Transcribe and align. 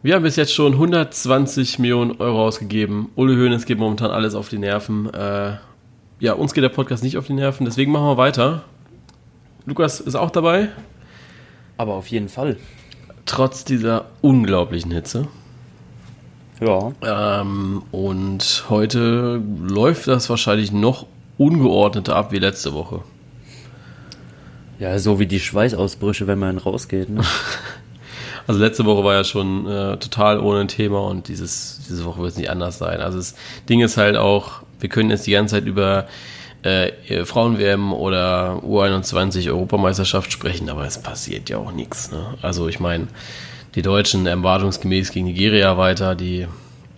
Wir 0.00 0.14
haben 0.14 0.22
bis 0.22 0.36
jetzt 0.36 0.54
schon 0.54 0.74
120 0.74 1.80
Millionen 1.80 2.12
Euro 2.20 2.46
ausgegeben. 2.46 3.10
Ulle 3.16 3.34
Hoeneß 3.36 3.66
geht 3.66 3.78
momentan 3.78 4.12
alles 4.12 4.36
auf 4.36 4.48
die 4.48 4.58
Nerven. 4.58 5.12
Äh, 5.12 5.56
ja, 6.20 6.34
uns 6.34 6.54
geht 6.54 6.62
der 6.62 6.68
Podcast 6.68 7.02
nicht 7.02 7.18
auf 7.18 7.26
die 7.26 7.32
Nerven, 7.32 7.64
deswegen 7.64 7.90
machen 7.90 8.06
wir 8.06 8.16
weiter. 8.16 8.62
Lukas 9.66 9.98
ist 9.98 10.14
auch 10.14 10.30
dabei. 10.30 10.68
Aber 11.78 11.94
auf 11.94 12.06
jeden 12.06 12.28
Fall. 12.28 12.58
Trotz 13.26 13.64
dieser 13.64 14.06
unglaublichen 14.20 14.92
Hitze. 14.92 15.26
Ja. 16.60 16.92
Ähm, 17.02 17.82
und 17.90 18.66
heute 18.68 19.42
läuft 19.66 20.06
das 20.06 20.30
wahrscheinlich 20.30 20.70
noch 20.70 21.06
ungeordneter 21.38 22.14
ab 22.14 22.30
wie 22.30 22.38
letzte 22.38 22.72
Woche. 22.72 23.02
Ja, 24.78 24.96
so 25.00 25.18
wie 25.18 25.26
die 25.26 25.40
Schweißausbrüche, 25.40 26.28
wenn 26.28 26.38
man 26.38 26.58
rausgeht. 26.58 27.08
Ne? 27.08 27.22
Also 28.48 28.60
letzte 28.60 28.86
Woche 28.86 29.04
war 29.04 29.12
ja 29.12 29.24
schon 29.24 29.66
äh, 29.66 29.98
total 29.98 30.40
ohne 30.40 30.66
Thema 30.66 31.00
und 31.02 31.28
dieses, 31.28 31.82
diese 31.86 32.06
Woche 32.06 32.20
wird 32.20 32.30
es 32.32 32.38
nicht 32.38 32.48
anders 32.48 32.78
sein. 32.78 33.02
Also 33.02 33.18
das 33.18 33.34
Ding 33.68 33.82
ist 33.82 33.98
halt 33.98 34.16
auch, 34.16 34.62
wir 34.80 34.88
können 34.88 35.10
jetzt 35.10 35.26
die 35.26 35.32
ganze 35.32 35.56
Zeit 35.56 35.66
über 35.66 36.06
äh, 36.62 37.26
Frauen-WM 37.26 37.92
oder 37.92 38.62
U21 38.64 39.50
Europameisterschaft 39.50 40.32
sprechen, 40.32 40.70
aber 40.70 40.86
es 40.86 40.96
passiert 40.96 41.50
ja 41.50 41.58
auch 41.58 41.72
nichts. 41.72 42.10
Ne? 42.10 42.38
Also 42.40 42.68
ich 42.68 42.80
meine, 42.80 43.08
die 43.74 43.82
Deutschen 43.82 44.26
erwartungsgemäß 44.26 45.12
gegen 45.12 45.26
Nigeria 45.26 45.76
weiter, 45.76 46.14
die 46.14 46.46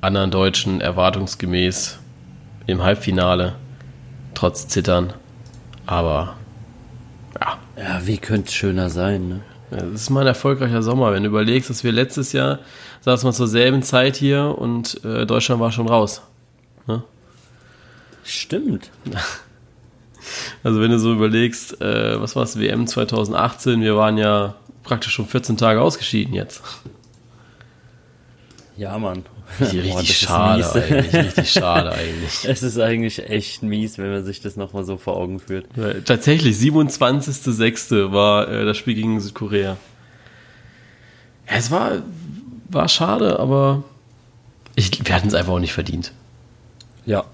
anderen 0.01 0.31
Deutschen 0.31 0.81
erwartungsgemäß 0.81 1.99
im 2.69 2.85
Halbfinale, 2.85 3.57
trotz 4.35 4.69
Zittern. 4.69 5.15
Aber 5.85 6.37
ja. 7.41 7.59
Ja, 7.77 8.07
wie 8.07 8.19
könnte 8.19 8.51
es 8.51 8.55
schöner 8.55 8.89
sein, 8.89 9.29
ne? 9.29 9.41
Das 9.71 9.85
ist 9.93 10.11
mal 10.11 10.23
ein 10.23 10.27
erfolgreicher 10.27 10.83
Sommer, 10.83 11.13
wenn 11.13 11.23
du 11.23 11.29
überlegst, 11.29 11.71
dass 11.71 11.85
wir 11.85 11.93
letztes 11.93 12.33
Jahr 12.33 12.59
saßen 13.03 13.29
wir 13.29 13.33
zur 13.33 13.47
selben 13.47 13.83
Zeit 13.83 14.17
hier 14.17 14.57
und 14.59 15.03
äh, 15.05 15.27
Deutschland 15.27 15.61
war 15.61 15.71
schon 15.71 15.89
raus. 15.89 16.23
Ne? 16.87 17.03
Stimmt. 18.25 18.91
Also 20.63 20.81
wenn 20.81 20.91
du 20.91 20.99
so 20.99 21.13
überlegst, 21.13 21.81
äh, 21.81 22.21
was 22.21 22.37
war 22.37 22.43
es, 22.43 22.59
WM 22.59 22.87
2018, 22.87 23.81
wir 23.81 23.97
waren 23.97 24.19
ja 24.19 24.55
praktisch 24.83 25.15
schon 25.15 25.27
14 25.27 25.57
Tage 25.57 25.81
ausgeschieden 25.81 26.35
jetzt. 26.35 26.63
Ja, 28.77 28.97
Mann. 28.99 29.25
Richtig, 29.59 29.91
Boah, 29.91 30.05
schade 30.05 30.73
eigentlich, 30.73 31.15
richtig 31.15 31.53
schade 31.53 31.93
eigentlich. 31.93 32.45
Es 32.49 32.63
ist 32.63 32.79
eigentlich 32.79 33.29
echt 33.29 33.63
mies, 33.63 33.99
wenn 33.99 34.11
man 34.11 34.25
sich 34.25 34.41
das 34.41 34.57
nochmal 34.57 34.85
so 34.85 34.97
vor 34.97 35.17
Augen 35.17 35.41
führt. 35.41 35.67
Ja, 35.77 35.95
tatsächlich, 36.05 36.57
27.06. 36.57 38.13
war 38.13 38.49
äh, 38.49 38.65
das 38.65 38.77
Spiel 38.77 38.95
gegen 38.95 39.21
Südkorea. 39.21 39.77
Ja, 41.49 41.57
es 41.57 41.71
war, 41.71 42.03
war 42.69 42.89
schade, 42.89 43.39
aber 43.39 43.83
ich, 44.77 44.91
wir 45.05 45.15
hatten 45.15 45.29
es 45.29 45.35
einfach 45.35 45.53
auch 45.53 45.59
nicht 45.59 45.73
verdient. 45.73 46.13
Ja, 47.05 47.25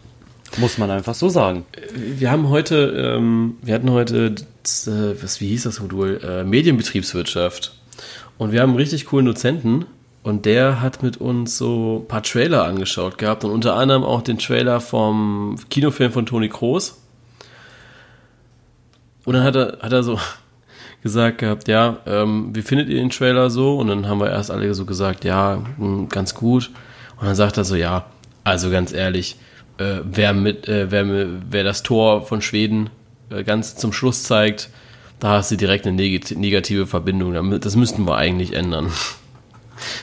muss 0.56 0.78
man 0.78 0.90
einfach 0.90 1.14
so 1.14 1.28
sagen. 1.28 1.66
Wir 1.94 2.30
haben 2.30 2.48
heute, 2.48 3.14
ähm, 3.16 3.56
wir 3.62 3.74
hatten 3.74 3.90
heute, 3.90 4.34
das, 4.62 4.86
äh, 4.86 5.22
was, 5.22 5.40
wie 5.40 5.48
hieß 5.48 5.64
das 5.64 5.80
Modul? 5.80 6.20
Äh, 6.24 6.44
Medienbetriebswirtschaft. 6.44 7.74
Und 8.38 8.52
wir 8.52 8.62
haben 8.62 8.70
einen 8.70 8.78
richtig 8.78 9.06
coolen 9.06 9.26
Dozenten 9.26 9.86
und 10.26 10.44
der 10.44 10.80
hat 10.80 11.04
mit 11.04 11.18
uns 11.18 11.56
so 11.56 12.00
ein 12.02 12.08
paar 12.08 12.24
Trailer 12.24 12.64
angeschaut 12.64 13.16
gehabt 13.16 13.44
und 13.44 13.52
unter 13.52 13.76
anderem 13.76 14.02
auch 14.02 14.22
den 14.22 14.38
Trailer 14.38 14.80
vom 14.80 15.56
Kinofilm 15.70 16.10
von 16.10 16.26
Toni 16.26 16.48
Kroos. 16.48 17.00
Und 19.24 19.34
dann 19.34 19.44
hat 19.44 19.54
er, 19.54 19.78
hat 19.82 19.92
er 19.92 20.02
so 20.02 20.18
gesagt 21.04 21.38
gehabt, 21.38 21.68
ja, 21.68 21.98
ähm, 22.06 22.50
wie 22.56 22.62
findet 22.62 22.88
ihr 22.88 22.96
den 22.96 23.10
Trailer 23.10 23.50
so? 23.50 23.76
Und 23.76 23.86
dann 23.86 24.08
haben 24.08 24.18
wir 24.18 24.28
erst 24.28 24.50
alle 24.50 24.74
so 24.74 24.84
gesagt, 24.84 25.24
ja, 25.24 25.62
mh, 25.78 26.08
ganz 26.08 26.34
gut. 26.34 26.72
Und 27.20 27.28
dann 27.28 27.36
sagt 27.36 27.56
er 27.56 27.62
so, 27.62 27.76
ja, 27.76 28.06
also 28.42 28.68
ganz 28.68 28.92
ehrlich, 28.92 29.36
äh, 29.78 29.98
wer, 30.02 30.32
mit, 30.32 30.66
äh, 30.66 30.90
wer, 30.90 31.06
wer 31.48 31.62
das 31.62 31.84
Tor 31.84 32.26
von 32.26 32.42
Schweden 32.42 32.90
äh, 33.30 33.44
ganz 33.44 33.76
zum 33.76 33.92
Schluss 33.92 34.24
zeigt, 34.24 34.70
da 35.20 35.34
hast 35.34 35.52
du 35.52 35.56
direkt 35.56 35.86
eine 35.86 35.94
negative 35.94 36.88
Verbindung. 36.88 37.60
Das 37.60 37.76
müssten 37.76 38.04
wir 38.06 38.16
eigentlich 38.16 38.54
ändern. 38.54 38.90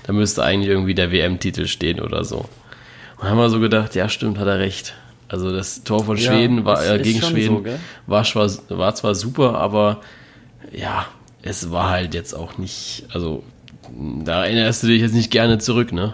Da 0.06 0.14
müsste 0.14 0.44
eigentlich 0.44 0.70
irgendwie 0.70 0.96
der 0.96 1.12
WM-Titel 1.12 1.68
stehen 1.68 2.00
oder 2.00 2.24
so. 2.24 2.46
Und 3.18 3.30
haben 3.30 3.38
wir 3.38 3.50
so 3.50 3.60
gedacht, 3.60 3.96
ja, 3.96 4.10
stimmt, 4.10 4.38
hat 4.38 4.48
er 4.48 4.60
recht. 4.60 4.94
Also 5.28 5.52
das 5.52 5.84
Tor 5.84 6.04
von 6.04 6.18
Schweden 6.18 6.60
ja, 6.60 6.66
war 6.66 6.86
äh, 6.86 7.00
gegen 7.00 7.22
Schweden 7.22 7.64
so, 7.66 7.72
war, 8.06 8.24
zwar, 8.24 8.50
war 8.70 8.94
zwar 8.94 9.16
super, 9.16 9.56
aber 9.58 10.02
ja, 10.72 11.08
es 11.42 11.72
war 11.72 11.90
halt 11.90 12.14
jetzt 12.14 12.34
auch 12.34 12.58
nicht, 12.58 13.06
also 13.14 13.44
da 14.24 14.46
erinnerst 14.46 14.84
du 14.84 14.88
dich 14.88 15.02
jetzt 15.02 15.14
nicht 15.14 15.32
gerne 15.32 15.58
zurück, 15.58 15.92
ne? 15.92 16.14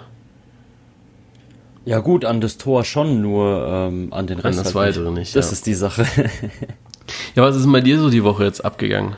Ja 1.86 2.00
gut, 2.00 2.26
an 2.26 2.40
das 2.42 2.58
Tor 2.58 2.84
schon, 2.84 3.22
nur 3.22 3.66
ähm, 3.68 4.14
an 4.14 4.28
den 4.28 4.40
Rest. 4.40 4.60
An 4.60 4.64
das 4.64 4.76
halt 4.76 4.90
Weitere 4.90 5.10
nicht. 5.12 5.20
nicht 5.20 5.36
das 5.36 5.48
ja. 5.48 5.52
ist 5.54 5.66
die 5.66 5.74
Sache. 5.74 6.06
ja, 7.36 7.44
was 7.44 7.56
ist 7.56 7.64
denn 7.64 7.72
bei 7.72 7.82
dir 7.82 8.00
so 8.00 8.10
die 8.10 8.24
Woche 8.24 8.44
jetzt 8.44 8.64
abgegangen? 8.64 9.16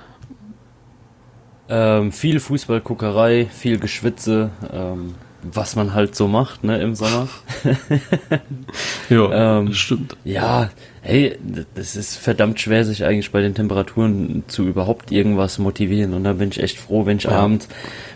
Ähm, 1.74 2.12
viel 2.12 2.42
Fußballguckerei, 2.42 3.48
viel 3.50 3.80
Geschwitze, 3.80 4.50
ähm, 4.74 5.16
was 5.42 5.78
man 5.78 5.94
halt 5.94 6.18
so 6.18 6.28
macht, 6.28 6.66
ne, 6.66 6.82
im 6.82 6.96
Sommer. 6.96 7.30
ja, 9.10 9.60
ähm, 9.60 9.74
stimmt. 9.74 10.18
Ja, 10.26 10.70
hey, 11.02 11.38
das 11.74 11.96
ist 11.96 12.18
verdammt 12.18 12.60
schwer, 12.60 12.84
sich 12.84 13.06
eigentlich 13.06 13.32
bei 13.32 13.40
den 13.40 13.56
Temperaturen 13.56 14.44
zu 14.48 14.68
überhaupt 14.68 15.14
irgendwas 15.14 15.60
motivieren. 15.60 16.14
Und 16.14 16.26
da 16.26 16.34
bin 16.34 16.50
ich 16.50 16.62
echt 16.62 16.78
froh, 16.78 17.06
wenn 17.06 17.18
ich 17.18 17.24
ja. 17.24 17.32
abends 17.32 17.70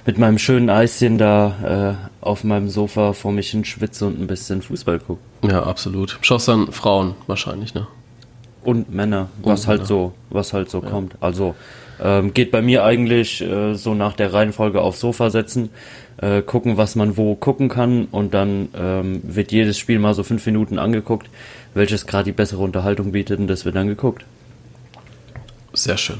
mit 0.05 0.17
meinem 0.17 0.37
schönen 0.37 0.69
Eischen 0.69 1.17
da 1.17 1.97
äh, 2.21 2.25
auf 2.25 2.43
meinem 2.43 2.67
Sofa 2.67 3.13
vor 3.13 3.31
mich 3.31 3.51
hin 3.51 3.63
schwitze 3.63 4.05
und 4.05 4.19
ein 4.19 4.27
bisschen 4.27 4.61
Fußball 4.61 4.99
gucke. 4.99 5.21
Ja, 5.43 5.63
absolut. 5.63 6.19
Schaust 6.21 6.49
dann 6.49 6.73
Frauen 6.73 7.15
wahrscheinlich, 7.25 7.73
ne? 7.73 7.87
Und 8.65 8.93
Männer, 8.93 9.29
und 9.41 9.51
was 9.51 9.65
halt 9.65 9.79
Männer. 9.79 9.79
halt 9.79 9.87
so, 9.87 10.13
was 10.29 10.51
halt 10.51 10.69
so 10.69 10.81
ja. 10.81 10.89
kommt. 10.89 11.15
Also 11.21 11.55
ähm, 12.01 12.33
geht 12.33 12.51
bei 12.51 12.61
mir 12.61 12.83
eigentlich 12.83 13.41
äh, 13.41 13.75
so 13.75 13.93
nach 13.93 14.13
der 14.13 14.33
Reihenfolge 14.33 14.81
aufs 14.81 14.99
Sofa 14.99 15.29
setzen, 15.29 15.69
äh, 16.17 16.41
gucken, 16.41 16.77
was 16.77 16.95
man 16.95 17.17
wo 17.17 17.35
gucken 17.35 17.69
kann 17.69 18.05
und 18.05 18.33
dann 18.33 18.69
ähm, 18.75 19.21
wird 19.23 19.51
jedes 19.51 19.77
Spiel 19.77 19.99
mal 19.99 20.13
so 20.13 20.23
fünf 20.23 20.45
Minuten 20.45 20.79
angeguckt, 20.79 21.29
welches 21.73 22.07
gerade 22.07 22.25
die 22.25 22.31
bessere 22.31 22.61
Unterhaltung 22.61 23.11
bietet 23.11 23.39
und 23.39 23.47
das 23.47 23.65
wird 23.65 23.75
dann 23.75 23.87
geguckt. 23.87 24.25
Sehr 25.73 25.97
schön. 25.97 26.19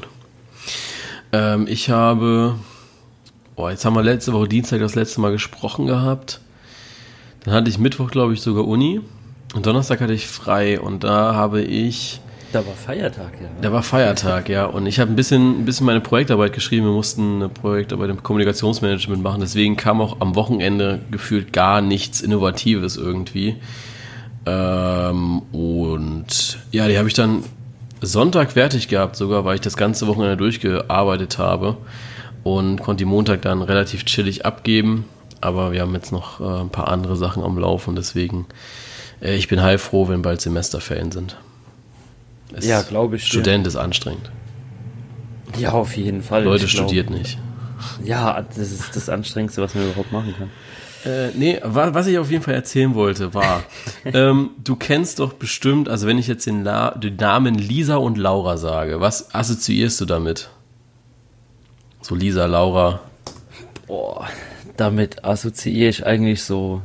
Ähm, 1.31 1.66
ich 1.68 1.90
habe, 1.90 2.56
oh, 3.56 3.69
jetzt 3.69 3.86
haben 3.86 3.96
wir 3.96 4.03
letzte 4.03 4.34
Woche 4.34 4.47
Dienstag 4.47 4.80
das 4.80 4.96
letzte 4.96 5.22
Mal 5.22 5.31
gesprochen 5.31 5.88
gehabt. 5.88 6.42
Dann 7.44 7.53
hatte 7.53 7.69
ich 7.69 7.78
Mittwoch, 7.78 8.12
glaube 8.12 8.34
ich, 8.34 8.42
sogar 8.42 8.68
Uni. 8.68 9.02
Und 9.53 9.66
Donnerstag 9.66 10.02
hatte 10.02 10.13
ich 10.13 10.28
frei 10.28 10.80
und 10.80 11.06
da 11.06 11.36
habe 11.36 11.62
ich 11.62 12.19
da 12.51 12.66
war 12.66 12.73
Feiertag, 12.73 13.33
ja. 13.41 13.47
Da 13.61 13.72
war 13.72 13.83
Feiertag, 13.83 14.50
ja. 14.50 14.66
Und 14.66 14.85
ich 14.85 15.00
habe 15.00 15.11
ein 15.11 15.16
bisschen, 15.16 15.61
ein 15.61 15.66
bisschen 15.66 15.85
meine 15.85 16.01
Projektarbeit 16.01 16.53
geschrieben. 16.53 16.85
Wir 16.85 16.94
mussten 16.94 17.35
eine 17.35 17.50
Projektarbeit 17.50 18.09
im 18.09 18.23
Kommunikationsmanagement 18.23 19.22
machen. 19.22 19.41
Deswegen 19.41 19.75
kam 19.75 20.01
auch 20.01 20.22
am 20.22 20.35
Wochenende 20.35 21.01
gefühlt 21.11 21.53
gar 21.53 21.81
nichts 21.81 22.22
Innovatives 22.22 22.97
irgendwie. 22.97 23.57
Ähm, 24.45 25.41
und 25.51 26.59
ja, 26.72 26.88
die 26.88 26.97
habe 26.97 27.07
ich 27.07 27.13
dann 27.13 27.44
Sonntag 28.01 28.51
fertig 28.51 28.88
gehabt, 28.88 29.16
sogar, 29.16 29.45
weil 29.45 29.56
ich 29.56 29.62
das 29.62 29.77
ganze 29.77 30.07
Wochenende 30.07 30.38
durchgearbeitet 30.38 31.38
habe. 31.38 31.77
Und 32.44 32.81
konnte 32.81 33.00
die 33.00 33.06
Montag 33.06 33.41
dann 33.41 33.62
relativ 33.62 34.06
chillig 34.06 34.45
abgeben. 34.45 35.06
Aber 35.41 35.72
wir 35.72 35.81
haben 35.81 35.94
jetzt 35.94 36.12
noch 36.12 36.39
äh, 36.39 36.62
ein 36.62 36.69
paar 36.69 36.88
andere 36.88 37.16
Sachen 37.16 37.44
am 37.44 37.57
Laufen. 37.57 37.95
Deswegen, 37.95 38.45
äh, 39.22 39.35
ich 39.35 39.47
bin 39.47 39.62
heilfroh, 39.62 40.07
wenn 40.07 40.22
bald 40.22 40.41
Semesterferien 40.41 41.12
sind. 41.12 41.38
Es 42.58 42.66
ja, 42.66 42.82
glaube 42.82 43.18
ich. 43.18 43.26
Student 43.26 43.68
ist 43.68 43.76
anstrengend. 43.76 44.32
Ja, 45.58 45.72
auf 45.72 45.96
jeden 45.96 46.22
Fall. 46.22 46.44
Leute 46.44 46.68
studiert 46.68 47.10
nicht. 47.10 47.38
Ja, 48.04 48.42
das 48.42 48.72
ist 48.72 48.96
das 48.96 49.10
Anstrengendste, 49.10 49.62
was 49.62 49.76
man 49.76 49.86
überhaupt 49.86 50.12
machen 50.12 50.34
kann. 50.38 50.50
Äh, 51.06 51.30
nee, 51.36 51.60
was 51.63 52.07
ich 52.07 52.18
auf 52.18 52.31
jeden 52.31 52.44
Fall 52.44 52.56
erzählen 52.56 52.96
wollte, 52.96 53.34
war, 53.34 53.63
ähm, 54.06 54.52
du 54.63 54.75
kennst 54.75 55.19
doch 55.19 55.34
bestimmt, 55.34 55.88
also 55.88 56.07
wenn 56.07 56.18
ich 56.18 56.28
jetzt 56.28 56.48
den, 56.48 56.63
La 56.63 56.92
den 56.92 57.16
Namen 57.18 57.56
Lisa 57.56 57.98
und 57.98 58.18
Laura 58.18 58.58
sage, 58.58 59.01
was 59.01 59.34
assoziierst 59.34 60.01
du 60.01 60.06
damit? 60.06 60.50
So 62.01 62.16
Lisa, 62.16 62.46
Laura. 62.46 63.01
Boah, 63.88 64.28
damit 64.78 65.24
assoziiere 65.24 65.90
ich 65.90 66.06
eigentlich 66.06 66.44
so 66.44 66.81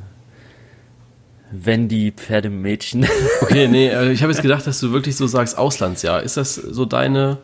wenn 1.50 1.88
die 1.88 2.12
Pferdemädchen. 2.12 3.06
Okay, 3.43 3.67
nee, 3.67 3.88
äh, 3.88 4.12
ich 4.12 4.23
habe 4.23 4.32
jetzt 4.32 4.43
gedacht, 4.43 4.67
dass 4.67 4.79
du 4.79 4.93
wirklich 4.93 5.17
so 5.17 5.26
sagst 5.26 5.58
Auslandsjahr. 5.58 6.23
Ist 6.23 6.37
das 6.37 6.55
so 6.55 6.85
deine, 6.85 7.38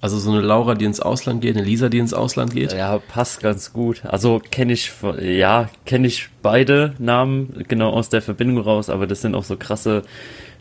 also 0.00 0.18
so 0.18 0.30
eine 0.30 0.40
Laura, 0.40 0.74
die 0.74 0.86
ins 0.86 1.00
Ausland 1.00 1.42
geht, 1.42 1.54
eine 1.54 1.64
Lisa, 1.64 1.90
die 1.90 1.98
ins 1.98 2.14
Ausland 2.14 2.54
geht? 2.54 2.72
Ja, 2.72 2.98
passt 2.98 3.42
ganz 3.42 3.74
gut. 3.74 4.02
Also 4.06 4.40
kenne 4.50 4.72
ich, 4.72 4.92
ja, 5.20 5.68
kenne 5.84 6.06
ich 6.06 6.30
beide 6.40 6.94
Namen 6.98 7.64
genau 7.68 7.90
aus 7.90 8.08
der 8.08 8.22
Verbindung 8.22 8.64
raus, 8.64 8.88
aber 8.88 9.06
das 9.06 9.20
sind 9.20 9.34
auch 9.34 9.44
so 9.44 9.56
krasse 9.56 10.02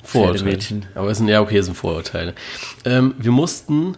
Vorurteile. 0.03 0.57
Aber 0.95 1.09
es 1.09 1.17
sind 1.17 1.29
ja 1.29 1.41
okay, 1.41 1.59
es 1.59 1.67
sind 1.67 1.75
Vorurteile. 1.75 2.33
Ähm, 2.83 3.13
wir 3.17 3.31
mussten 3.31 3.95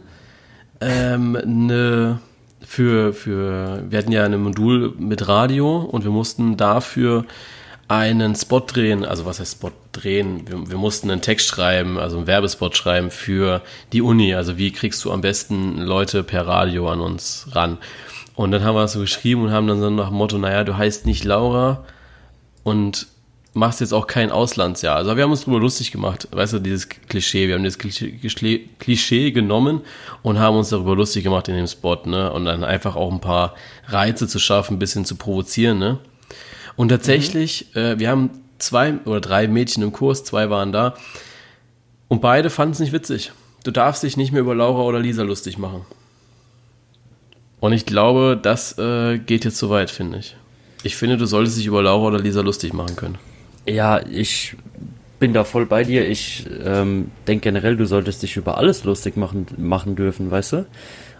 ähm, 0.82 1.36
eine 1.36 2.20
für, 2.64 3.14
für, 3.14 3.84
wir 3.90 3.98
hatten 3.98 4.12
ja 4.12 4.24
ein 4.24 4.40
Modul 4.42 4.94
mit 4.98 5.28
Radio 5.28 5.80
und 5.80 6.04
wir 6.04 6.12
mussten 6.12 6.58
dafür 6.58 7.26
einen 7.92 8.36
Spot 8.36 8.62
drehen, 8.62 9.04
also 9.04 9.26
was 9.26 9.42
heißt 9.42 9.58
Spot 9.58 9.74
drehen? 9.92 10.48
Wir, 10.48 10.70
wir, 10.70 10.78
mussten 10.78 11.12
einen 11.12 11.20
Text 11.20 11.48
schreiben, 11.48 12.00
also 12.00 12.16
einen 12.16 12.26
Werbespot 12.26 12.78
schreiben 12.78 13.12
für 13.12 13.62
die 13.92 14.02
Uni. 14.02 14.34
Also 14.34 14.58
wie 14.58 14.72
kriegst 14.72 15.04
du 15.04 15.12
am 15.12 15.20
besten 15.20 15.78
Leute 15.78 16.24
per 16.24 16.48
Radio 16.48 16.90
an 16.90 17.02
uns 17.02 17.48
ran? 17.52 17.80
Und 18.34 18.52
dann 18.52 18.64
haben 18.64 18.76
wir 18.76 18.84
das 18.84 18.94
so 18.94 19.02
geschrieben 19.02 19.44
und 19.44 19.52
haben 19.52 19.68
dann 19.68 19.82
so 19.82 19.90
nach 19.90 20.08
dem 20.08 20.16
Motto, 20.16 20.38
naja, 20.38 20.64
du 20.64 20.78
heißt 20.78 21.06
nicht 21.06 21.26
Laura 21.26 21.84
und 22.64 23.08
machst 23.54 23.82
jetzt 23.82 23.94
auch 23.94 24.08
kein 24.08 24.32
Auslandsjahr. 24.32 24.96
Also 24.96 25.18
wir 25.18 25.24
haben 25.24 25.32
uns 25.32 25.44
drüber 25.44 25.60
lustig 25.60 25.92
gemacht, 25.92 26.30
weißt 26.32 26.54
du, 26.54 26.60
dieses 26.60 26.88
Klischee. 26.88 27.50
Wir 27.50 27.56
haben 27.56 27.64
dieses 27.64 27.78
Klischee, 27.78 28.70
Klischee 28.80 29.32
genommen 29.32 29.82
und 30.22 30.40
haben 30.40 30.56
uns 30.56 30.70
darüber 30.70 30.96
lustig 30.96 31.26
gemacht 31.26 31.50
in 31.50 31.56
dem 31.56 31.68
Spot, 31.68 31.98
ne? 32.06 32.32
Und 32.32 32.46
dann 32.46 32.64
einfach 32.64 32.96
auch 32.96 33.12
ein 33.12 33.20
paar 33.20 33.54
Reize 33.88 34.30
zu 34.30 34.40
schaffen, 34.40 34.78
ein 34.78 34.80
bisschen 34.80 35.04
zu 35.04 35.18
provozieren, 35.18 35.78
ne? 35.78 36.00
Und 36.82 36.90
tatsächlich, 36.90 37.68
mhm. 37.76 37.80
äh, 37.80 38.00
wir 38.00 38.10
haben 38.10 38.32
zwei 38.58 38.96
oder 39.06 39.22
drei 39.22 39.48
Mädchen 39.48 39.84
im 39.84 39.92
Kurs, 39.92 40.24
zwei 40.24 40.50
waren 40.50 40.72
da. 40.72 40.96
Und 42.08 42.22
beide 42.22 42.50
fanden 42.50 42.72
es 42.72 42.80
nicht 42.80 42.92
witzig. 42.92 43.34
Du 43.64 43.70
darfst 43.70 44.02
dich 44.02 44.18
nicht 44.18 44.32
mehr 44.32 44.42
über 44.42 44.56
Laura 44.56 44.82
oder 44.82 44.98
Lisa 44.98 45.22
lustig 45.22 45.60
machen. 45.60 45.86
Und 47.60 47.74
ich 47.74 47.86
glaube, 47.86 48.36
das 48.42 48.80
äh, 48.80 49.20
geht 49.20 49.46
jetzt 49.46 49.58
zu 49.58 49.70
weit, 49.70 49.92
finde 49.92 50.18
ich. 50.18 50.36
Ich 50.82 50.96
finde, 50.96 51.18
du 51.18 51.28
solltest 51.28 51.60
dich 51.60 51.68
über 51.68 51.84
Laura 51.84 52.08
oder 52.08 52.20
Lisa 52.20 52.42
lustig 52.42 52.74
machen 52.74 52.96
können. 52.96 53.20
Ja, 53.68 54.02
ich 54.04 54.56
bin 55.20 55.34
da 55.34 55.44
voll 55.44 55.68
bei 55.68 55.84
dir. 55.84 56.10
Ich 56.10 56.48
ähm, 56.66 57.12
denke 57.28 57.44
generell, 57.44 57.78
du 57.78 57.86
solltest 57.86 58.24
dich 58.24 58.38
über 58.38 58.58
alles 58.58 58.86
lustig 58.86 59.18
machen, 59.18 59.46
machen 59.56 59.96
dürfen, 59.96 60.32
weißt 60.32 60.54
du? 60.54 60.66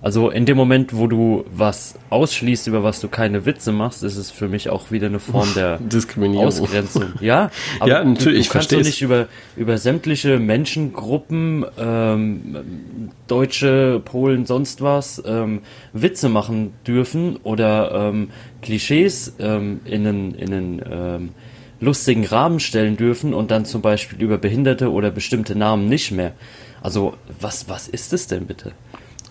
Also 0.04 0.32
in 0.32 0.48
dem 0.48 0.58
Moment, 0.58 0.96
wo 0.96 1.06
du 1.06 1.46
was 1.54 1.94
ausschließt, 2.10 2.66
über 2.66 2.84
was 2.84 3.00
du 3.02 3.08
keine 3.08 3.46
Witze 3.46 3.72
machst, 3.72 4.04
ist 4.04 4.18
es 4.18 4.32
für 4.32 4.48
mich 4.48 4.70
auch 4.70 4.90
wieder 4.90 5.08
eine 5.08 5.20
Form 5.20 5.48
der 5.56 5.78
Diskriminierung. 5.78 6.48
Ausgrenzung. 6.48 7.14
Ja, 7.22 7.52
aber 7.80 7.92
ja, 7.92 8.04
natürlich, 8.04 8.24
du, 8.24 8.30
du 8.32 8.36
ich 8.38 8.50
kannst 8.50 8.72
doch 8.72 8.78
nicht 8.80 9.02
über, 9.04 9.28
über 9.56 9.78
sämtliche 9.78 10.40
Menschengruppen, 10.40 11.66
ähm, 11.78 13.12
Deutsche, 13.28 14.02
Polen, 14.04 14.48
sonst 14.48 14.82
was, 14.82 15.22
ähm, 15.26 15.62
Witze 15.94 16.30
machen 16.30 16.74
dürfen 16.88 17.38
oder 17.44 18.10
ähm, 18.10 18.30
Klischees 18.64 19.36
ähm, 19.40 19.82
in 19.86 20.08
einen, 20.08 20.34
in 20.34 20.54
einen 20.54 20.82
ähm, 20.92 21.30
lustigen 21.80 22.26
Rahmen 22.26 22.60
stellen 22.60 22.98
dürfen 22.98 23.36
und 23.36 23.52
dann 23.52 23.66
zum 23.66 23.82
Beispiel 23.82 24.20
über 24.20 24.40
Behinderte 24.40 24.92
oder 24.92 25.12
bestimmte 25.12 25.56
Namen 25.56 25.90
nicht 25.90 26.12
mehr. 26.12 26.34
Also, 26.82 27.14
was, 27.40 27.70
was 27.70 27.88
ist 27.88 28.14
es 28.14 28.26
denn 28.26 28.48
bitte? 28.48 28.72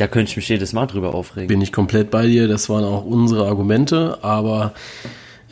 Da 0.00 0.06
könnte 0.06 0.30
ich 0.30 0.36
mich 0.36 0.48
jedes 0.48 0.72
Mal 0.72 0.86
drüber 0.86 1.14
aufregen. 1.14 1.46
Bin 1.48 1.60
ich 1.60 1.74
komplett 1.74 2.10
bei 2.10 2.26
dir, 2.26 2.48
das 2.48 2.70
waren 2.70 2.84
auch 2.84 3.04
unsere 3.04 3.46
Argumente, 3.46 4.16
aber 4.22 4.72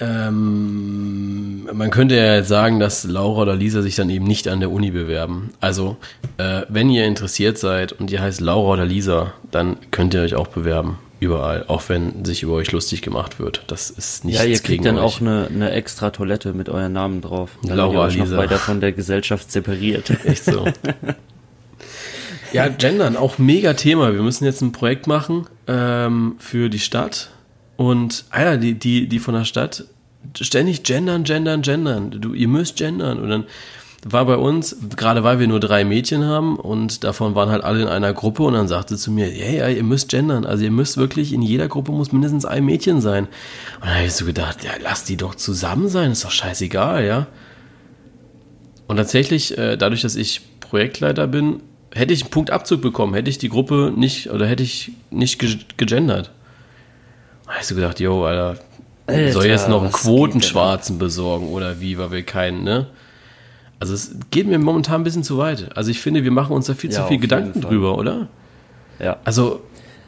ähm, 0.01 1.69
man 1.71 1.91
könnte 1.91 2.17
ja 2.17 2.37
jetzt 2.37 2.49
sagen, 2.49 2.81
dass 2.81 3.05
Laura 3.05 3.43
oder 3.43 3.55
Lisa 3.55 3.83
sich 3.83 3.95
dann 3.95 4.09
eben 4.09 4.25
nicht 4.25 4.49
an 4.49 4.61
der 4.61 4.71
Uni 4.71 4.91
bewerben. 4.91 5.51
Also, 5.61 5.99
äh, 6.39 6.63
wenn 6.71 6.89
ihr 6.89 7.05
interessiert 7.05 7.59
seid 7.59 7.93
und 7.93 8.11
ihr 8.11 8.23
heißt 8.23 8.41
Laura 8.41 8.73
oder 8.73 8.87
Lisa, 8.87 9.35
dann 9.51 9.77
könnt 9.91 10.15
ihr 10.15 10.23
euch 10.23 10.35
auch 10.35 10.47
bewerben. 10.47 10.97
Überall, 11.21 11.65
auch 11.69 11.83
wenn 11.91 12.25
sich 12.25 12.43
über 12.43 12.55
euch 12.55 12.73
lustig 12.73 13.03
gemacht 13.03 13.39
wird. 13.39 13.65
Das 13.67 13.91
ist 13.91 14.25
nicht 14.25 14.37
Ja, 14.39 14.45
ihr 14.45 14.59
kriegt 14.61 14.87
dann 14.87 14.97
euch. 14.97 15.03
auch 15.03 15.21
eine, 15.21 15.49
eine 15.53 15.73
extra 15.73 16.09
Toilette 16.09 16.55
mit 16.55 16.71
euren 16.71 16.95
Namen 16.95 17.21
drauf. 17.21 17.51
Laura, 17.65 17.93
ihr 17.93 18.01
euch 18.01 18.15
Lisa. 18.15 18.37
noch 18.37 18.43
weiter 18.43 18.57
von 18.57 18.81
der 18.81 18.93
Gesellschaft 18.93 19.53
separiert. 19.53 20.11
Echt 20.25 20.45
so. 20.45 20.65
ja, 22.53 22.69
Gendern, 22.69 23.17
auch 23.17 23.39
mega 23.39 23.75
Thema. 23.75 24.13
Wir 24.13 24.23
müssen 24.23 24.45
jetzt 24.45 24.61
ein 24.63 24.73
Projekt 24.73 25.07
machen 25.07 25.47
ähm, 25.67 26.37
für 26.39 26.69
die 26.69 26.79
Stadt. 26.79 27.31
Und, 27.77 28.25
ah 28.31 28.43
ja, 28.43 28.57
die, 28.57 28.75
die, 28.75 29.09
die 29.09 29.19
von 29.19 29.35
der 29.35 29.45
Stadt 29.45 29.85
ständig 30.41 30.83
gendern, 30.83 31.25
gendern, 31.25 31.63
gendern. 31.63 32.11
Du, 32.11 32.35
ihr 32.35 32.49
müsst 32.49 32.77
gendern. 32.77 33.19
Und 33.19 33.29
dann 33.29 33.45
war 34.05 34.25
bei 34.27 34.37
uns, 34.37 34.77
gerade 34.97 35.25
weil 35.25 35.41
wir 35.41 35.49
nur 35.49 35.61
drei 35.61 35.85
Mädchen 35.85 36.25
haben 36.25 36.57
und 36.57 37.03
davon 37.03 37.35
waren 37.35 37.51
halt 37.51 37.65
alle 37.65 37.83
in 37.83 37.89
einer 37.89 38.13
Gruppe 38.13 38.45
und 38.45 38.55
dann 38.55 38.69
sagte 38.69 38.97
zu 38.97 39.11
mir, 39.11 39.33
ja, 39.35 39.51
ja, 39.51 39.69
ihr 39.69 39.83
müsst 39.83 40.09
gendern, 40.09 40.45
also 40.45 40.65
ihr 40.65 40.71
müsst 40.71 40.97
wirklich, 40.97 41.33
in 41.33 41.43
jeder 41.43 41.69
Gruppe 41.69 41.91
muss 41.91 42.13
mindestens 42.13 42.45
ein 42.45 42.65
Mädchen 42.65 43.01
sein. 43.01 43.25
Und 43.25 43.87
dann 43.87 43.97
habe 43.97 44.07
ich 44.07 44.13
so 44.13 44.25
gedacht, 44.25 44.63
ja, 44.63 44.71
lass 44.83 45.05
die 45.05 45.17
doch 45.17 45.35
zusammen 45.35 45.89
sein, 45.89 46.13
ist 46.13 46.25
doch 46.25 46.31
scheißegal, 46.31 47.05
ja. 47.05 47.27
Und 48.87 48.97
tatsächlich, 48.97 49.59
äh, 49.59 49.77
dadurch, 49.77 50.03
dass 50.03 50.17
ich 50.17 50.43
Projektleiter 50.61 51.27
bin, 51.27 51.61
hätte 51.95 52.13
ich 52.13 52.23
einen 52.23 52.31
Punktabzug 52.31 52.81
bekommen, 52.81 53.15
hätte 53.15 53.31
ich 53.31 53.39
die 53.39 53.49
Gruppe 53.49 53.93
nicht, 53.95 54.31
oder 54.31 54.47
hätte 54.47 54.63
ich 54.63 54.93
nicht 55.11 55.39
gegendert. 55.77 56.31
Da 57.45 57.53
habe 57.53 57.61
ich 57.61 57.67
so 57.67 57.75
gedacht, 57.75 58.01
yo, 58.01 58.25
Alter, 58.25 58.61
Alter 59.07 59.33
soll 59.33 59.47
jetzt 59.47 59.69
noch 59.69 59.83
einen 59.83 59.93
Quotenschwarzen 59.93 60.99
besorgen 60.99 61.49
oder 61.49 61.81
wie, 61.81 61.99
weil 61.99 62.11
wir 62.11 62.23
keinen, 62.23 62.65
ne? 62.65 62.89
Also 63.81 63.95
es 63.95 64.17
geht 64.31 64.47
mir 64.47 64.59
momentan 64.59 65.01
ein 65.01 65.05
bisschen 65.05 65.23
zu 65.23 65.39
weit. 65.39 65.77
Also 65.77 65.91
ich 65.91 66.01
finde, 66.01 66.25
wir 66.25 66.33
machen 66.33 66.55
uns 66.55 66.67
da 66.67 66.75
viel 66.75 66.93
ja, 66.93 67.01
zu 67.01 67.09
viel 67.09 67.19
Gedanken 67.19 67.61
drüber, 67.61 67.97
oder? 67.97 68.29
Ja. 68.99 69.19
Also 69.25 69.63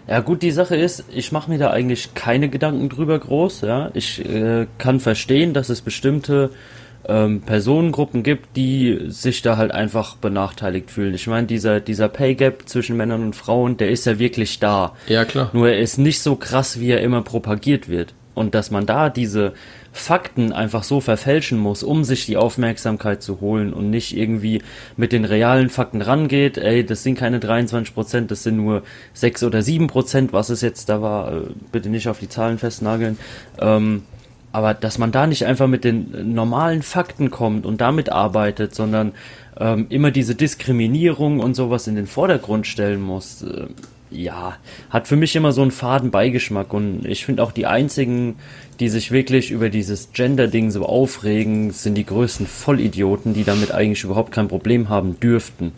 ja 0.09 0.19
gut, 0.21 0.43
die 0.43 0.51
Sache 0.51 0.75
ist, 0.75 1.05
ich 1.15 1.31
mache 1.31 1.49
mir 1.49 1.59
da 1.59 1.71
eigentlich 1.71 2.15
keine 2.15 2.49
Gedanken 2.49 2.89
drüber 2.89 3.17
groß. 3.17 3.61
Ja, 3.61 3.91
ich 3.95 4.25
äh, 4.25 4.67
kann 4.79 4.99
verstehen, 4.99 5.55
dass 5.55 5.69
es 5.69 5.83
bestimmte 5.83 6.51
ähm, 7.09 7.41
Personengruppen 7.43 8.23
gibt, 8.23 8.57
die 8.57 9.07
sich 9.09 9.43
da 9.43 9.57
halt 9.57 9.73
einfach 9.73 10.17
benachteiligt 10.17 10.91
fühlen. 10.91 11.15
Ich 11.15 11.27
meine, 11.27 11.47
dieser 11.47 11.81
dieser 11.81 12.09
Pay 12.09 12.35
Gap 12.35 12.69
zwischen 12.69 12.97
Männern 12.97 13.23
und 13.23 13.37
Frauen, 13.37 13.77
der 13.77 13.91
ist 13.91 14.07
ja 14.07 14.19
wirklich 14.19 14.59
da. 14.59 14.95
Ja 15.07 15.25
klar. 15.25 15.51
Nur 15.53 15.69
er 15.69 15.79
ist 15.79 15.99
nicht 15.99 16.21
so 16.21 16.37
krass, 16.37 16.81
wie 16.81 16.91
er 16.91 17.01
immer 17.01 17.23
propagiert 17.23 17.89
wird. 17.89 18.15
Und 18.35 18.55
dass 18.55 18.71
man 18.71 18.87
da 18.87 19.11
diese 19.11 19.53
Fakten 19.93 20.53
einfach 20.53 20.85
so 20.85 21.01
verfälschen 21.01 21.59
muss, 21.59 21.83
um 21.83 22.05
sich 22.05 22.25
die 22.25 22.37
Aufmerksamkeit 22.37 23.23
zu 23.23 23.41
holen 23.41 23.73
und 23.73 23.91
nicht 23.91 24.17
irgendwie 24.17 24.63
mit 24.97 25.13
den 25.13 25.25
realen 25.25 25.69
Fakten 25.69 26.01
rangeht, 26.01 26.57
ey, 26.57 26.87
das 26.87 27.03
sind 27.03 27.17
keine 27.17 27.41
23 27.41 27.93
Prozent, 27.93 28.31
das 28.31 28.45
sind 28.45 28.57
nur 28.57 28.83
6 29.15 29.43
oder 29.43 29.63
7 29.63 29.89
Prozent, 29.89 30.33
was 30.33 30.49
es 30.49 30.61
jetzt 30.61 30.89
da 30.89 31.03
war, 31.03 31.33
äh, 31.33 31.41
bitte 31.73 31.89
nicht 31.89 32.09
auf 32.09 32.21
die 32.21 32.29
Zahlen 32.29 32.59
festnageln. 32.59 33.19
Ähm, 33.61 34.05
aber 34.53 34.75
dass 34.75 34.99
man 34.99 35.13
da 35.13 35.27
nicht 35.27 35.47
einfach 35.47 35.69
mit 35.69 35.85
den 35.85 36.35
normalen 36.35 36.83
Fakten 36.83 37.31
kommt 37.31 37.67
und 37.67 37.81
damit 37.81 38.11
arbeitet, 38.11 38.75
sondern 38.75 39.13
ähm, 39.59 39.87
immer 39.91 40.11
diese 40.11 40.35
Diskriminierung 40.35 41.41
und 41.41 41.55
sowas 41.55 41.87
in 41.87 41.95
den 41.95 42.07
Vordergrund 42.07 42.67
stellen 42.67 43.01
muss, 43.01 43.43
äh, 43.43 43.67
ja, 44.11 44.57
hat 44.91 45.07
für 45.07 45.17
mich 45.17 45.37
immer 45.37 45.53
so 45.53 45.63
einen 45.63 45.71
faden 45.71 46.11
Beigeschmack 46.11 46.73
und 46.73 47.07
ich 47.07 47.25
finde 47.25 47.43
auch 47.43 47.53
die 47.53 47.67
einzigen, 47.67 48.37
die 48.81 48.89
sich 48.89 49.13
wirklich 49.13 49.51
über 49.51 49.69
dieses 49.69 50.13
Gender-Ding 50.13 50.71
so 50.71 50.85
aufregen, 50.85 51.71
sind 51.71 51.95
die 51.95 52.07
größten 52.07 52.47
Vollidioten, 52.47 53.35
die 53.35 53.45
damit 53.45 53.73
eigentlich 53.73 54.03
überhaupt 54.03 54.33
kein 54.33 54.49
Problem 54.49 54.89
haben 54.89 55.21
dürften. 55.21 55.73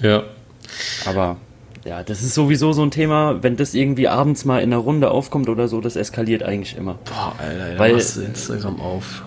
Ja. 0.00 0.24
Aber 1.06 1.36
ja, 1.84 2.02
das 2.02 2.22
ist 2.22 2.34
sowieso 2.34 2.72
so 2.72 2.82
ein 2.82 2.90
Thema, 2.90 3.42
wenn 3.42 3.56
das 3.56 3.74
irgendwie 3.74 4.08
abends 4.08 4.44
mal 4.44 4.62
in 4.62 4.72
einer 4.72 4.80
Runde 4.80 5.10
aufkommt 5.10 5.48
oder 5.48 5.68
so, 5.68 5.80
das 5.80 5.96
eskaliert 5.96 6.42
eigentlich 6.42 6.76
immer. 6.76 6.98
Boah, 7.04 7.34
Alter, 7.38 7.72
ja, 7.72 7.78
Weil, 7.78 7.96
Instagram 7.96 8.80
auf. 8.80 9.22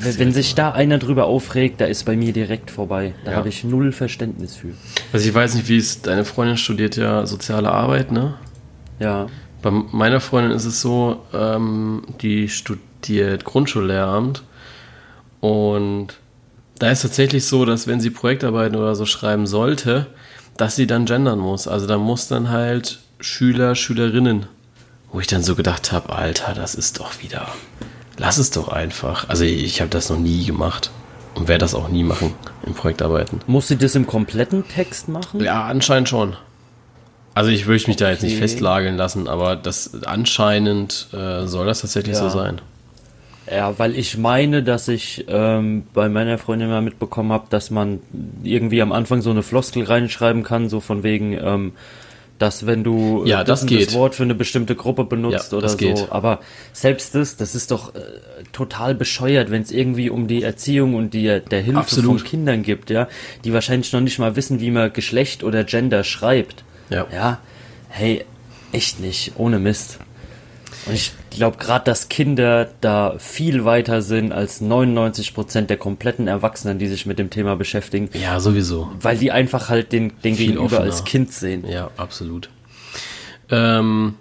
Wenn, 0.00 0.18
wenn 0.18 0.32
sich 0.32 0.54
da 0.54 0.72
einer 0.72 0.98
drüber 0.98 1.24
aufregt, 1.24 1.80
da 1.80 1.86
ist 1.86 2.04
bei 2.04 2.14
mir 2.14 2.32
direkt 2.32 2.70
vorbei. 2.70 3.14
Da 3.24 3.32
ja. 3.32 3.36
habe 3.38 3.48
ich 3.48 3.64
null 3.64 3.92
Verständnis 3.92 4.56
für. 4.56 4.74
Also 5.12 5.28
ich 5.28 5.34
weiß 5.34 5.54
nicht, 5.54 5.68
wie 5.68 5.78
es 5.78 6.02
deine 6.02 6.24
Freundin 6.24 6.56
studiert 6.56 6.96
ja 6.96 7.26
soziale 7.26 7.72
Arbeit, 7.72 8.12
ne? 8.12 8.34
Ja. 9.00 9.26
Bei 9.62 9.70
meiner 9.70 10.20
Freundin 10.20 10.52
ist 10.52 10.66
es 10.66 10.80
so, 10.80 11.22
ähm, 11.32 12.02
die 12.20 12.48
studiert 12.48 13.44
Grundschullehramt 13.44 14.44
und 15.40 16.18
da 16.78 16.90
ist 16.90 17.02
tatsächlich 17.02 17.44
so, 17.46 17.64
dass 17.64 17.86
wenn 17.86 18.00
sie 18.00 18.10
Projektarbeiten 18.10 18.76
oder 18.76 18.94
so 18.94 19.04
schreiben 19.04 19.46
sollte, 19.46 20.06
dass 20.58 20.76
sie 20.76 20.86
dann 20.86 21.06
gendern 21.06 21.38
muss. 21.38 21.66
Also 21.66 21.86
da 21.86 21.96
muss 21.96 22.28
dann 22.28 22.50
halt 22.50 22.98
Schüler, 23.20 23.74
Schülerinnen. 23.74 24.46
Wo 25.10 25.20
ich 25.20 25.26
dann 25.26 25.42
so 25.42 25.54
gedacht 25.54 25.90
habe, 25.90 26.14
Alter, 26.14 26.52
das 26.52 26.74
ist 26.74 27.00
doch 27.00 27.22
wieder 27.22 27.48
lass 28.18 28.38
es 28.38 28.50
doch 28.50 28.68
einfach. 28.68 29.28
Also 29.28 29.44
ich 29.44 29.80
habe 29.80 29.90
das 29.90 30.10
noch 30.10 30.18
nie 30.18 30.44
gemacht 30.44 30.90
und 31.34 31.48
werde 31.48 31.60
das 31.60 31.74
auch 31.74 31.88
nie 31.88 32.04
machen 32.04 32.34
in 32.66 32.74
Projektarbeiten. 32.74 33.40
Muss 33.46 33.68
sie 33.68 33.76
das 33.76 33.94
im 33.94 34.06
kompletten 34.06 34.66
Text 34.68 35.08
machen? 35.08 35.40
Ja, 35.40 35.64
anscheinend 35.64 36.08
schon. 36.08 36.36
Also 37.34 37.50
ich 37.50 37.66
würde 37.66 37.84
mich 37.86 37.96
okay. 37.96 38.04
da 38.04 38.10
jetzt 38.10 38.22
nicht 38.22 38.36
festlageln 38.36 38.96
lassen, 38.96 39.28
aber 39.28 39.54
das 39.54 40.02
anscheinend 40.04 41.08
äh, 41.12 41.46
soll 41.46 41.66
das 41.66 41.80
tatsächlich 41.80 42.16
ja. 42.16 42.22
so 42.22 42.28
sein. 42.28 42.60
Ja, 43.50 43.78
weil 43.78 43.96
ich 43.96 44.18
meine, 44.18 44.62
dass 44.62 44.88
ich 44.88 45.24
ähm, 45.28 45.84
bei 45.94 46.08
meiner 46.08 46.38
Freundin 46.38 46.68
mal 46.68 46.82
mitbekommen 46.82 47.32
habe, 47.32 47.46
dass 47.50 47.70
man 47.70 48.00
irgendwie 48.42 48.82
am 48.82 48.92
Anfang 48.92 49.22
so 49.22 49.30
eine 49.30 49.42
Floskel 49.42 49.84
reinschreiben 49.84 50.42
kann, 50.42 50.68
so 50.68 50.80
von 50.80 51.02
wegen, 51.02 51.32
ähm, 51.32 51.72
dass 52.38 52.66
wenn 52.66 52.84
du 52.84 53.24
ja, 53.26 53.44
das, 53.44 53.66
das 53.66 53.94
Wort 53.94 54.14
für 54.14 54.22
eine 54.22 54.34
bestimmte 54.34 54.74
Gruppe 54.74 55.04
benutzt 55.04 55.52
ja, 55.52 55.58
oder 55.58 55.68
so. 55.68 55.76
Geht. 55.76 56.06
Aber 56.10 56.40
selbst 56.72 57.14
das, 57.14 57.36
das 57.36 57.54
ist 57.54 57.70
doch 57.70 57.94
äh, 57.94 58.00
total 58.52 58.94
bescheuert, 58.94 59.50
wenn 59.50 59.62
es 59.62 59.70
irgendwie 59.70 60.10
um 60.10 60.28
die 60.28 60.42
Erziehung 60.42 60.94
und 60.94 61.14
die 61.14 61.40
der 61.40 61.60
Hilfe 61.60 61.80
Absolut. 61.80 62.20
von 62.20 62.28
Kindern 62.28 62.62
gibt, 62.62 62.90
ja, 62.90 63.08
die 63.44 63.52
wahrscheinlich 63.52 63.92
noch 63.92 64.00
nicht 64.00 64.18
mal 64.18 64.36
wissen, 64.36 64.60
wie 64.60 64.70
man 64.70 64.92
Geschlecht 64.92 65.42
oder 65.42 65.64
Gender 65.64 66.04
schreibt. 66.04 66.64
Ja. 66.90 67.06
Ja. 67.12 67.38
Hey, 67.88 68.24
echt 68.72 69.00
nicht, 69.00 69.32
ohne 69.36 69.58
Mist. 69.58 69.98
Und 70.86 70.94
ich 70.94 71.12
glaube 71.30 71.58
gerade, 71.58 71.84
dass 71.84 72.08
Kinder 72.08 72.68
da 72.80 73.14
viel 73.18 73.64
weiter 73.64 74.02
sind 74.02 74.32
als 74.32 74.60
99 74.60 75.34
Prozent 75.34 75.70
der 75.70 75.76
kompletten 75.76 76.28
Erwachsenen, 76.28 76.78
die 76.78 76.88
sich 76.88 77.06
mit 77.06 77.18
dem 77.18 77.30
Thema 77.30 77.56
beschäftigen. 77.56 78.08
Ja, 78.14 78.40
sowieso. 78.40 78.90
Weil 79.00 79.18
die 79.18 79.32
einfach 79.32 79.68
halt 79.68 79.92
den, 79.92 80.12
den 80.22 80.34
Viel 80.34 80.48
Gegenüber 80.48 80.64
offener. 80.64 80.82
als 80.82 81.04
Kind 81.04 81.32
sehen. 81.32 81.66
Ja, 81.68 81.90
absolut. 81.96 82.50
Ähm, 83.50 84.14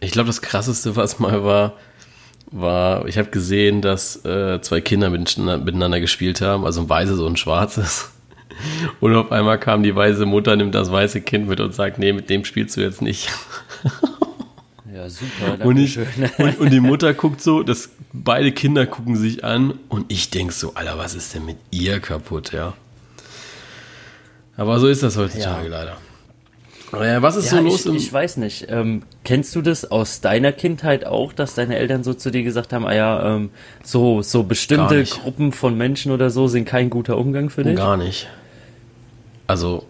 ich 0.00 0.12
glaube, 0.12 0.28
das 0.28 0.42
krasseste, 0.42 0.96
was 0.96 1.18
mal 1.18 1.44
war, 1.44 1.74
war, 2.50 3.06
ich 3.06 3.16
habe 3.16 3.30
gesehen, 3.30 3.80
dass 3.80 4.24
äh, 4.24 4.60
zwei 4.60 4.80
Kinder 4.80 5.10
miteinander, 5.10 5.58
miteinander 5.58 6.00
gespielt 6.00 6.40
haben, 6.40 6.64
also 6.64 6.80
ein 6.80 6.88
weißes 6.88 7.20
und 7.20 7.34
ein 7.34 7.36
schwarzes. 7.36 8.10
Und 9.00 9.14
auf 9.14 9.32
einmal 9.32 9.58
kam 9.58 9.82
die 9.82 9.94
weiße 9.94 10.26
Mutter, 10.26 10.54
nimmt 10.54 10.74
das 10.74 10.92
weiße 10.92 11.22
Kind 11.22 11.48
mit 11.48 11.60
und 11.60 11.74
sagt, 11.74 11.98
nee, 11.98 12.12
mit 12.12 12.28
dem 12.28 12.44
spielst 12.44 12.76
du 12.76 12.82
jetzt 12.82 13.00
nicht. 13.00 13.30
Ja, 15.00 15.08
super. 15.08 15.64
Und, 15.64 15.76
ich, 15.78 15.98
und, 16.38 16.60
und 16.60 16.70
die 16.70 16.80
Mutter 16.80 17.14
guckt 17.14 17.40
so, 17.40 17.62
dass 17.62 17.90
beide 18.12 18.52
Kinder 18.52 18.86
gucken 18.86 19.16
sich 19.16 19.44
an 19.44 19.78
und 19.88 20.10
ich 20.12 20.30
denk 20.30 20.52
so, 20.52 20.74
Alter, 20.74 20.98
was 20.98 21.14
ist 21.14 21.34
denn 21.34 21.46
mit 21.46 21.56
ihr 21.70 22.00
kaputt, 22.00 22.52
ja? 22.52 22.74
Aber 24.56 24.78
so 24.78 24.88
ist 24.88 25.02
das 25.02 25.16
heutzutage 25.16 25.68
Ja. 25.68 25.78
leider. 25.78 25.96
Naja, 26.92 27.22
was 27.22 27.36
ist 27.36 27.46
Ja, 27.52 27.58
so 27.58 27.62
los 27.62 27.86
ich, 27.86 27.94
ich 27.94 28.12
weiß 28.12 28.36
nicht. 28.38 28.66
Ähm, 28.68 29.04
kennst 29.24 29.54
du 29.54 29.62
das 29.62 29.90
aus 29.90 30.20
deiner 30.20 30.52
Kindheit 30.52 31.06
auch, 31.06 31.32
dass 31.32 31.54
deine 31.54 31.76
Eltern 31.76 32.02
so 32.02 32.14
zu 32.14 32.30
dir 32.30 32.42
gesagt 32.42 32.72
haben, 32.72 32.84
ah 32.84 32.94
ja, 32.94 33.36
ähm, 33.36 33.50
so, 33.84 34.22
so 34.22 34.42
bestimmte. 34.42 35.04
Gruppen 35.04 35.52
von 35.52 35.76
Menschen 35.78 36.10
oder 36.10 36.30
so 36.30 36.48
sind 36.48 36.64
kein 36.64 36.90
guter 36.90 37.16
Umgang 37.16 37.48
für 37.48 37.62
dich? 37.62 37.76
Gar 37.76 37.96
nicht. 37.96 38.28
Also, 39.46 39.84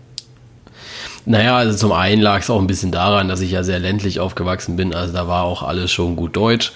naja, 1.26 1.56
also 1.56 1.76
zum 1.76 1.92
einen 1.92 2.22
lag 2.22 2.40
es 2.40 2.50
auch 2.50 2.60
ein 2.60 2.66
bisschen 2.66 2.92
daran, 2.92 3.28
dass 3.28 3.40
ich 3.40 3.50
ja 3.50 3.62
sehr 3.62 3.78
ländlich 3.78 4.20
aufgewachsen 4.20 4.76
bin. 4.76 4.94
Also 4.94 5.12
da 5.12 5.28
war 5.28 5.44
auch 5.44 5.62
alles 5.62 5.90
schon 5.92 6.16
gut 6.16 6.36
Deutsch. 6.36 6.72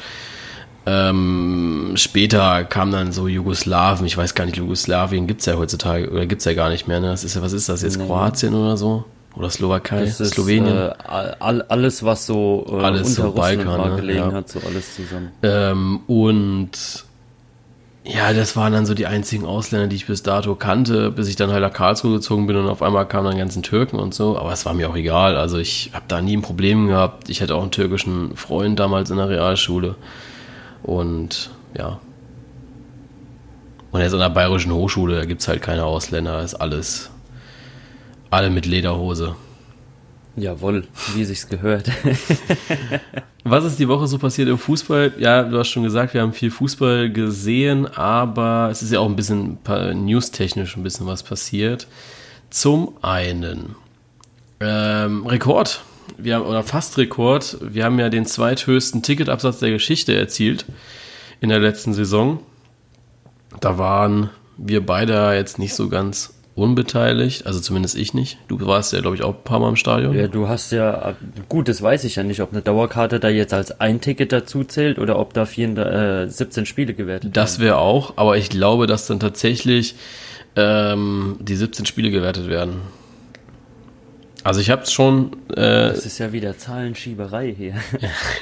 Ähm, 0.87 1.93
später 1.95 2.65
kam 2.65 2.91
dann 2.91 3.13
so 3.13 3.27
Jugoslawen. 3.27 4.05
Ich 4.07 4.17
weiß 4.17 4.35
gar 4.35 4.45
nicht, 4.45 4.57
Jugoslawien 4.59 5.27
gibt's 5.27 5.47
ja 5.47 5.57
heutzutage 5.57 6.11
oder 6.11 6.27
gibt's 6.27 6.45
ja 6.45 6.53
gar 6.53 6.69
nicht 6.69 6.87
mehr. 6.87 7.01
Ne? 7.01 7.09
Das 7.09 7.25
ist 7.25 7.37
ja, 7.37 7.43
was 7.43 7.53
ist 7.53 7.69
das 7.69 7.83
jetzt? 7.83 7.99
Nee. 7.99 8.07
Kroatien 8.07 8.55
oder 8.55 8.77
so? 8.77 9.05
Oder 9.35 9.51
Slowakei? 9.51 10.01
Das 10.01 10.21
ist, 10.21 10.35
Slowenien? 10.35 10.77
Äh, 10.77 10.93
all, 11.41 11.63
alles, 11.63 12.05
was 12.05 12.27
so 12.27 12.67
äh, 12.71 12.83
Alles 12.85 13.09
unter 13.19 13.23
so 13.23 13.29
Russland 13.31 13.65
Balkan, 13.65 13.91
ne? 13.91 13.97
gelegen 13.97 14.31
Ja. 14.31 14.33
hat, 14.33 14.49
so 14.49 14.61
alles 14.67 14.95
zusammen. 14.95 15.31
Ähm, 15.43 16.01
und 16.07 16.71
ja, 18.07 18.35
das 18.35 18.55
waren 18.55 18.75
dann 18.75 18.85
so 18.85 18.93
die 18.93 19.07
einzigen 19.07 19.47
Ausländer, 19.47 19.87
die 19.87 19.97
ich 19.97 20.07
bis 20.07 20.23
dato 20.23 20.55
kannte, 20.55 21.11
bis 21.11 21.27
ich 21.27 21.37
dann 21.37 21.51
halt 21.51 21.63
nach 21.63 21.73
Karlsruhe 21.73 22.13
gezogen 22.13 22.47
bin 22.47 22.57
und 22.57 22.69
auf 22.69 22.83
einmal 22.83 23.09
kamen 23.09 23.29
dann 23.29 23.39
ganzen 23.39 23.63
Türken 23.63 23.99
und 23.99 24.13
so. 24.13 24.39
Aber 24.39 24.53
es 24.53 24.67
war 24.67 24.75
mir 24.75 24.91
auch 24.91 24.97
egal. 24.97 25.37
Also 25.37 25.57
ich 25.57 25.91
habe 25.95 26.05
da 26.07 26.21
nie 26.21 26.37
ein 26.37 26.43
Problem 26.43 26.89
gehabt. 26.89 27.31
Ich 27.31 27.41
hatte 27.41 27.55
auch 27.55 27.63
einen 27.63 27.71
türkischen 27.71 28.37
Freund 28.37 28.79
damals 28.79 29.09
in 29.09 29.17
der 29.17 29.31
Realschule. 29.31 29.95
Und 30.83 31.51
ja. 31.77 31.99
Und 33.91 34.01
jetzt 34.03 34.13
an 34.13 34.21
der 34.21 34.29
Bayerischen 34.29 34.73
Hochschule, 34.73 35.17
da 35.17 35.25
gibt's 35.25 35.49
halt 35.49 35.63
keine 35.63 35.87
Ausländer. 35.87 36.33
Da 36.33 36.43
ist 36.43 36.57
alles, 36.57 37.11
alle 38.29 38.51
mit 38.51 38.67
Lederhose. 38.67 39.35
Jawohl, 40.37 40.85
wie 41.15 41.25
sich's 41.25 41.49
gehört. 41.49 41.91
Was 43.45 43.65
ist 43.65 43.79
die 43.79 43.89
Woche 43.89 44.07
so 44.07 44.19
passiert 44.19 44.49
im 44.49 44.59
Fußball? 44.59 45.13
Ja, 45.19 45.43
du 45.43 45.59
hast 45.59 45.69
schon 45.69 45.83
gesagt, 45.83 46.15
wir 46.15 46.23
haben 46.23 46.33
viel 46.33 46.51
Fußball 46.51 47.11
gesehen, 47.11 47.87
aber 47.87 48.69
es 48.71 48.83
ist 48.83 48.91
ja 48.91 49.01
auch 49.01 49.09
ein 49.09 49.17
bisschen 49.17 49.59
newstechnisch 49.95 50.77
ein 50.77 50.83
bisschen 50.83 51.07
was 51.07 51.23
passiert. 51.23 51.87
Zum 52.51 52.95
einen 53.03 53.77
ähm, 54.61 55.27
Rekord, 55.27 55.83
wir 56.17 56.37
haben, 56.37 56.47
oder 56.47 56.63
fast 56.63 56.99
Rekord. 56.99 57.59
Wir 57.61 57.85
haben 57.85 57.99
ja 57.99 58.09
den 58.09 58.27
zweithöchsten 58.27 59.03
Ticketabsatz 59.03 59.59
der 59.59 59.71
Geschichte 59.71 60.17
erzielt 60.17 60.65
in 61.41 61.49
der 61.49 61.61
letzten 61.61 61.95
Saison. 61.95 62.41
Da 63.61 63.79
waren 63.79 64.31
wir 64.57 64.85
beide 64.85 65.33
jetzt 65.35 65.59
nicht 65.59 65.75
so 65.75 65.89
ganz 65.89 66.34
unbeteiligt, 66.55 67.47
also 67.47 67.59
zumindest 67.61 67.97
ich 67.97 68.15
nicht. 68.15 68.39
Du 68.49 68.65
warst 68.67 68.93
ja, 68.93 69.01
glaube 69.01 69.17
ich, 69.17 69.23
auch 69.25 69.35
ein 69.35 69.43
paar 69.45 69.59
Mal 69.59 69.71
im 69.71 69.77
Stadion. 69.77 70.15
ja, 70.17 70.29
du 70.29 70.49
hast 70.49 70.71
ja, 70.73 71.17
gut, 71.49 71.69
das 71.69 71.83
weiß 71.83 72.05
ich 72.05 72.17
ja 72.17 72.23
nicht, 72.23 72.41
ob 72.41 72.53
eine 72.53 72.63
Dauerkarte 72.63 73.19
da 73.19 73.29
jetzt 73.29 73.53
als 73.53 73.81
ein 73.81 74.01
Ticket 74.01 74.31
dazu 74.33 74.63
zählt 74.63 74.99
oder 74.99 75.19
ob 75.19 75.35
da 75.35 75.47
4, 75.47 75.77
äh, 75.79 76.29
17 76.31 76.65
Spiele 76.67 76.95
gewertet 76.95 77.37
Das 77.37 77.59
wäre 77.59 77.79
auch, 77.79 78.15
aber 78.17 78.37
ich 78.37 78.51
glaube, 78.51 78.87
dass 78.87 79.07
dann 79.09 79.19
tatsächlich 79.19 79.97
ähm, 80.57 81.37
die 81.41 81.57
17 81.57 81.87
Spiele 81.87 82.11
gewertet 82.13 82.49
werden. 82.49 82.83
Also 84.45 84.61
ich 84.61 84.71
habe 84.71 84.87
schon, 84.87 85.33
äh, 85.51 85.89
Das 85.89 86.07
ist 86.07 86.19
ja 86.19 86.33
wieder 86.33 86.57
Zahlenschieberei 86.57 87.53
hier. 87.57 87.75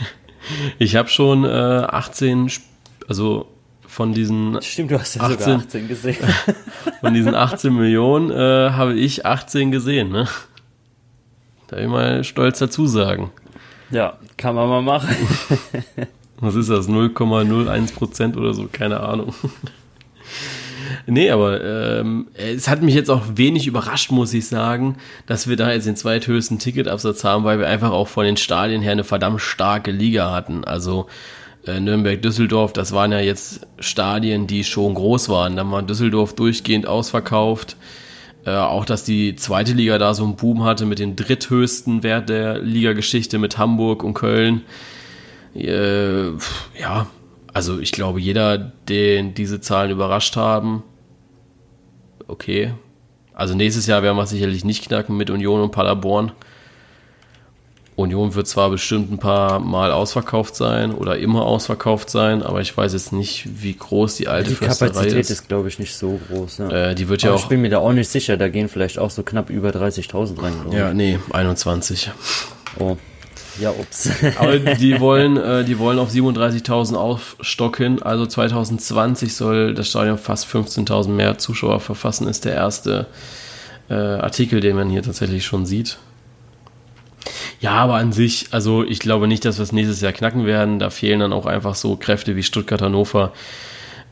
ich 0.78 0.96
habe 0.96 1.08
schon 1.08 1.44
äh, 1.44 1.48
18, 1.48 2.46
Sp- 2.52 2.66
also 3.08 3.46
von 3.92 4.14
diesen 4.14 4.58
Stimmt, 4.62 4.90
du 4.90 4.98
hast 4.98 5.16
ja 5.16 5.20
18. 5.20 5.38
sogar 5.38 5.56
18 5.58 5.88
gesehen. 5.88 6.16
von 7.02 7.12
diesen 7.12 7.34
18 7.34 7.74
Millionen 7.74 8.30
äh, 8.30 8.70
habe 8.70 8.94
ich 8.94 9.26
18 9.26 9.70
gesehen. 9.70 10.10
Ne? 10.10 10.26
Da 11.66 11.76
will 11.76 11.84
ich 11.84 11.90
mal 11.90 12.24
stolz 12.24 12.58
dazu 12.58 12.86
sagen. 12.86 13.32
ja, 13.90 14.16
kann 14.38 14.54
man 14.54 14.70
mal 14.70 14.80
machen. 14.80 15.14
Was 16.40 16.54
ist 16.54 16.70
das? 16.70 16.88
0,01 16.88 17.94
Prozent 17.94 18.38
oder 18.38 18.54
so? 18.54 18.66
Keine 18.72 19.00
Ahnung. 19.00 19.34
nee, 21.06 21.30
aber 21.30 21.62
ähm, 21.62 22.28
es 22.32 22.68
hat 22.68 22.80
mich 22.80 22.94
jetzt 22.94 23.10
auch 23.10 23.22
wenig 23.34 23.66
überrascht, 23.66 24.10
muss 24.10 24.32
ich 24.32 24.46
sagen, 24.46 24.96
dass 25.26 25.48
wir 25.48 25.56
da 25.56 25.70
jetzt 25.70 25.86
den 25.86 25.96
zweithöchsten 25.96 26.58
Ticketabsatz 26.58 27.24
haben, 27.24 27.44
weil 27.44 27.58
wir 27.58 27.68
einfach 27.68 27.90
auch 27.90 28.08
von 28.08 28.24
den 28.24 28.38
Stadien 28.38 28.80
her 28.80 28.92
eine 28.92 29.04
verdammt 29.04 29.42
starke 29.42 29.90
Liga 29.90 30.32
hatten. 30.32 30.64
Also 30.64 31.08
äh, 31.66 31.80
Nürnberg, 31.80 32.20
Düsseldorf, 32.20 32.72
das 32.72 32.92
waren 32.92 33.12
ja 33.12 33.20
jetzt 33.20 33.66
Stadien, 33.78 34.46
die 34.46 34.64
schon 34.64 34.94
groß 34.94 35.28
waren. 35.28 35.56
Dann 35.56 35.70
war 35.70 35.82
Düsseldorf 35.82 36.34
durchgehend 36.34 36.86
ausverkauft. 36.86 37.76
Äh, 38.44 38.56
auch, 38.56 38.84
dass 38.84 39.04
die 39.04 39.36
zweite 39.36 39.72
Liga 39.72 39.98
da 39.98 40.14
so 40.14 40.24
einen 40.24 40.36
Boom 40.36 40.64
hatte 40.64 40.84
mit 40.84 40.98
dem 40.98 41.14
dritthöchsten 41.14 42.02
Wert 42.02 42.28
der 42.28 42.58
Ligageschichte 42.58 43.38
mit 43.38 43.58
Hamburg 43.58 44.02
und 44.02 44.14
Köln. 44.14 44.62
Äh, 45.54 46.30
ja, 46.80 47.06
also 47.52 47.78
ich 47.78 47.92
glaube, 47.92 48.20
jeder, 48.20 48.58
den 48.58 49.34
diese 49.34 49.60
Zahlen 49.60 49.90
überrascht 49.90 50.36
haben, 50.36 50.82
okay. 52.26 52.72
Also 53.34 53.54
nächstes 53.54 53.86
Jahr 53.86 54.02
werden 54.02 54.16
wir 54.16 54.26
sicherlich 54.26 54.64
nicht 54.64 54.86
knacken 54.86 55.16
mit 55.16 55.30
Union 55.30 55.60
und 55.62 55.70
Paderborn. 55.70 56.32
Union 57.94 58.34
wird 58.34 58.46
zwar 58.48 58.70
bestimmt 58.70 59.12
ein 59.12 59.18
paar 59.18 59.60
Mal 59.60 59.92
ausverkauft 59.92 60.56
sein 60.56 60.92
oder 60.94 61.18
immer 61.18 61.44
ausverkauft 61.44 62.08
sein, 62.08 62.42
aber 62.42 62.60
ich 62.62 62.74
weiß 62.74 62.94
jetzt 62.94 63.12
nicht, 63.12 63.46
wie 63.62 63.74
groß 63.76 64.16
die 64.16 64.28
alte 64.28 64.50
Die 64.50 64.54
Försterei 64.56 64.88
Kapazität 64.90 65.20
ist. 65.20 65.30
ist, 65.30 65.48
glaube 65.48 65.68
ich, 65.68 65.78
nicht 65.78 65.94
so 65.94 66.18
groß. 66.28 66.58
Ja. 66.58 66.70
Äh, 66.70 66.94
die 66.94 67.08
wird 67.08 67.22
ja 67.22 67.28
Aber 67.30 67.38
auch. 67.38 67.42
ich 67.42 67.48
bin 67.48 67.60
mir 67.60 67.68
da 67.68 67.78
auch 67.78 67.92
nicht 67.92 68.08
sicher, 68.08 68.36
da 68.38 68.48
gehen 68.48 68.68
vielleicht 68.68 68.98
auch 68.98 69.10
so 69.10 69.22
knapp 69.22 69.50
über 69.50 69.70
30.000 69.70 70.42
rein. 70.42 70.54
glaub 70.62 70.72
Ja, 70.74 70.94
nee, 70.94 71.18
21. 71.32 72.10
ich. 72.76 72.80
Oh. 72.80 72.96
Ja, 73.60 73.68
ups. 73.70 74.08
Aber 74.38 74.58
die 74.58 74.98
wollen, 74.98 75.36
äh, 75.36 75.62
die 75.64 75.78
wollen 75.78 75.98
auf 75.98 76.10
37.000 76.10 76.94
aufstocken. 76.94 78.02
Also 78.02 78.24
2020 78.24 79.34
soll 79.36 79.74
das 79.74 79.88
Stadion 79.88 80.16
fast 80.16 80.46
15.000 80.46 81.08
mehr 81.08 81.36
Zuschauer 81.36 81.80
verfassen, 81.80 82.26
ist 82.28 82.46
der 82.46 82.54
erste 82.54 83.06
äh, 83.90 83.94
Artikel, 83.94 84.60
den 84.60 84.76
man 84.76 84.88
hier 84.88 85.02
tatsächlich 85.02 85.44
schon 85.44 85.66
sieht. 85.66 85.98
Ja, 87.60 87.72
aber 87.72 87.94
an 87.94 88.12
sich, 88.12 88.48
also 88.50 88.84
ich 88.84 88.98
glaube 88.98 89.28
nicht, 89.28 89.44
dass 89.44 89.58
wir 89.58 89.62
es 89.62 89.72
nächstes 89.72 90.00
Jahr 90.00 90.12
knacken 90.12 90.44
werden. 90.46 90.78
Da 90.78 90.90
fehlen 90.90 91.20
dann 91.20 91.32
auch 91.32 91.46
einfach 91.46 91.74
so 91.74 91.96
Kräfte 91.96 92.34
wie 92.36 92.42
Stuttgart, 92.42 92.82
Hannover. 92.82 93.32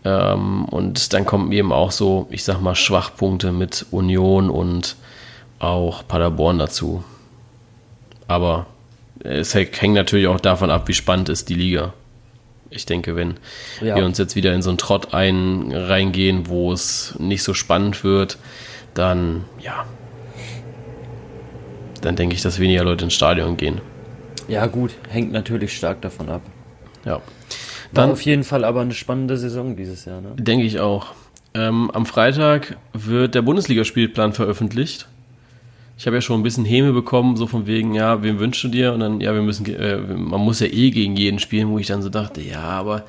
Ähm, 0.05 0.65
und 0.67 1.13
dann 1.13 1.27
kommen 1.27 1.51
eben 1.53 1.73
auch 1.73 1.93
so, 1.93 2.27
ich 2.31 2.45
sag 2.45 2.61
mal, 2.61 2.75
Schwachpunkte 2.75 3.53
mit 3.53 3.87
Union 3.91 4.49
und 4.51 4.97
auch 5.59 6.07
Paderborn 6.07 6.59
dazu. 6.59 7.05
Aber 8.29 8.67
es 9.23 9.55
hängt 9.55 9.95
natürlich 9.95 10.27
auch 10.29 10.41
davon 10.41 10.71
ab, 10.71 10.89
wie 10.89 10.95
spannend 10.95 11.29
ist 11.29 11.49
die 11.49 11.55
Liga. 11.55 11.93
Ich 12.71 12.87
denke, 12.87 13.17
wenn 13.17 13.35
Ja. 13.83 13.97
wir 13.97 14.05
uns 14.05 14.17
jetzt 14.19 14.37
wieder 14.37 14.55
in 14.55 14.63
so 14.63 14.71
einen 14.71 14.79
Trott 14.79 15.13
ein, 15.13 15.73
reingehen, 15.75 16.49
wo 16.49 16.73
es 16.73 17.15
nicht 17.19 17.43
so 17.43 17.53
spannend 17.53 18.05
wird, 18.05 18.39
dann, 18.95 19.45
ja, 19.61 19.85
dann 22.01 22.17
denke 22.17 22.35
ich, 22.35 22.43
dass 22.43 22.59
weniger 22.59 22.85
Leute 22.85 23.05
ins 23.05 23.15
Stadion 23.15 23.57
gehen. 23.57 23.81
Ja, 24.49 24.67
gut, 24.67 24.93
hängt 25.09 25.33
natürlich 25.33 25.77
stark 25.77 26.01
davon 26.01 26.29
ab. 26.29 26.43
Ja. 27.05 27.13
War 27.13 27.23
Dann 27.93 28.11
auf 28.13 28.23
jeden 28.23 28.45
Fall 28.45 28.65
aber 28.65 28.81
eine 28.81 28.95
spannende 28.95 29.37
Saison 29.37 29.77
dieses 29.77 30.05
Jahr, 30.05 30.21
ne? 30.21 30.33
denke 30.37 30.65
ich 30.65 30.81
auch. 30.81 31.13
Ähm, 31.55 31.91
am 31.93 32.07
Freitag 32.07 32.77
wird 32.93 33.35
der 33.35 33.43
Bundesligaspielplan 33.43 34.33
veröffentlicht. 34.33 35.09
Ich 35.99 36.07
habe 36.07 36.17
ja 36.17 36.21
schon 36.21 36.41
ein 36.41 36.43
bisschen 36.43 36.65
Häme 36.65 36.93
bekommen, 36.93 37.37
so 37.37 37.47
von 37.47 37.67
wegen, 37.67 37.95
ja, 37.95 38.23
wem 38.23 38.39
wünschst 38.39 38.65
du 38.65 38.69
dir? 38.69 38.93
Und 38.93 39.01
dann, 39.01 39.21
ja, 39.21 39.35
wir 39.35 39.43
müssen, 39.43 39.67
äh, 39.67 39.99
man 39.99 40.41
muss 40.41 40.61
ja 40.61 40.67
eh 40.67 40.91
gegen 40.91 41.17
jeden 41.17 41.39
spielen, 41.39 41.69
wo 41.69 41.79
ich 41.79 41.89
dann 41.89 42.01
so 42.01 42.09
dachte, 42.09 42.41
ja, 42.41 42.63
aber 42.63 43.05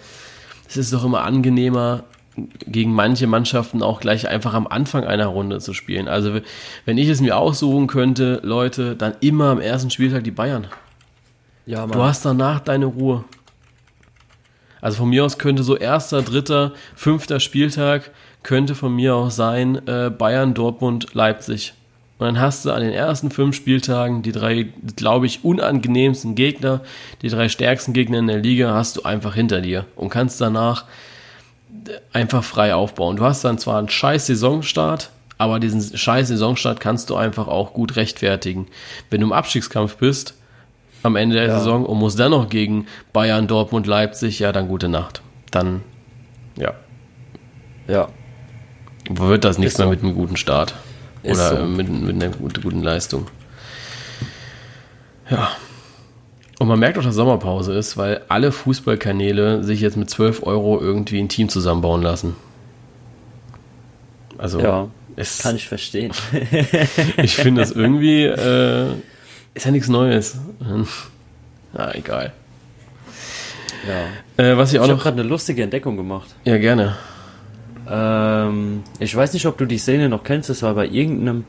es 0.67 0.77
ist 0.77 0.91
doch 0.91 1.05
immer 1.05 1.23
angenehmer, 1.23 2.03
gegen 2.35 2.93
manche 2.93 3.27
Mannschaften 3.27 3.83
auch 3.83 3.99
gleich 3.99 4.27
einfach 4.27 4.53
am 4.53 4.67
Anfang 4.67 5.03
einer 5.03 5.27
Runde 5.27 5.59
zu 5.59 5.73
spielen. 5.73 6.07
Also, 6.07 6.39
wenn 6.85 6.97
ich 6.97 7.09
es 7.09 7.21
mir 7.21 7.37
aussuchen 7.37 7.87
könnte, 7.87 8.39
Leute, 8.43 8.95
dann 8.95 9.15
immer 9.19 9.49
am 9.49 9.59
ersten 9.59 9.89
Spieltag 9.89 10.23
die 10.23 10.31
Bayern. 10.31 10.67
Ja, 11.65 11.81
Mann. 11.81 11.91
Du 11.91 12.03
hast 12.03 12.25
danach 12.25 12.59
deine 12.59 12.85
Ruhe. 12.85 13.23
Also 14.81 14.97
von 14.97 15.09
mir 15.09 15.23
aus 15.23 15.37
könnte 15.37 15.61
so 15.63 15.77
erster, 15.77 16.23
dritter, 16.23 16.73
fünfter 16.95 17.39
Spieltag 17.39 18.09
könnte 18.41 18.73
von 18.73 18.95
mir 18.95 19.15
aus 19.15 19.35
sein 19.35 19.87
äh, 19.87 20.09
Bayern, 20.09 20.55
Dortmund, 20.55 21.13
Leipzig. 21.13 21.73
Und 22.17 22.25
dann 22.25 22.39
hast 22.39 22.65
du 22.65 22.71
an 22.71 22.81
den 22.81 22.91
ersten 22.91 23.31
fünf 23.31 23.55
Spieltagen 23.55 24.21
die 24.21 24.31
drei, 24.31 24.69
glaube 24.95 25.27
ich, 25.27 25.43
unangenehmsten 25.43 26.35
Gegner, 26.35 26.81
die 27.21 27.29
drei 27.29 27.49
stärksten 27.49 27.93
Gegner 27.93 28.19
in 28.19 28.27
der 28.27 28.39
Liga, 28.39 28.73
hast 28.73 28.97
du 28.97 29.03
einfach 29.03 29.35
hinter 29.35 29.61
dir 29.61 29.85
und 29.95 30.09
kannst 30.09 30.41
danach 30.41 30.85
einfach 32.13 32.43
frei 32.43 32.73
aufbauen. 32.75 33.17
Du 33.17 33.23
hast 33.23 33.43
dann 33.43 33.57
zwar 33.57 33.79
einen 33.79 33.89
scheiß 33.89 34.27
Saisonstart, 34.27 35.09
aber 35.37 35.59
diesen 35.59 35.97
scheiß 35.97 36.27
Saisonstart 36.27 36.79
kannst 36.79 37.09
du 37.09 37.15
einfach 37.15 37.47
auch 37.47 37.73
gut 37.73 37.95
rechtfertigen. 37.95 38.67
Wenn 39.09 39.21
du 39.21 39.27
im 39.27 39.33
Abstiegskampf 39.33 39.97
bist, 39.97 40.35
am 41.03 41.15
Ende 41.15 41.35
der 41.35 41.47
ja. 41.47 41.57
Saison 41.57 41.85
und 41.85 41.97
musst 41.97 42.19
dann 42.19 42.31
noch 42.31 42.49
gegen 42.49 42.87
Bayern, 43.13 43.47
Dortmund, 43.47 43.87
Leipzig, 43.87 44.39
ja, 44.39 44.51
dann 44.51 44.67
gute 44.67 44.87
Nacht. 44.87 45.21
Dann, 45.49 45.81
ja. 46.57 46.73
Ja. 47.87 48.09
Wird 49.09 49.43
das 49.43 49.57
nichts 49.57 49.77
mehr 49.77 49.87
mit 49.87 50.03
einem 50.03 50.13
guten 50.13 50.37
Start. 50.37 50.75
Oder 51.23 51.57
so. 51.57 51.65
mit, 51.65 51.89
mit 51.89 52.23
einer 52.23 52.31
guten 52.31 52.83
Leistung. 52.83 53.27
Ja. 55.29 55.49
Und 56.61 56.67
man 56.67 56.77
merkt 56.77 56.99
auch, 56.99 57.03
dass 57.03 57.15
Sommerpause 57.15 57.73
ist, 57.73 57.97
weil 57.97 58.21
alle 58.29 58.51
Fußballkanäle 58.51 59.63
sich 59.63 59.81
jetzt 59.81 59.97
mit 59.97 60.11
12 60.11 60.43
Euro 60.43 60.79
irgendwie 60.79 61.17
ein 61.17 61.27
Team 61.27 61.49
zusammenbauen 61.49 62.03
lassen. 62.03 62.35
Also, 64.37 64.59
ja, 64.59 64.87
kann 65.41 65.55
ich 65.55 65.67
verstehen. 65.67 66.11
ich 67.17 67.35
finde 67.35 67.61
das 67.61 67.71
irgendwie, 67.71 68.25
äh, 68.25 68.91
ist 69.55 69.65
ja 69.65 69.71
nichts 69.71 69.89
Neues. 69.89 70.37
Na, 71.73 71.95
egal. 71.95 72.31
Ja. 74.37 74.45
Äh, 74.45 74.55
was 74.55 74.71
ich 74.71 74.79
auch 74.79 74.85
ich 74.85 74.91
noch. 74.91 75.01
gerade 75.01 75.19
eine 75.19 75.27
lustige 75.27 75.63
Entdeckung 75.63 75.97
gemacht. 75.97 76.29
Ja, 76.45 76.59
gerne. 76.59 76.95
Ähm, 77.89 78.83
ich 78.99 79.15
weiß 79.15 79.33
nicht, 79.33 79.47
ob 79.47 79.57
du 79.57 79.65
die 79.65 79.79
Szene 79.79 80.09
noch 80.09 80.23
kennst. 80.23 80.51
Das 80.51 80.61
war 80.61 80.75
bei 80.75 80.85
irgendeinem. 80.85 81.43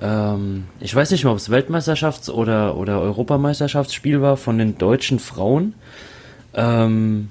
Ähm, 0.00 0.64
ich 0.80 0.94
weiß 0.94 1.10
nicht 1.10 1.24
mehr, 1.24 1.32
ob 1.32 1.38
es 1.38 1.50
Weltmeisterschafts- 1.50 2.30
oder, 2.30 2.76
oder 2.76 3.00
Europameisterschaftsspiel 3.00 4.20
war 4.20 4.36
von 4.36 4.58
den 4.58 4.78
deutschen 4.78 5.18
Frauen. 5.18 5.74
Ähm, 6.54 7.30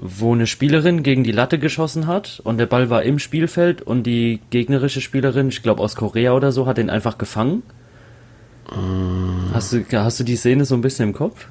wo 0.00 0.32
eine 0.32 0.46
Spielerin 0.46 1.02
gegen 1.02 1.24
die 1.24 1.32
Latte 1.32 1.58
geschossen 1.58 2.06
hat 2.06 2.40
und 2.44 2.58
der 2.58 2.66
Ball 2.66 2.88
war 2.88 3.02
im 3.02 3.18
Spielfeld 3.18 3.82
und 3.82 4.04
die 4.04 4.38
gegnerische 4.50 5.00
Spielerin, 5.00 5.48
ich 5.48 5.62
glaube 5.64 5.82
aus 5.82 5.96
Korea 5.96 6.34
oder 6.34 6.52
so, 6.52 6.66
hat 6.66 6.78
den 6.78 6.88
einfach 6.88 7.18
gefangen 7.18 7.64
Mm. 8.74 9.52
Hast, 9.52 9.72
du, 9.72 9.84
hast 9.92 10.20
du 10.20 10.24
die 10.24 10.36
Szene 10.36 10.64
so 10.64 10.74
ein 10.74 10.80
bisschen 10.80 11.08
im 11.08 11.14
Kopf? 11.14 11.48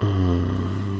Mm. 0.00 0.93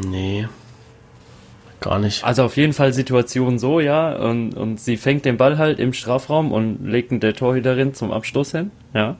Gar 1.84 1.98
nicht. 1.98 2.24
Also 2.24 2.44
auf 2.44 2.56
jeden 2.56 2.72
Fall 2.72 2.94
Situation 2.94 3.58
so, 3.58 3.78
ja. 3.78 4.16
Und, 4.16 4.54
und 4.54 4.80
sie 4.80 4.96
fängt 4.96 5.26
den 5.26 5.36
Ball 5.36 5.58
halt 5.58 5.78
im 5.78 5.92
Strafraum 5.92 6.50
und 6.50 6.86
legt 6.86 7.12
ihn 7.12 7.20
der 7.20 7.34
Torhüterin 7.34 7.92
zum 7.92 8.10
Abstoß 8.10 8.52
hin, 8.52 8.70
ja. 8.94 9.16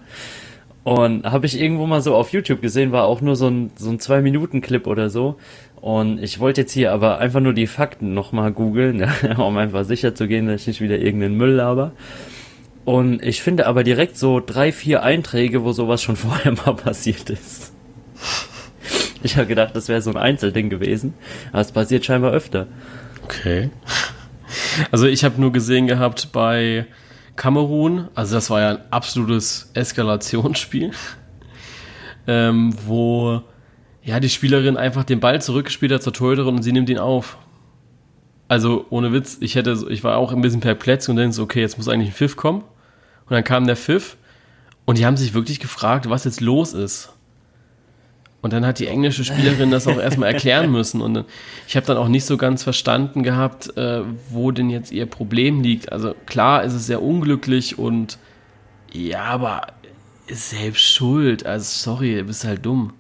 Und 0.83 1.31
habe 1.31 1.45
ich 1.45 1.61
irgendwo 1.61 1.87
mal 1.87 2.01
so 2.01 2.15
auf 2.15 2.33
YouTube 2.33 2.63
gesehen, 2.63 2.91
war 2.91 3.05
auch 3.05 3.21
nur 3.21 3.37
so 3.37 3.49
ein, 3.49 3.71
so 3.77 3.91
ein 3.91 4.01
Zwei-Minuten-Clip 4.01 4.87
oder 4.87 5.11
so. 5.11 5.37
Und 5.83 6.23
ich 6.23 6.41
wollte 6.41 6.63
jetzt 6.63 6.73
hier 6.73 6.93
aber 6.93 7.19
einfach 7.19 7.41
nur 7.41 7.53
die 7.53 7.67
Fakten 7.67 8.15
nochmal 8.15 8.51
googeln, 8.51 9.01
ja, 9.23 9.37
um 9.37 9.59
einfach 9.59 9.85
sicher 9.85 10.15
zu 10.15 10.27
gehen, 10.27 10.47
dass 10.47 10.63
ich 10.63 10.67
nicht 10.67 10.81
wieder 10.81 10.99
irgendeinen 10.99 11.37
Müll 11.37 11.53
laber. 11.53 11.93
Und 12.87 13.23
ich 13.23 13.43
finde 13.43 13.67
aber 13.67 13.85
direkt 13.85 14.17
so 14.17 14.41
drei, 14.41 14.73
vier 14.73 15.03
Einträge, 15.03 15.65
wo 15.65 15.73
sowas 15.73 16.03
schon 16.03 16.17
vorher 16.17 16.53
mal 16.53 16.75
passiert 16.75 17.29
ist. 17.29 17.74
Ich 19.25 19.39
habe 19.39 19.47
gedacht, 19.47 19.75
das 19.75 19.89
wäre 19.89 20.03
so 20.03 20.11
ein 20.11 20.19
Einzelding 20.19 20.69
gewesen, 20.69 21.15
aber 21.51 21.63
es 21.63 21.73
passiert 21.73 22.05
scheinbar 22.05 22.33
öfter. 22.33 22.67
Okay. 23.25 23.71
Also 24.93 25.07
ich 25.07 25.25
habe 25.25 25.41
nur 25.41 25.51
gesehen 25.51 25.87
gehabt 25.87 26.29
bei 26.31 26.85
Kamerun, 27.35 28.09
also 28.15 28.35
das 28.35 28.51
war 28.51 28.61
ja 28.61 28.71
ein 28.73 28.79
absolutes 28.91 29.71
Eskalationsspiel, 29.73 30.91
ähm, 32.27 32.77
wo 32.87 33.43
ja 34.03 34.21
die 34.21 34.29
Spielerin 34.29 34.77
einfach 34.77 35.05
den 35.05 35.21
Ball 35.21 35.41
zurückgespielt 35.41 35.91
hat 35.91 36.03
zur 36.03 36.13
Torhüterin 36.13 36.57
und 36.57 36.63
sie 36.63 36.73
nimmt 36.73 36.91
ihn 36.91 36.99
auf. 36.99 37.39
Also 38.47 38.85
ohne 38.91 39.11
Witz, 39.15 39.39
ich 39.41 39.55
hätte, 39.55 39.87
ich 39.89 40.05
war 40.05 40.19
auch 40.19 40.33
ein 40.33 40.43
bisschen 40.43 40.61
perplex 40.61 41.09
und 41.09 41.17
denke 41.17 41.41
okay, 41.41 41.63
jetzt 41.63 41.79
muss 41.79 41.89
eigentlich 41.89 42.11
ein 42.11 42.15
Pfiff 42.15 42.37
kommen. 42.37 42.61
Und 42.61 43.31
dann 43.31 43.43
kam 43.43 43.67
der 43.67 43.77
Pfiff 43.77 44.19
und 44.85 44.99
die 44.99 45.07
haben 45.07 45.17
sich 45.17 45.33
wirklich 45.33 45.61
gefragt, 45.61 46.11
was 46.11 46.25
jetzt 46.25 46.43
los 46.43 46.75
ist. 46.75 47.14
Und 48.45 48.53
dann 48.53 48.67
hat 48.67 48.79
die 48.79 48.89
englische 48.89 49.25
Spielerin 49.25 49.71
das 49.71 49.87
auch 49.87 49.97
erstmal 49.97 50.29
erklären 50.35 50.71
müssen. 50.71 51.01
Und 51.01 51.25
ich 51.67 51.77
habe 51.77 51.87
dann 51.87 51.97
auch 51.97 52.09
nicht 52.09 52.27
so 52.27 52.37
ganz 52.37 52.63
verstanden 52.63 53.23
gehabt, 53.23 53.75
äh, 53.79 54.03
wo 54.29 54.51
denn 54.51 54.69
jetzt 54.69 54.93
ihr 54.93 55.07
Problem 55.07 55.63
liegt. 55.63 55.91
Also 55.91 56.15
klar 56.27 56.63
ist 56.63 56.75
es 56.75 56.87
sehr 56.87 57.01
unglücklich 57.01 57.79
und 57.79 58.19
ja, 58.93 59.23
aber 59.25 59.69
ist 60.27 60.51
selbst 60.51 60.85
schuld. 60.85 61.47
Also 61.47 61.65
sorry, 61.65 62.17
du 62.17 62.25
bist 62.25 62.45
halt 62.45 62.67
dumm. 62.67 62.93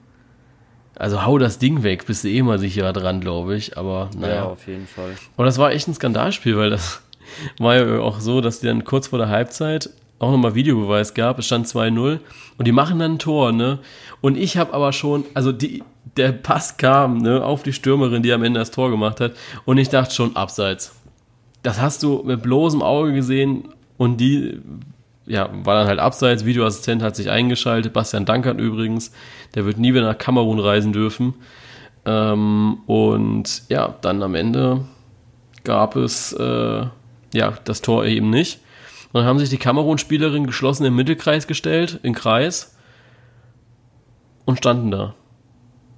Also 0.96 1.26
hau 1.26 1.36
das 1.36 1.58
Ding 1.58 1.82
weg, 1.82 2.06
bist 2.06 2.24
du 2.24 2.28
eh 2.28 2.40
mal 2.40 2.58
sicherer 2.58 2.94
dran, 2.94 3.20
glaube 3.20 3.54
ich. 3.54 3.76
Aber 3.76 4.08
naja. 4.16 4.34
Ja, 4.34 4.44
auf 4.44 4.66
jeden 4.66 4.86
Fall. 4.86 5.10
Und 5.36 5.44
das 5.44 5.58
war 5.58 5.72
echt 5.72 5.86
ein 5.88 5.94
Skandalspiel, 5.94 6.56
weil 6.56 6.70
das 6.70 7.02
war 7.58 7.76
ja 7.76 7.98
auch 7.98 8.20
so, 8.20 8.40
dass 8.40 8.60
die 8.60 8.66
dann 8.66 8.84
kurz 8.84 9.08
vor 9.08 9.18
der 9.18 9.28
Halbzeit 9.28 9.90
auch 10.18 10.30
nochmal 10.30 10.54
Videobeweis 10.54 11.14
gab. 11.14 11.38
Es 11.38 11.46
stand 11.46 11.66
2-0 11.66 12.20
und 12.58 12.66
die 12.66 12.72
machen 12.72 12.98
dann 12.98 13.12
ein 13.12 13.18
Tor, 13.18 13.52
ne? 13.52 13.78
Und 14.20 14.36
ich 14.36 14.56
habe 14.56 14.72
aber 14.72 14.92
schon, 14.92 15.24
also 15.34 15.52
die, 15.52 15.82
der 16.16 16.32
Pass 16.32 16.76
kam, 16.76 17.18
ne, 17.18 17.44
auf 17.44 17.62
die 17.62 17.72
Stürmerin, 17.72 18.22
die 18.22 18.32
am 18.32 18.42
Ende 18.42 18.60
das 18.60 18.70
Tor 18.70 18.90
gemacht 18.90 19.20
hat 19.20 19.32
und 19.64 19.78
ich 19.78 19.88
dachte 19.88 20.14
schon 20.14 20.36
abseits. 20.36 20.94
Das 21.62 21.80
hast 21.80 22.02
du 22.02 22.22
mit 22.24 22.42
bloßem 22.42 22.82
Auge 22.82 23.12
gesehen 23.12 23.68
und 23.96 24.18
die, 24.18 24.60
ja, 25.26 25.48
war 25.64 25.78
dann 25.78 25.86
halt 25.86 25.98
abseits. 25.98 26.44
Videoassistent 26.44 27.02
hat 27.02 27.16
sich 27.16 27.30
eingeschaltet. 27.30 27.92
Bastian 27.92 28.26
Dankert 28.26 28.60
übrigens, 28.60 29.12
der 29.54 29.64
wird 29.64 29.78
nie 29.78 29.94
wieder 29.94 30.06
nach 30.06 30.18
Kamerun 30.18 30.58
reisen 30.58 30.92
dürfen. 30.92 31.34
Ähm, 32.04 32.78
und 32.86 33.62
ja, 33.68 33.94
dann 34.02 34.22
am 34.22 34.34
Ende 34.34 34.84
gab 35.64 35.96
es 35.96 36.32
äh, 36.34 36.86
ja 37.32 37.54
das 37.64 37.80
Tor 37.80 38.04
eben 38.04 38.30
nicht. 38.30 38.60
Und 39.14 39.20
dann 39.20 39.28
haben 39.28 39.38
sich 39.38 39.48
die 39.48 39.58
Kamerun-Spielerinnen 39.58 40.48
geschlossen 40.48 40.84
im 40.84 40.96
Mittelkreis 40.96 41.46
gestellt, 41.46 42.00
im 42.02 42.16
Kreis, 42.16 42.76
und 44.44 44.58
standen 44.58 44.90
da. 44.90 45.14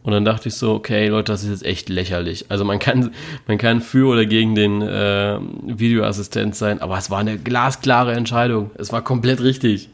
Und 0.02 0.12
dann 0.12 0.26
dachte 0.26 0.48
ich 0.50 0.54
so, 0.54 0.74
okay, 0.74 1.08
Leute, 1.08 1.32
das 1.32 1.42
ist 1.42 1.48
jetzt 1.48 1.64
echt 1.64 1.88
lächerlich. 1.88 2.44
Also 2.50 2.66
man 2.66 2.78
kann, 2.78 3.12
man 3.46 3.56
kann 3.56 3.80
für 3.80 4.12
oder 4.12 4.26
gegen 4.26 4.54
den 4.54 4.82
äh, 4.82 5.38
Videoassistent 5.64 6.54
sein, 6.56 6.82
aber 6.82 6.98
es 6.98 7.10
war 7.10 7.20
eine 7.20 7.38
glasklare 7.38 8.12
Entscheidung. 8.12 8.70
Es 8.74 8.92
war 8.92 9.00
komplett 9.00 9.40
richtig. 9.40 9.88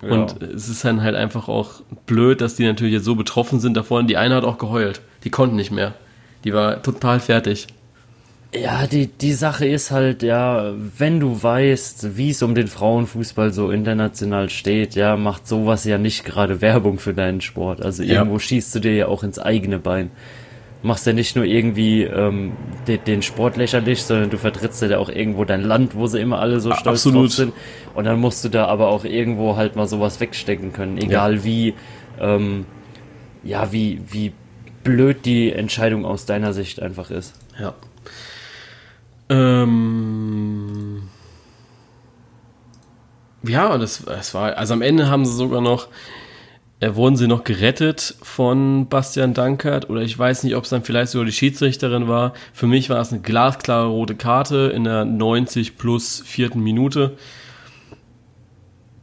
Ja. 0.00 0.10
Und 0.10 0.40
es 0.40 0.68
ist 0.68 0.84
dann 0.84 1.02
halt 1.02 1.16
einfach 1.16 1.48
auch 1.48 1.82
blöd, 2.06 2.40
dass 2.40 2.54
die 2.54 2.64
natürlich 2.64 2.94
jetzt 2.94 3.04
so 3.04 3.16
betroffen 3.16 3.58
sind 3.58 3.76
davon. 3.76 4.06
Die 4.06 4.16
eine 4.16 4.36
hat 4.36 4.44
auch 4.44 4.58
geheult. 4.58 5.00
Die 5.24 5.30
konnten 5.30 5.56
nicht 5.56 5.72
mehr. 5.72 5.94
Die 6.44 6.54
war 6.54 6.84
total 6.84 7.18
fertig. 7.18 7.66
Ja, 8.54 8.86
die, 8.86 9.08
die 9.08 9.34
Sache 9.34 9.66
ist 9.66 9.90
halt, 9.90 10.22
ja, 10.22 10.72
wenn 10.96 11.20
du 11.20 11.42
weißt, 11.42 12.16
wie 12.16 12.30
es 12.30 12.42
um 12.42 12.54
den 12.54 12.66
Frauenfußball 12.66 13.52
so 13.52 13.70
international 13.70 14.48
steht, 14.48 14.94
ja, 14.94 15.16
macht 15.16 15.46
sowas 15.46 15.84
ja 15.84 15.98
nicht 15.98 16.24
gerade 16.24 16.62
Werbung 16.62 16.98
für 16.98 17.12
deinen 17.12 17.42
Sport. 17.42 17.84
Also 17.84 18.02
ja. 18.02 18.14
irgendwo 18.14 18.38
schießt 18.38 18.74
du 18.74 18.80
dir 18.80 18.94
ja 18.94 19.06
auch 19.08 19.22
ins 19.22 19.38
eigene 19.38 19.78
Bein. 19.78 20.10
Machst 20.82 21.06
ja 21.06 21.12
nicht 21.12 21.36
nur 21.36 21.44
irgendwie 21.44 22.04
ähm, 22.04 22.52
den, 22.86 23.04
den 23.04 23.22
Sport 23.22 23.58
lächerlich, 23.58 24.02
sondern 24.02 24.30
du 24.30 24.38
vertrittst 24.38 24.80
ja 24.80 24.96
auch 24.96 25.10
irgendwo 25.10 25.44
dein 25.44 25.62
Land, 25.62 25.94
wo 25.94 26.06
sie 26.06 26.20
immer 26.20 26.38
alle 26.38 26.60
so 26.60 26.72
stolz 26.72 27.00
Absolut. 27.00 27.26
drauf 27.26 27.32
sind. 27.32 27.52
Und 27.94 28.04
dann 28.04 28.18
musst 28.18 28.44
du 28.44 28.48
da 28.48 28.66
aber 28.66 28.88
auch 28.88 29.04
irgendwo 29.04 29.56
halt 29.56 29.76
mal 29.76 29.86
sowas 29.86 30.20
wegstecken 30.20 30.72
können, 30.72 30.96
egal 30.96 31.36
ja. 31.36 31.44
wie, 31.44 31.74
ähm, 32.18 32.64
ja, 33.44 33.72
wie, 33.72 34.00
wie 34.08 34.32
blöd 34.84 35.26
die 35.26 35.52
Entscheidung 35.52 36.06
aus 36.06 36.24
deiner 36.24 36.54
Sicht 36.54 36.80
einfach 36.80 37.10
ist. 37.10 37.34
Ja. 37.60 37.74
Ähm, 39.30 41.02
ja, 43.42 43.76
das, 43.78 44.04
das 44.04 44.34
war, 44.34 44.56
also 44.56 44.74
am 44.74 44.82
Ende 44.82 45.08
haben 45.08 45.24
sie 45.24 45.34
sogar 45.34 45.60
noch, 45.60 45.88
äh, 46.80 46.94
wurden 46.94 47.16
sie 47.16 47.26
noch 47.26 47.44
gerettet 47.44 48.16
von 48.22 48.88
Bastian 48.88 49.34
Dankert 49.34 49.90
oder 49.90 50.02
ich 50.02 50.18
weiß 50.18 50.44
nicht, 50.44 50.56
ob 50.56 50.64
es 50.64 50.70
dann 50.70 50.84
vielleicht 50.84 51.12
sogar 51.12 51.26
die 51.26 51.32
Schiedsrichterin 51.32 52.08
war. 52.08 52.34
Für 52.52 52.66
mich 52.66 52.88
war 52.90 53.00
es 53.00 53.12
eine 53.12 53.20
glasklare 53.20 53.88
rote 53.88 54.14
Karte 54.14 54.72
in 54.74 54.84
der 54.84 55.04
90 55.04 55.76
plus 55.76 56.22
vierten 56.24 56.62
Minute. 56.62 57.16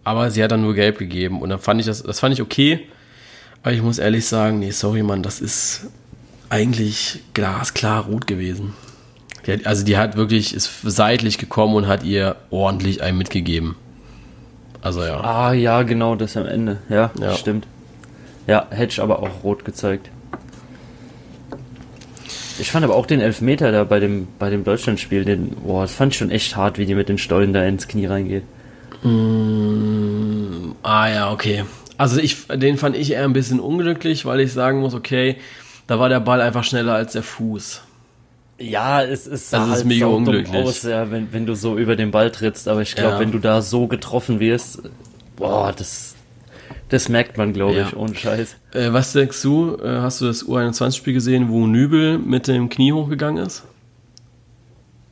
Aber 0.03 0.29
sie 0.29 0.43
hat 0.43 0.51
dann 0.51 0.61
nur 0.61 0.75
gelb 0.75 0.99
gegeben 0.99 1.41
und 1.41 1.49
dann 1.49 1.59
fand 1.59 1.79
ich 1.79 1.87
das, 1.87 2.03
das 2.03 2.19
fand 2.19 2.33
ich 2.33 2.41
okay. 2.41 2.87
Aber 3.63 3.73
ich 3.73 3.81
muss 3.81 3.97
ehrlich 3.97 4.27
sagen, 4.27 4.59
nee, 4.59 4.69
sorry, 4.69 5.01
Mann, 5.01 5.23
das 5.23 5.41
ist 5.41 5.87
eigentlich 6.49 7.23
glasklar 7.33 8.05
rot 8.05 8.27
gewesen. 8.27 8.73
Die 9.45 9.65
also 9.65 9.85
die 9.85 9.97
hat 9.97 10.15
wirklich, 10.17 10.53
ist 10.53 10.81
seitlich 10.83 11.37
gekommen 11.37 11.75
und 11.75 11.87
hat 11.87 12.03
ihr 12.03 12.35
ordentlich 12.49 13.01
einen 13.01 13.17
mitgegeben. 13.17 13.75
Also 14.81 15.03
ja. 15.03 15.19
Ah 15.21 15.53
ja, 15.53 15.83
genau, 15.83 16.15
das 16.15 16.37
am 16.37 16.45
Ende. 16.45 16.77
Ja, 16.89 17.11
ja. 17.19 17.33
stimmt. 17.35 17.67
Ja, 18.47 18.67
ich 18.77 19.01
aber 19.01 19.19
auch 19.19 19.43
rot 19.43 19.65
gezeigt. 19.65 20.09
Ich 22.57 22.71
fand 22.71 22.85
aber 22.85 22.95
auch 22.95 23.05
den 23.05 23.19
Elfmeter 23.19 23.71
da 23.71 23.83
bei 23.83 23.99
dem, 23.99 24.27
bei 24.39 24.49
dem 24.49 24.63
Deutschlandspiel, 24.63 25.25
den, 25.25 25.49
boah, 25.49 25.81
das 25.81 25.93
fand 25.93 26.13
ich 26.13 26.19
schon 26.19 26.31
echt 26.31 26.55
hart, 26.55 26.77
wie 26.77 26.85
die 26.85 26.95
mit 26.95 27.09
den 27.09 27.17
Stollen 27.17 27.51
da 27.51 27.63
ins 27.65 27.87
Knie 27.87 28.05
reingeht. 28.05 28.43
Mm, 29.03 30.71
ah 30.83 31.07
ja, 31.09 31.31
okay. 31.31 31.65
Also 31.97 32.19
ich, 32.19 32.47
den 32.47 32.77
fand 32.77 32.95
ich 32.95 33.11
eher 33.11 33.23
ein 33.23 33.33
bisschen 33.33 33.59
unglücklich, 33.59 34.25
weil 34.25 34.39
ich 34.39 34.53
sagen 34.53 34.79
muss, 34.79 34.93
okay, 34.93 35.37
da 35.87 35.99
war 35.99 36.09
der 36.09 36.19
Ball 36.19 36.41
einfach 36.41 36.63
schneller 36.63 36.93
als 36.93 37.13
der 37.13 37.23
Fuß. 37.23 37.81
Ja, 38.57 39.03
es 39.03 39.27
ist, 39.27 39.53
also 39.53 39.69
halt 39.69 39.79
ist 39.79 39.85
mega 39.85 40.05
unglücklich. 40.05 40.63
Aus, 40.63 40.83
ja, 40.83 41.11
wenn, 41.11 41.33
wenn 41.33 41.45
du 41.45 41.55
so 41.55 41.77
über 41.77 41.95
den 41.95 42.11
Ball 42.11 42.31
trittst, 42.31 42.67
aber 42.67 42.81
ich 42.81 42.95
glaube, 42.95 43.15
ja. 43.15 43.19
wenn 43.19 43.31
du 43.31 43.39
da 43.39 43.61
so 43.61 43.87
getroffen 43.87 44.39
wirst, 44.39 44.81
boah, 45.35 45.73
das, 45.75 46.15
das 46.87 47.09
merkt 47.09 47.37
man, 47.37 47.51
glaube 47.51 47.81
ich, 47.81 47.95
ohne 47.97 48.15
Scheiß. 48.15 48.55
Äh, 48.73 48.93
was 48.93 49.11
denkst 49.11 49.41
du, 49.41 49.77
äh, 49.83 49.99
hast 49.99 50.21
du 50.21 50.25
das 50.25 50.45
U21-Spiel 50.45 51.13
gesehen, 51.13 51.49
wo 51.49 51.67
Nübel 51.67 52.17
mit 52.17 52.47
dem 52.47 52.69
Knie 52.69 52.93
hochgegangen 52.93 53.45
ist? 53.45 53.63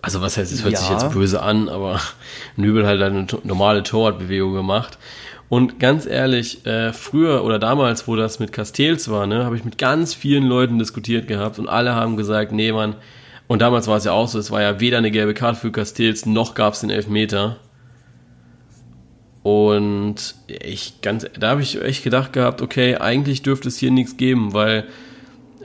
Also 0.01 0.21
was 0.21 0.37
heißt, 0.37 0.51
es 0.51 0.63
hört 0.63 0.73
ja. 0.73 0.79
sich 0.79 0.89
jetzt 0.89 1.11
böse 1.11 1.41
an, 1.41 1.67
aber 1.67 1.99
Nübel 2.55 2.87
hat 2.87 3.01
eine 3.01 3.25
normale 3.43 3.83
Torwartbewegung 3.83 4.53
gemacht. 4.53 4.97
Und 5.49 5.79
ganz 5.79 6.05
ehrlich, 6.05 6.65
äh, 6.65 6.93
früher 6.93 7.43
oder 7.43 7.59
damals, 7.59 8.07
wo 8.07 8.15
das 8.15 8.39
mit 8.39 8.53
Castells 8.53 9.09
war, 9.09 9.27
ne, 9.27 9.45
habe 9.45 9.57
ich 9.57 9.65
mit 9.65 9.77
ganz 9.77 10.13
vielen 10.13 10.45
Leuten 10.45 10.79
diskutiert 10.79 11.27
gehabt 11.27 11.59
und 11.59 11.67
alle 11.67 11.93
haben 11.93 12.17
gesagt, 12.17 12.53
nee, 12.53 12.71
Mann, 12.71 12.95
und 13.53 13.59
damals 13.59 13.87
war 13.87 13.97
es 13.97 14.03
ja 14.03 14.13
auch 14.13 14.27
so, 14.27 14.39
es 14.39 14.49
war 14.49 14.63
ja 14.63 14.79
weder 14.79 14.97
eine 14.97 15.11
gelbe 15.11 15.35
Karte 15.35 15.59
für 15.59 15.71
Castells, 15.71 16.25
noch 16.25 16.55
gab 16.55 16.73
es 16.73 16.79
den 16.79 16.89
Elfmeter. 16.89 17.57
Und 19.43 20.33
ich 20.47 21.01
ganz, 21.03 21.27
da 21.39 21.51
habe 21.51 21.61
ich 21.61 21.79
echt 21.79 22.03
gedacht 22.03 22.33
gehabt, 22.33 22.63
okay, 22.63 22.95
eigentlich 22.95 23.43
dürfte 23.43 23.67
es 23.67 23.77
hier 23.77 23.91
nichts 23.91 24.17
geben, 24.17 24.55
weil 24.55 24.87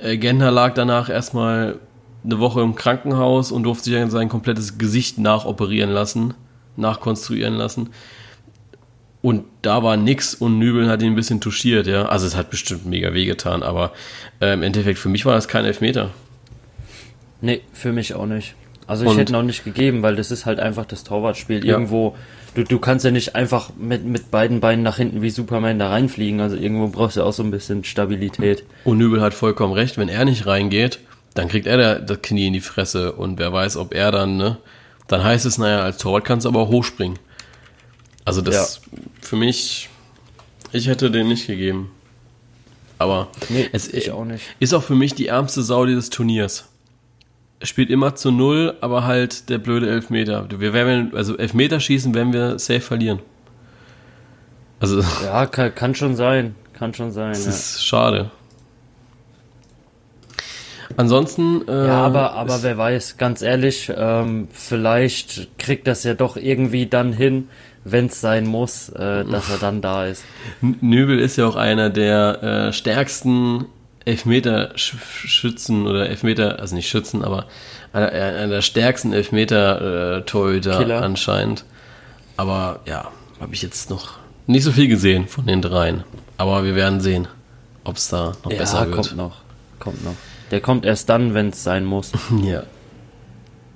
äh, 0.02 0.18
Gender 0.18 0.50
lag 0.50 0.74
danach 0.74 1.08
erstmal 1.08 1.78
eine 2.24 2.38
Woche 2.38 2.60
im 2.60 2.74
Krankenhaus 2.74 3.50
und 3.52 3.62
durfte 3.62 3.84
sich 3.84 4.10
sein 4.10 4.28
komplettes 4.28 4.76
Gesicht 4.76 5.16
nachoperieren 5.16 5.88
lassen, 5.88 6.34
nachkonstruieren 6.76 7.54
lassen. 7.54 7.88
Und 9.22 9.44
da 9.62 9.82
war 9.82 9.96
nix 9.96 10.34
und 10.34 10.58
Nübel 10.58 10.90
hat 10.90 11.00
ihn 11.00 11.12
ein 11.12 11.16
bisschen 11.16 11.40
touchiert, 11.40 11.86
ja. 11.86 12.04
Also 12.04 12.26
es 12.26 12.36
hat 12.36 12.50
bestimmt 12.50 12.84
mega 12.84 13.14
wehgetan, 13.14 13.62
aber 13.62 13.92
äh, 14.42 14.52
im 14.52 14.62
Endeffekt 14.62 14.98
für 14.98 15.08
mich 15.08 15.24
war 15.24 15.32
das 15.32 15.48
kein 15.48 15.64
Elfmeter. 15.64 16.10
Nee, 17.40 17.62
für 17.72 17.92
mich 17.92 18.14
auch 18.14 18.26
nicht. 18.26 18.54
Also 18.88 19.04
ich 19.04 19.10
und? 19.10 19.18
hätte 19.18 19.32
noch 19.32 19.42
nicht 19.42 19.64
gegeben, 19.64 20.02
weil 20.02 20.16
das 20.16 20.30
ist 20.30 20.46
halt 20.46 20.58
einfach 20.58 20.86
das 20.86 21.04
Torwartspiel. 21.04 21.64
Ja. 21.64 21.74
Irgendwo, 21.74 22.16
du, 22.54 22.64
du 22.64 22.78
kannst 22.78 23.04
ja 23.04 23.10
nicht 23.10 23.36
einfach 23.36 23.70
mit, 23.78 24.04
mit 24.04 24.30
beiden 24.30 24.60
Beinen 24.60 24.82
nach 24.82 24.96
hinten 24.96 25.20
wie 25.20 25.28
Superman 25.28 25.78
da 25.78 25.90
reinfliegen. 25.90 26.40
Also 26.40 26.56
irgendwo 26.56 26.88
brauchst 26.88 27.18
du 27.18 27.22
auch 27.22 27.34
so 27.34 27.42
ein 27.42 27.50
bisschen 27.50 27.84
Stabilität. 27.84 28.64
Und 28.84 28.96
Nübel 28.96 29.20
hat 29.20 29.34
vollkommen 29.34 29.74
recht, 29.74 29.98
wenn 29.98 30.08
er 30.08 30.24
nicht 30.24 30.46
reingeht, 30.46 31.00
dann 31.34 31.48
kriegt 31.48 31.66
er 31.66 32.00
das 32.00 32.22
Knie 32.22 32.46
in 32.46 32.54
die 32.54 32.60
Fresse 32.60 33.12
und 33.12 33.38
wer 33.38 33.52
weiß, 33.52 33.76
ob 33.76 33.94
er 33.94 34.10
dann, 34.10 34.38
ne? 34.38 34.56
Dann 35.06 35.22
heißt 35.22 35.46
es, 35.46 35.58
naja, 35.58 35.80
als 35.80 35.98
Torwart 35.98 36.24
kannst 36.24 36.44
du 36.44 36.48
aber 36.48 36.60
auch 36.60 36.68
hochspringen. 36.68 37.18
Also 38.24 38.40
das 38.40 38.80
ja. 38.90 38.98
für 39.20 39.36
mich, 39.36 39.88
ich 40.72 40.86
hätte 40.86 41.10
den 41.10 41.28
nicht 41.28 41.46
gegeben. 41.46 41.90
Aber 42.98 43.28
nee, 43.48 43.68
es 43.72 43.92
ich 43.92 44.10
auch 44.10 44.24
nicht. 44.24 44.44
ist 44.58 44.74
auch 44.74 44.82
für 44.82 44.94
mich 44.94 45.14
die 45.14 45.28
ärmste 45.28 45.62
Sau 45.62 45.86
dieses 45.86 46.10
Turniers 46.10 46.66
spielt 47.62 47.90
immer 47.90 48.14
zu 48.14 48.30
null, 48.30 48.76
aber 48.80 49.04
halt 49.04 49.48
der 49.48 49.58
blöde 49.58 49.88
Elfmeter. 49.88 50.46
Wir 50.50 50.72
werden, 50.72 51.12
also 51.14 51.36
Elfmeterschießen 51.36 52.14
werden 52.14 52.32
wir 52.32 52.58
safe 52.58 52.80
verlieren. 52.80 53.20
Also. 54.80 55.02
Ja, 55.24 55.46
kann, 55.46 55.74
kann 55.74 55.94
schon 55.94 56.16
sein. 56.16 56.54
Kann 56.72 56.94
schon 56.94 57.10
sein. 57.10 57.30
Das 57.30 57.44
ja. 57.44 57.50
ist 57.50 57.84
schade. 57.84 58.30
Ansonsten. 60.96 61.66
Äh, 61.68 61.86
ja, 61.86 62.06
aber, 62.06 62.32
aber 62.32 62.62
wer 62.62 62.78
weiß, 62.78 63.16
ganz 63.18 63.42
ehrlich, 63.42 63.92
ähm, 63.94 64.48
vielleicht 64.52 65.58
kriegt 65.58 65.86
das 65.86 66.04
ja 66.04 66.14
doch 66.14 66.36
irgendwie 66.36 66.86
dann 66.86 67.12
hin, 67.12 67.48
wenn 67.84 68.06
es 68.06 68.20
sein 68.20 68.46
muss, 68.46 68.88
äh, 68.90 69.24
dass 69.24 69.50
er 69.50 69.58
dann 69.58 69.82
da 69.82 70.06
ist. 70.06 70.24
Nübel 70.60 71.18
ist 71.18 71.36
ja 71.36 71.46
auch 71.46 71.56
einer 71.56 71.90
der 71.90 72.42
äh, 72.42 72.72
stärksten 72.72 73.66
Elfmeter-Schützen 74.08 75.86
oder 75.86 76.08
Elfmeter, 76.08 76.58
also 76.58 76.74
nicht 76.74 76.88
Schützen, 76.88 77.22
aber 77.22 77.46
einer, 77.92 78.10
einer 78.10 78.48
der 78.48 78.62
stärksten 78.62 79.12
Elfmeter-Torhüter 79.12 81.02
anscheinend. 81.02 81.64
Aber 82.36 82.80
ja, 82.86 83.10
habe 83.38 83.54
ich 83.54 83.62
jetzt 83.62 83.90
noch 83.90 84.12
nicht 84.46 84.64
so 84.64 84.72
viel 84.72 84.88
gesehen 84.88 85.28
von 85.28 85.46
den 85.46 85.60
dreien. 85.60 86.04
Aber 86.38 86.64
wir 86.64 86.74
werden 86.74 87.00
sehen, 87.00 87.28
ob 87.84 87.96
es 87.96 88.08
da 88.08 88.32
noch 88.44 88.50
ja, 88.50 88.58
besser 88.58 88.86
wird. 88.86 88.94
kommt 88.94 89.16
noch. 89.16 89.36
Kommt 89.78 90.04
noch. 90.04 90.14
Der 90.50 90.60
kommt 90.62 90.86
erst 90.86 91.10
dann, 91.10 91.34
wenn 91.34 91.50
es 91.50 91.62
sein 91.62 91.84
muss. 91.84 92.12
ja. 92.42 92.62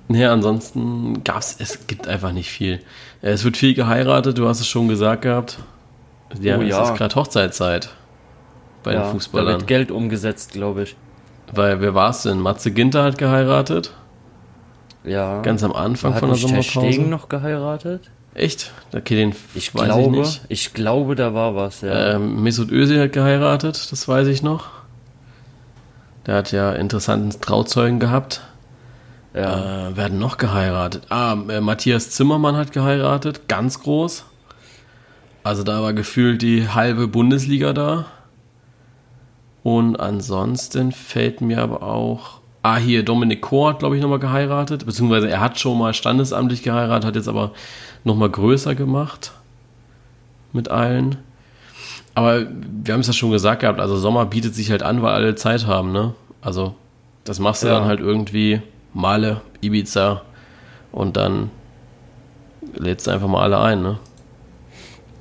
Ja, 0.09 0.33
ansonsten 0.33 1.23
gab's, 1.23 1.55
es 1.59 1.85
gibt 1.87 2.07
einfach 2.07 2.31
nicht 2.31 2.49
viel. 2.49 2.81
Es 3.21 3.43
wird 3.43 3.55
viel 3.55 3.73
geheiratet, 3.73 4.37
du 4.37 4.47
hast 4.47 4.59
es 4.59 4.67
schon 4.67 4.87
gesagt 4.87 5.21
gehabt. 5.21 5.59
Ja, 6.41 6.57
oh, 6.57 6.61
ja. 6.61 6.81
es 6.81 6.89
ist 6.89 6.97
gerade 6.97 7.15
Hochzeitzeit 7.15 7.89
bei 8.83 8.93
ja, 8.93 9.03
den 9.03 9.11
Fußballern. 9.11 9.47
Da 9.47 9.59
wird 9.59 9.67
Geld 9.67 9.91
umgesetzt, 9.91 10.51
glaube 10.51 10.83
ich. 10.83 10.95
Weil, 11.51 11.81
wer 11.81 11.93
war 11.93 12.09
es 12.09 12.23
denn? 12.23 12.39
Matze 12.39 12.71
Ginter 12.71 13.03
hat 13.03 13.17
geheiratet. 13.17 13.93
Ja. 15.03 15.41
Ganz 15.41 15.63
am 15.63 15.73
Anfang 15.73 16.15
von 16.15 16.29
der 16.29 16.37
Sommerpause. 16.37 16.69
Stegen 16.69 17.09
noch 17.09 17.29
geheiratet? 17.29 18.09
Echt? 18.33 18.71
Okay, 18.93 19.15
den 19.15 19.35
ich 19.53 19.75
weiß 19.75 19.85
glaube, 19.85 20.01
ich 20.01 20.21
nicht. 20.21 20.41
Ich 20.49 20.73
glaube, 20.73 21.15
da 21.15 21.33
war 21.33 21.55
was, 21.55 21.81
ja. 21.81 22.15
Ähm, 22.15 22.41
Mesut 22.41 22.71
Özil 22.71 22.99
hat 23.01 23.13
geheiratet, 23.13 23.91
das 23.91 24.07
weiß 24.07 24.27
ich 24.27 24.41
noch. 24.41 24.69
Der 26.25 26.35
hat 26.35 26.51
ja 26.51 26.71
interessanten 26.71 27.39
Trauzeugen 27.41 27.99
gehabt. 27.99 28.41
Ja. 29.35 29.89
Äh, 29.89 29.97
werden 29.97 30.19
noch 30.19 30.37
geheiratet. 30.37 31.07
Ah, 31.09 31.35
äh, 31.49 31.59
Matthias 31.59 32.11
Zimmermann 32.11 32.55
hat 32.55 32.71
geheiratet, 32.71 33.47
ganz 33.47 33.79
groß. 33.81 34.25
Also 35.43 35.63
da 35.63 35.81
war 35.81 35.93
gefühlt 35.93 36.41
die 36.41 36.69
halbe 36.69 37.07
Bundesliga 37.07 37.73
da. 37.73 38.05
Und 39.63 39.99
ansonsten 39.99 40.91
fällt 40.91 41.41
mir 41.41 41.61
aber 41.61 41.83
auch. 41.83 42.41
Ah, 42.61 42.77
hier, 42.77 43.03
Dominik 43.03 43.41
Kor 43.41 43.71
hat, 43.71 43.79
glaube 43.79 43.95
ich, 43.95 44.01
nochmal 44.01 44.19
geheiratet. 44.19 44.85
Beziehungsweise 44.85 45.29
er 45.29 45.41
hat 45.41 45.59
schon 45.59 45.77
mal 45.77 45.93
standesamtlich 45.93 46.63
geheiratet, 46.63 47.05
hat 47.05 47.15
jetzt 47.15 47.27
aber 47.27 47.51
nochmal 48.03 48.29
größer 48.29 48.75
gemacht. 48.75 49.31
Mit 50.51 50.69
allen. 50.69 51.17
Aber 52.15 52.41
wir 52.41 52.93
haben 52.93 53.01
es 53.01 53.07
ja 53.07 53.13
schon 53.13 53.31
gesagt 53.31 53.61
gehabt, 53.61 53.79
also 53.79 53.97
Sommer 53.97 54.25
bietet 54.25 54.53
sich 54.53 54.69
halt 54.69 54.83
an, 54.83 55.01
weil 55.01 55.13
alle 55.13 55.35
Zeit 55.35 55.65
haben, 55.65 55.91
ne? 55.91 56.13
Also, 56.41 56.75
das 57.23 57.39
machst 57.39 57.63
du 57.63 57.67
ja. 57.67 57.73
dann 57.73 57.85
halt 57.85 57.99
irgendwie 57.99 58.61
Male, 58.93 59.41
Ibiza 59.61 60.21
und 60.91 61.17
dann 61.17 61.49
lädst 62.75 63.07
du 63.07 63.11
einfach 63.11 63.27
mal 63.27 63.41
alle 63.41 63.59
ein, 63.59 63.81
ne? 63.81 63.97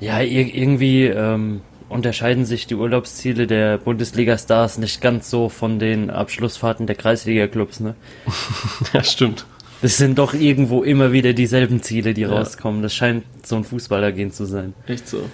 Ja, 0.00 0.20
irgendwie, 0.20 1.04
ähm, 1.06 1.62
unterscheiden 1.92 2.44
sich 2.44 2.66
die 2.66 2.74
Urlaubsziele 2.74 3.46
der 3.46 3.78
Bundesliga-Stars 3.78 4.78
nicht 4.78 5.00
ganz 5.00 5.30
so 5.30 5.48
von 5.48 5.78
den 5.78 6.10
Abschlussfahrten 6.10 6.86
der 6.86 6.96
Kreisliga-Clubs, 6.96 7.80
ne? 7.80 7.94
ja, 8.92 9.02
stimmt. 9.04 9.46
Es 9.82 9.96
sind 9.96 10.18
doch 10.18 10.32
irgendwo 10.32 10.84
immer 10.84 11.12
wieder 11.12 11.32
dieselben 11.32 11.82
Ziele, 11.82 12.14
die 12.14 12.22
ja. 12.22 12.30
rauskommen. 12.30 12.82
Das 12.82 12.94
scheint 12.94 13.24
so 13.44 13.56
ein 13.56 13.64
Fußballergehen 13.64 14.30
zu 14.30 14.44
sein. 14.44 14.74
Echt 14.86 15.08
so. 15.08 15.24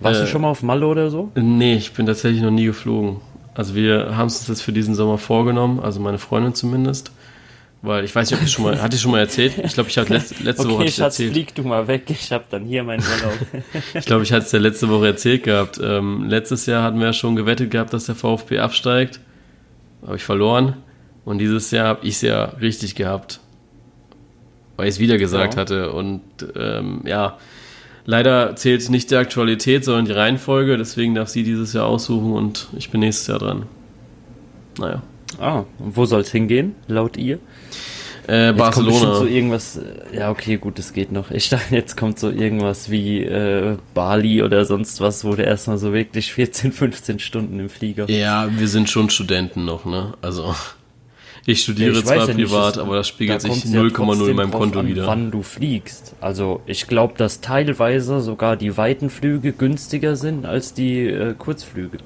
Warst 0.00 0.20
äh, 0.20 0.24
du 0.24 0.30
schon 0.30 0.42
mal 0.42 0.48
auf 0.48 0.62
Malle 0.62 0.86
oder 0.86 1.10
so? 1.10 1.30
Nee, 1.34 1.74
ich 1.74 1.92
bin 1.92 2.06
tatsächlich 2.06 2.42
noch 2.42 2.50
nie 2.50 2.64
geflogen. 2.64 3.20
Also 3.54 3.74
wir 3.74 4.16
haben 4.16 4.28
es 4.28 4.38
uns 4.38 4.48
jetzt 4.48 4.62
für 4.62 4.72
diesen 4.72 4.94
Sommer 4.94 5.18
vorgenommen, 5.18 5.80
also 5.80 6.00
meine 6.00 6.18
Freundin 6.18 6.54
zumindest. 6.54 7.12
Weil 7.84 8.04
ich 8.04 8.14
weiß 8.14 8.30
nicht, 8.30 8.38
ob 8.38 8.46
ich 8.46 8.52
schon 8.52 8.64
mal, 8.64 8.80
hatte 8.80 8.94
ich 8.94 9.02
schon 9.02 9.10
mal 9.10 9.18
erzählt? 9.18 9.54
Ich 9.58 9.74
glaube, 9.74 9.90
ich 9.90 9.98
hatte 9.98 10.12
letzte, 10.12 10.40
letzte 10.44 10.66
okay, 10.66 10.72
Woche 10.72 10.84
ich 10.84 10.94
Schatz, 10.94 11.18
erzählt. 11.18 11.32
flieg 11.32 11.54
du 11.56 11.64
mal 11.64 11.88
weg, 11.88 12.04
ich 12.08 12.30
habe 12.30 12.44
dann 12.48 12.64
hier 12.64 12.84
meinen 12.84 13.02
Urlaub. 13.02 13.38
ich 13.94 14.06
glaube, 14.06 14.22
ich 14.22 14.32
hatte 14.32 14.46
es 14.46 14.52
ja 14.52 14.60
letzte 14.60 14.88
Woche 14.88 15.08
erzählt 15.08 15.42
gehabt. 15.42 15.80
Ähm, 15.82 16.28
letztes 16.28 16.66
Jahr 16.66 16.84
hatten 16.84 17.00
wir 17.00 17.06
ja 17.06 17.12
schon 17.12 17.34
gewettet 17.34 17.72
gehabt, 17.72 17.92
dass 17.92 18.04
der 18.04 18.14
VfB 18.14 18.60
absteigt. 18.60 19.18
Habe 20.06 20.14
ich 20.14 20.22
verloren. 20.22 20.76
Und 21.24 21.38
dieses 21.38 21.72
Jahr 21.72 21.88
habe 21.88 22.06
ich 22.06 22.14
es 22.14 22.22
ja 22.22 22.44
richtig 22.60 22.94
gehabt. 22.94 23.40
Weil 24.76 24.86
ich 24.86 24.94
es 24.94 25.00
wieder 25.00 25.18
gesagt 25.18 25.54
ja. 25.54 25.60
hatte. 25.60 25.90
Und 25.90 26.22
ähm, 26.54 27.02
ja, 27.04 27.36
leider 28.04 28.54
zählt 28.54 28.88
nicht 28.90 29.10
die 29.10 29.16
Aktualität, 29.16 29.84
sondern 29.84 30.04
die 30.04 30.12
Reihenfolge. 30.12 30.78
Deswegen 30.78 31.16
darf 31.16 31.28
sie 31.28 31.42
dieses 31.42 31.72
Jahr 31.72 31.86
aussuchen 31.86 32.32
und 32.32 32.68
ich 32.76 32.90
bin 32.90 33.00
nächstes 33.00 33.26
Jahr 33.26 33.40
dran. 33.40 33.66
Naja. 34.78 35.02
Ah, 35.40 35.64
und 35.78 35.96
wo 35.96 36.04
soll 36.04 36.20
es 36.22 36.30
hingehen, 36.30 36.74
laut 36.86 37.16
ihr? 37.16 37.38
Äh, 38.28 38.52
Barcelona. 38.52 39.00
Kommt 39.00 39.16
so 39.16 39.26
irgendwas, 39.26 39.78
äh, 39.78 40.16
ja, 40.16 40.30
okay, 40.30 40.56
gut, 40.56 40.78
das 40.78 40.92
geht 40.92 41.10
noch. 41.10 41.30
Ich 41.32 41.48
dachte, 41.48 41.74
jetzt 41.74 41.96
kommt 41.96 42.18
so 42.18 42.30
irgendwas 42.30 42.90
wie 42.90 43.22
äh, 43.22 43.76
Bali 43.94 44.42
oder 44.42 44.64
sonst 44.64 45.00
was, 45.00 45.24
wo 45.24 45.34
du 45.34 45.42
erstmal 45.42 45.78
so 45.78 45.92
wirklich 45.92 46.32
14, 46.32 46.72
15 46.72 47.18
Stunden 47.18 47.58
im 47.58 47.68
Flieger. 47.68 48.08
Ja, 48.08 48.48
wir 48.56 48.68
sind 48.68 48.88
schon 48.88 49.10
Studenten 49.10 49.64
noch, 49.64 49.84
ne? 49.84 50.14
Also. 50.22 50.54
Ich 51.44 51.62
studiere 51.62 51.90
ich 51.90 52.04
zwar 52.04 52.18
ja 52.18 52.26
privat, 52.26 52.76
nicht, 52.76 52.78
aber 52.78 52.96
das 52.96 53.08
spiegelt 53.08 53.44
da 53.44 53.52
sich 53.52 53.64
0,0 53.64 54.22
ja 54.22 54.30
in 54.30 54.36
meinem 54.36 54.52
Konto 54.52 54.78
an, 54.78 54.86
wieder. 54.86 55.08
Wann 55.08 55.32
du 55.32 55.42
fliegst. 55.42 56.14
Also 56.20 56.60
ich 56.66 56.86
glaube, 56.86 57.14
dass 57.16 57.40
teilweise 57.40 58.20
sogar 58.20 58.56
die 58.56 58.76
weiten 58.76 59.10
Flüge 59.10 59.52
günstiger 59.52 60.14
sind 60.14 60.46
als 60.46 60.72
die 60.72 61.00
äh, 61.08 61.34
Kurzflüge. 61.36 61.98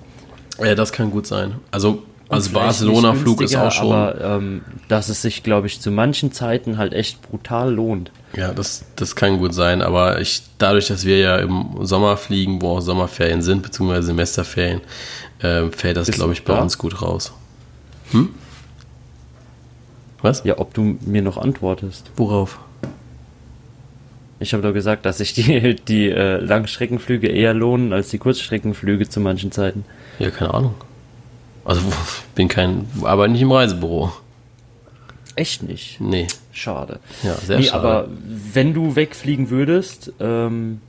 Ja, 0.59 0.75
das 0.75 0.91
kann 0.91 1.11
gut 1.11 1.27
sein. 1.27 1.57
Also, 1.71 2.03
also 2.29 2.51
Barcelona-Flug 2.51 3.41
ist 3.43 3.57
auch 3.57 3.71
schon. 3.71 3.93
Aber 3.93 4.21
ähm, 4.21 4.63
dass 4.89 5.09
es 5.09 5.23
sich, 5.23 5.43
glaube 5.43 5.67
ich, 5.67 5.81
zu 5.81 5.91
manchen 5.91 6.33
Zeiten 6.33 6.77
halt 6.79 6.93
echt 6.93 7.23
brutal 7.23 7.73
lohnt. 7.73 8.11
Ja, 8.35 8.53
das, 8.53 8.85
das 8.97 9.17
kann 9.17 9.39
gut 9.39 9.55
sein, 9.55 9.81
aber 9.81 10.21
ich, 10.21 10.43
dadurch, 10.59 10.89
dass 10.89 11.05
wir 11.05 11.19
ja 11.19 11.37
im 11.39 11.79
Sommer 11.83 12.17
fliegen, 12.17 12.61
wo 12.61 12.77
auch 12.77 12.81
Sommerferien 12.81 13.43
sind, 13.43 13.63
beziehungsweise 13.63 14.09
Semesterferien, 14.09 14.81
äh, 15.41 15.67
fällt 15.71 15.97
das, 15.97 16.11
glaube 16.11 16.33
ich, 16.33 16.45
bei 16.45 16.55
da? 16.55 16.63
uns 16.63 16.79
gut 16.79 17.01
raus. 17.01 17.33
Hm? 18.11 18.31
Was? 20.23 20.43
Ja, 20.45 20.59
ob 20.59 20.75
du 20.75 20.99
mir 21.03 21.23
noch 21.23 21.39
antwortest. 21.39 22.11
Worauf? 22.17 22.59
Ich 24.39 24.53
habe 24.53 24.63
doch 24.63 24.75
gesagt, 24.75 25.07
dass 25.07 25.19
sich 25.19 25.33
die, 25.33 25.77
die 25.89 26.11
äh, 26.11 26.39
Langstreckenflüge 26.39 27.29
eher 27.29 27.55
lohnen 27.55 27.93
als 27.93 28.09
die 28.09 28.19
Kurzstreckenflüge 28.19 29.09
zu 29.09 29.21
manchen 29.21 29.53
Zeiten. 29.53 29.85
Ja, 30.19 30.31
keine 30.31 30.53
Ahnung. 30.53 30.75
Also 31.67 31.83
bin 32.37 32.47
kein, 32.47 32.87
aber 33.03 33.27
nicht 33.27 33.43
im 33.43 33.51
Reisebüro. 33.51 34.13
Echt 35.35 35.65
nicht? 35.65 36.01
Nee. 36.01 36.29
Schade. 36.53 37.01
Ja, 37.25 37.35
sehr 37.35 37.59
nee, 37.59 37.65
schade. 37.65 37.79
Aber 37.79 38.09
wenn 38.53 38.73
du 38.73 38.95
wegfliegen 38.95 39.51
würdest, 39.51 40.13
ähm, 40.21 40.81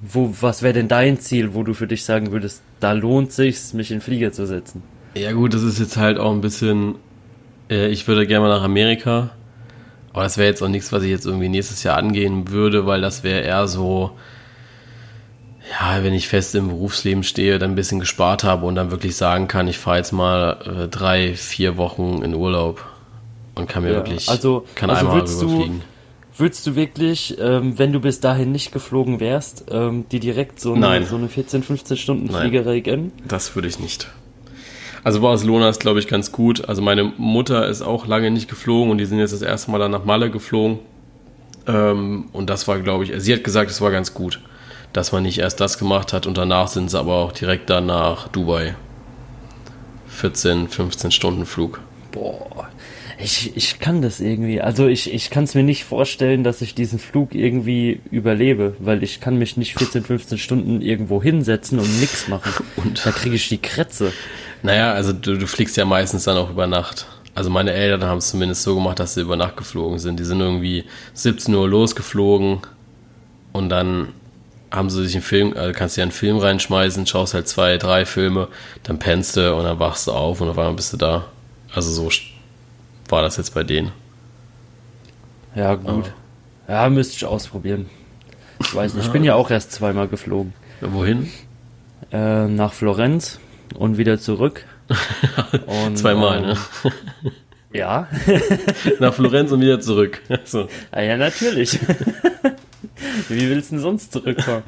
wo, 0.00 0.32
was 0.40 0.62
wäre 0.62 0.72
denn 0.72 0.88
dein 0.88 1.18
Ziel, 1.18 1.52
wo 1.52 1.64
du 1.64 1.74
für 1.74 1.86
dich 1.86 2.04
sagen 2.04 2.30
würdest, 2.30 2.62
da 2.78 2.92
lohnt 2.92 3.32
sich's, 3.32 3.74
mich 3.74 3.90
in 3.90 3.96
den 3.96 4.02
Flieger 4.02 4.32
zu 4.32 4.46
setzen? 4.46 4.82
Ja 5.14 5.32
gut, 5.32 5.52
das 5.52 5.62
ist 5.62 5.80
jetzt 5.80 5.96
halt 5.96 6.18
auch 6.18 6.30
ein 6.30 6.40
bisschen, 6.40 6.94
äh, 7.68 7.88
ich 7.88 8.06
würde 8.06 8.26
gerne 8.26 8.46
mal 8.46 8.56
nach 8.56 8.64
Amerika, 8.64 9.30
aber 10.12 10.22
das 10.22 10.38
wäre 10.38 10.48
jetzt 10.48 10.62
auch 10.62 10.68
nichts, 10.68 10.92
was 10.92 11.02
ich 11.02 11.10
jetzt 11.10 11.26
irgendwie 11.26 11.48
nächstes 11.48 11.82
Jahr 11.82 11.96
angehen 11.98 12.50
würde, 12.50 12.86
weil 12.86 13.00
das 13.00 13.24
wäre 13.24 13.40
eher 13.40 13.66
so, 13.66 14.12
ja, 15.70 16.02
wenn 16.02 16.14
ich 16.14 16.28
fest 16.28 16.54
im 16.54 16.68
Berufsleben 16.68 17.22
stehe, 17.22 17.58
dann 17.58 17.72
ein 17.72 17.76
bisschen 17.76 18.00
gespart 18.00 18.44
habe 18.44 18.66
und 18.66 18.74
dann 18.74 18.90
wirklich 18.90 19.16
sagen 19.16 19.46
kann, 19.46 19.68
ich 19.68 19.78
fahre 19.78 19.98
jetzt 19.98 20.12
mal 20.12 20.58
äh, 20.84 20.88
drei, 20.88 21.34
vier 21.34 21.76
Wochen 21.76 22.22
in 22.22 22.34
Urlaub 22.34 22.84
und 23.54 23.68
kann 23.68 23.84
mir 23.84 23.90
ja, 23.90 23.96
wirklich, 23.96 24.28
also, 24.28 24.64
kann 24.74 24.90
also 24.90 25.06
einmal 25.06 25.20
rüberfliegen. 25.20 25.82
Würdest 26.36 26.66
du 26.66 26.74
wirklich, 26.74 27.36
ähm, 27.38 27.78
wenn 27.78 27.92
du 27.92 28.00
bis 28.00 28.20
dahin 28.20 28.50
nicht 28.50 28.72
geflogen 28.72 29.20
wärst, 29.20 29.66
ähm, 29.70 30.08
dir 30.08 30.20
direkt 30.20 30.58
so 30.58 30.72
eine, 30.72 31.04
so 31.04 31.16
eine 31.16 31.28
14, 31.28 31.62
15 31.62 31.96
Stunden 31.98 32.30
Fliegerei 32.30 32.80
gönnen? 32.80 33.12
Das 33.28 33.54
würde 33.54 33.68
ich 33.68 33.78
nicht. 33.78 34.08
Also 35.04 35.20
Barcelona 35.20 35.68
ist, 35.68 35.80
glaube 35.80 35.98
ich, 35.98 36.08
ganz 36.08 36.32
gut. 36.32 36.66
Also 36.68 36.82
meine 36.82 37.04
Mutter 37.16 37.68
ist 37.68 37.82
auch 37.82 38.06
lange 38.06 38.30
nicht 38.30 38.48
geflogen 38.48 38.90
und 38.90 38.98
die 38.98 39.04
sind 39.04 39.18
jetzt 39.18 39.32
das 39.32 39.42
erste 39.42 39.70
Mal 39.70 39.78
dann 39.78 39.90
nach 39.90 40.04
Malle 40.04 40.30
geflogen. 40.30 40.78
Ähm, 41.66 42.28
und 42.32 42.48
das 42.48 42.66
war, 42.68 42.78
glaube 42.80 43.04
ich, 43.04 43.12
sie 43.18 43.34
hat 43.34 43.44
gesagt, 43.44 43.70
es 43.70 43.80
war 43.80 43.90
ganz 43.90 44.14
gut, 44.14 44.40
dass 44.92 45.12
man 45.12 45.22
nicht 45.22 45.38
erst 45.38 45.60
das 45.60 45.78
gemacht 45.78 46.12
hat 46.12 46.26
und 46.26 46.36
danach 46.36 46.68
sind 46.68 46.90
sie 46.90 46.98
aber 46.98 47.14
auch 47.14 47.32
direkt 47.32 47.70
dann 47.70 47.86
nach 47.86 48.28
Dubai. 48.28 48.74
14, 50.08 50.68
15 50.68 51.10
Stunden 51.12 51.46
Flug. 51.46 51.80
Boah, 52.12 52.68
ich, 53.22 53.56
ich 53.56 53.78
kann 53.78 54.02
das 54.02 54.20
irgendwie. 54.20 54.60
Also 54.60 54.86
ich, 54.86 55.12
ich 55.12 55.30
kann 55.30 55.44
es 55.44 55.54
mir 55.54 55.62
nicht 55.62 55.84
vorstellen, 55.84 56.42
dass 56.42 56.62
ich 56.62 56.74
diesen 56.74 56.98
Flug 56.98 57.34
irgendwie 57.34 58.00
überlebe, 58.10 58.74
weil 58.78 59.02
ich 59.02 59.20
kann 59.20 59.36
mich 59.36 59.56
nicht 59.56 59.78
14, 59.78 60.04
15 60.04 60.38
Stunden 60.38 60.80
irgendwo 60.80 61.22
hinsetzen 61.22 61.78
und 61.78 62.00
nichts 62.00 62.28
machen. 62.28 62.52
Und 62.76 63.04
da 63.04 63.10
kriege 63.10 63.36
ich 63.36 63.48
die 63.48 63.58
Krätze. 63.58 64.12
Naja, 64.62 64.92
also 64.92 65.12
du, 65.12 65.36
du 65.36 65.46
fliegst 65.46 65.76
ja 65.76 65.84
meistens 65.84 66.24
dann 66.24 66.36
auch 66.36 66.50
über 66.50 66.66
Nacht. 66.66 67.06
Also 67.34 67.50
meine 67.50 67.72
Eltern 67.72 68.08
haben 68.08 68.18
es 68.18 68.28
zumindest 68.28 68.62
so 68.62 68.74
gemacht, 68.74 68.98
dass 68.98 69.14
sie 69.14 69.20
über 69.20 69.36
Nacht 69.36 69.56
geflogen 69.56 69.98
sind. 69.98 70.18
Die 70.18 70.24
sind 70.24 70.40
irgendwie 70.40 70.84
17 71.14 71.54
Uhr 71.54 71.68
losgeflogen 71.68 72.58
und 73.52 73.68
dann 73.68 74.08
haben 74.70 74.90
sie 74.90 75.04
sich 75.04 75.14
einen 75.14 75.22
Film, 75.22 75.54
also 75.56 75.72
kannst 75.72 75.96
du 75.96 76.00
ja 76.00 76.04
einen 76.04 76.12
Film 76.12 76.38
reinschmeißen, 76.38 77.06
schaust 77.06 77.34
halt 77.34 77.48
zwei, 77.48 77.76
drei 77.76 78.06
Filme, 78.06 78.48
dann 78.82 78.98
pennst 78.98 79.36
du 79.36 79.54
und 79.54 79.64
dann 79.64 79.78
wachst 79.78 80.06
du 80.06 80.12
auf 80.12 80.40
und 80.40 80.48
auf 80.48 80.58
einmal 80.58 80.74
bist 80.74 80.92
du 80.92 80.96
da. 80.96 81.26
Also 81.74 81.90
so 81.90 82.10
war 83.08 83.22
das 83.22 83.36
jetzt 83.36 83.54
bei 83.54 83.64
denen. 83.64 83.92
Ja, 85.54 85.74
gut. 85.74 86.12
Ja, 86.68 86.84
ja 86.84 86.90
müsste 86.90 87.16
ich 87.16 87.24
ausprobieren. 87.24 87.86
Ich 88.60 88.74
weiß 88.74 88.94
nicht, 88.94 89.06
ich 89.06 89.12
bin 89.12 89.24
ja 89.24 89.34
auch 89.34 89.50
erst 89.50 89.72
zweimal 89.72 90.06
geflogen. 90.06 90.52
Ja, 90.80 90.92
wohin? 90.92 91.30
Äh, 92.12 92.46
nach 92.46 92.72
Florenz 92.72 93.40
und 93.74 93.98
wieder 93.98 94.18
zurück. 94.18 94.64
und, 95.66 95.96
Zweimal, 95.96 96.38
ähm, 96.38 96.46
ne? 96.46 96.56
Ja. 97.72 98.08
nach 98.98 99.14
Florenz 99.14 99.52
und 99.52 99.60
wieder 99.60 99.80
zurück. 99.80 100.20
So. 100.44 100.68
Ah, 100.90 101.02
ja, 101.02 101.16
natürlich. 101.16 101.78
Wie 103.34 103.48
willst 103.48 103.70
du 103.70 103.76
denn 103.76 103.82
sonst 103.82 104.12
zurückkommen? 104.12 104.62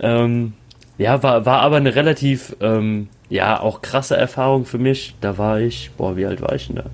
ähm, 0.00 0.52
ja, 0.98 1.22
war, 1.22 1.46
war 1.46 1.60
aber 1.60 1.76
eine 1.76 1.94
relativ, 1.94 2.56
ähm, 2.60 3.08
ja, 3.30 3.60
auch 3.60 3.82
krasse 3.82 4.16
Erfahrung 4.16 4.64
für 4.64 4.78
mich. 4.78 5.14
Da 5.20 5.38
war 5.38 5.60
ich, 5.60 5.90
boah, 5.96 6.16
wie 6.16 6.26
alt 6.26 6.40
war 6.40 6.54
ich 6.54 6.66
denn 6.66 6.76
da? 6.76 6.84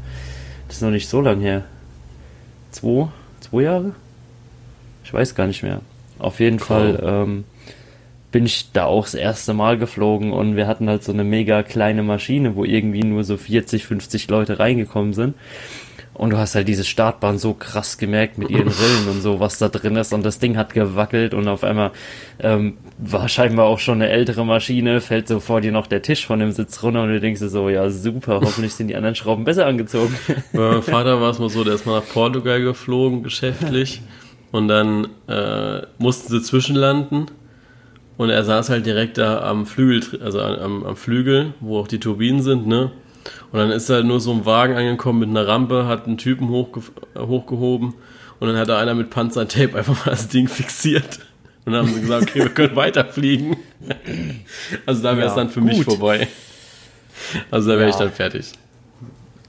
Das 0.69 0.77
ist 0.77 0.83
noch 0.83 0.91
nicht 0.91 1.09
so 1.09 1.21
lang 1.21 1.41
her. 1.41 1.65
Zwei? 2.71 3.09
Zwei 3.41 3.63
Jahre? 3.63 3.93
Ich 5.05 5.13
weiß 5.13 5.35
gar 5.35 5.47
nicht 5.47 5.63
mehr. 5.63 5.81
Auf 6.19 6.41
jeden 6.41 6.57
cool. 6.57 6.67
Fall 6.67 7.01
ähm, 7.03 7.45
bin 8.33 8.47
ich 8.47 8.73
da 8.73 8.87
auch 8.87 9.05
das 9.05 9.15
erste 9.15 9.55
Mal 9.55 9.79
geflogen 9.79 10.33
und 10.33 10.57
wir 10.57 10.67
hatten 10.67 10.89
halt 10.89 11.05
so 11.05 11.13
eine 11.13 11.23
mega 11.23 11.63
kleine 11.63 12.03
Maschine, 12.03 12.57
wo 12.57 12.65
irgendwie 12.65 13.05
nur 13.05 13.23
so 13.23 13.37
40, 13.37 13.87
50 13.87 14.29
Leute 14.29 14.59
reingekommen 14.59 15.13
sind. 15.13 15.35
Und 16.15 16.31
du 16.31 16.39
hast 16.39 16.55
halt 16.55 16.69
diese 16.69 16.85
Startbahn 16.85 17.39
so 17.39 17.55
krass 17.55 17.99
gemerkt 17.99 18.39
mit 18.39 18.49
ihren 18.49 18.69
Rillen 18.69 19.09
und 19.11 19.21
so, 19.21 19.41
was 19.41 19.59
da 19.59 19.69
drin 19.69 19.97
ist. 19.97 20.13
Und 20.13 20.25
das 20.25 20.39
Ding 20.39 20.57
hat 20.57 20.73
gewackelt 20.73 21.35
und 21.35 21.49
auf 21.49 21.65
einmal 21.65 21.91
ähm, 22.39 22.79
war 22.99 23.29
scheinbar 23.29 23.67
auch 23.67 23.81
schon 23.81 24.01
eine 24.01 24.11
ältere 24.11 24.47
Maschine, 24.47 25.01
fällt 25.01 25.27
so 25.27 25.41
vor 25.41 25.61
dir 25.61 25.73
noch 25.73 25.89
der 25.89 26.03
Tisch 26.03 26.27
von 26.27 26.39
dem 26.39 26.53
Sitz 26.53 26.83
runter 26.83 27.03
und 27.03 27.09
du 27.09 27.21
denkst 27.21 27.41
dir 27.41 27.49
so, 27.49 27.69
ja 27.69 27.91
super, 27.91 28.41
hoffentlich 28.43 28.75
sind 28.75 28.89
die 28.89 28.97
anderen 28.97 29.17
Schrauben 29.17 29.45
besser 29.45 29.67
angezogen. 29.67 30.15
Bei 30.53 30.61
meinem 30.61 30.83
Vater 30.83 31.21
war 31.21 31.31
es 31.31 31.41
mal 31.41 31.51
so, 31.51 31.65
der 31.65 31.75
ist 31.75 31.85
mal 31.85 31.99
nach 31.99 32.09
Portugal 32.09 32.63
geflogen, 32.63 33.23
geschäftlich. 33.23 34.01
Und 34.53 34.69
dann 34.69 35.09
äh, 35.27 35.83
mussten 35.99 36.29
sie 36.31 36.41
zwischenlanden. 36.41 37.27
Und 38.17 38.31
er 38.31 38.45
saß 38.45 38.71
halt 38.71 38.87
direkt 38.87 39.19
da 39.19 39.43
am 39.43 39.67
Flügel, 39.67 40.23
also 40.23 40.41
am, 40.41 40.85
am 40.85 40.95
Flügel, 40.95 41.55
wo 41.59 41.81
auch 41.81 41.89
die 41.89 41.99
Turbinen 41.99 42.41
sind, 42.41 42.69
ne? 42.69 42.93
Und 43.53 43.59
dann 43.59 43.71
ist 43.71 43.89
da 43.89 44.03
nur 44.03 44.21
so 44.21 44.33
ein 44.33 44.45
Wagen 44.47 44.75
angekommen 44.75 45.21
mit 45.21 45.29
einer 45.29 45.47
Rampe, 45.47 45.87
hat 45.87 46.07
einen 46.07 46.19
Typen 46.19 46.49
hochge 46.49 46.83
hochgehoben 47.17 47.95
und 48.41 48.49
dann 48.49 48.57
hat 48.57 48.69
da 48.69 48.79
einer 48.79 48.95
mit 48.95 49.11
Panzertape 49.11 49.79
einfach 49.79 50.05
mal 50.05 50.13
das 50.13 50.29
Ding 50.29 50.49
fixiert. 50.49 51.21
Und 51.65 51.73
dann 51.73 51.87
haben 51.87 51.95
sie 51.95 52.01
gesagt, 52.01 52.31
okay, 52.31 52.41
wir 52.41 52.51
können 52.51 52.77
weiterfliegen. 52.77 53.57
Also 54.87 55.03
da 55.03 55.17
wäre 55.17 55.29
es 55.29 55.33
ja, 55.33 55.37
dann 55.37 55.51
für 55.51 55.61
gut. 55.61 55.71
mich 55.71 55.85
vorbei. 55.85 56.29
Also 57.51 57.71
da 57.71 57.77
wäre 57.77 57.89
ja. 57.89 57.91
ich 57.91 57.97
dann 57.97 58.13
fertig. 58.13 58.53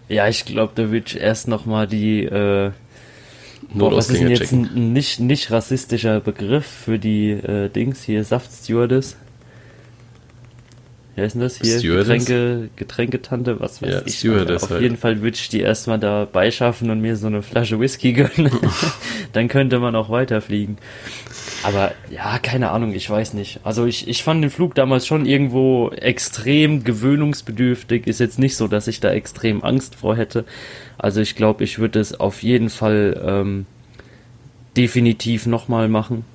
Ja, 0.07 0.27
ich 0.27 0.45
glaube, 0.45 0.73
da 0.75 0.91
würde 0.91 1.05
ich 1.07 1.19
erst 1.19 1.47
nochmal 1.47 1.88
die, 1.88 2.23
äh, 2.23 2.71
boah, 3.73 3.95
was 3.95 4.09
ist 4.09 4.21
denn 4.21 4.29
jetzt 4.29 4.51
ein 4.51 4.93
nicht, 4.93 5.19
nicht 5.19 5.51
rassistischer 5.51 6.19
Begriff 6.19 6.65
für 6.65 6.99
die 6.99 7.31
äh, 7.31 7.69
Dings 7.69 8.03
hier, 8.03 8.23
Saftstewardess? 8.23 9.17
Wie 11.15 11.21
heißt 11.21 11.36
denn 11.36 11.41
das 11.41 11.58
hier? 11.58 11.80
Stewardess? 11.80 12.25
Getränke, 12.25 12.69
Getränketante, 12.75 13.60
was 13.62 13.82
weiß 13.82 13.89
ja, 13.89 14.01
ich. 14.06 14.19
Stewardess 14.19 14.63
Auf 14.63 14.71
halt. 14.71 14.82
jeden 14.82 14.97
Fall 14.97 15.21
würde 15.21 15.38
ich 15.38 15.47
die 15.47 15.62
erstmal 15.62 15.97
da 15.97 16.25
beischaffen 16.25 16.89
und 16.89 16.99
mir 16.99 17.15
so 17.15 17.28
eine 17.28 17.41
Flasche 17.41 17.80
Whisky 17.80 18.12
gönnen. 18.13 18.51
Dann 19.34 19.47
könnte 19.47 19.80
man 19.80 19.95
auch 19.95 20.10
weiterfliegen. 20.10 20.78
Aber 21.63 21.93
ja, 22.12 22.38
keine 22.39 22.71
Ahnung, 22.71 22.93
ich 22.93 23.10
weiß 23.10 23.34
nicht. 23.34 23.62
Also 23.63 23.86
ich, 23.86 24.10
ich 24.10 24.23
fand 24.23 24.43
den 24.43 24.49
Flug 24.49 24.75
damals 24.75 25.08
schon 25.08 25.25
irgendwo 25.25 25.89
extrem 25.89 26.84
gewöhnungsbedürftig. 26.84 28.08
Ist 28.08 28.19
jetzt 28.19 28.38
nicht 28.38 28.58
so, 28.58 28.67
dass 28.67 28.88
ich 28.88 28.99
da 28.99 29.12
extrem 29.12 29.63
Angst 29.63 29.95
vor 29.95 30.17
hätte. 30.17 30.43
Also 30.97 31.21
ich 31.21 31.36
glaube, 31.36 31.63
ich 31.63 31.80
würde 31.80 32.01
es 32.01 32.19
auf 32.19 32.43
jeden 32.43 32.69
Fall 32.69 33.21
ähm, 33.25 33.65
definitiv 34.75 35.45
nochmal 35.45 35.88
machen. 35.88 36.25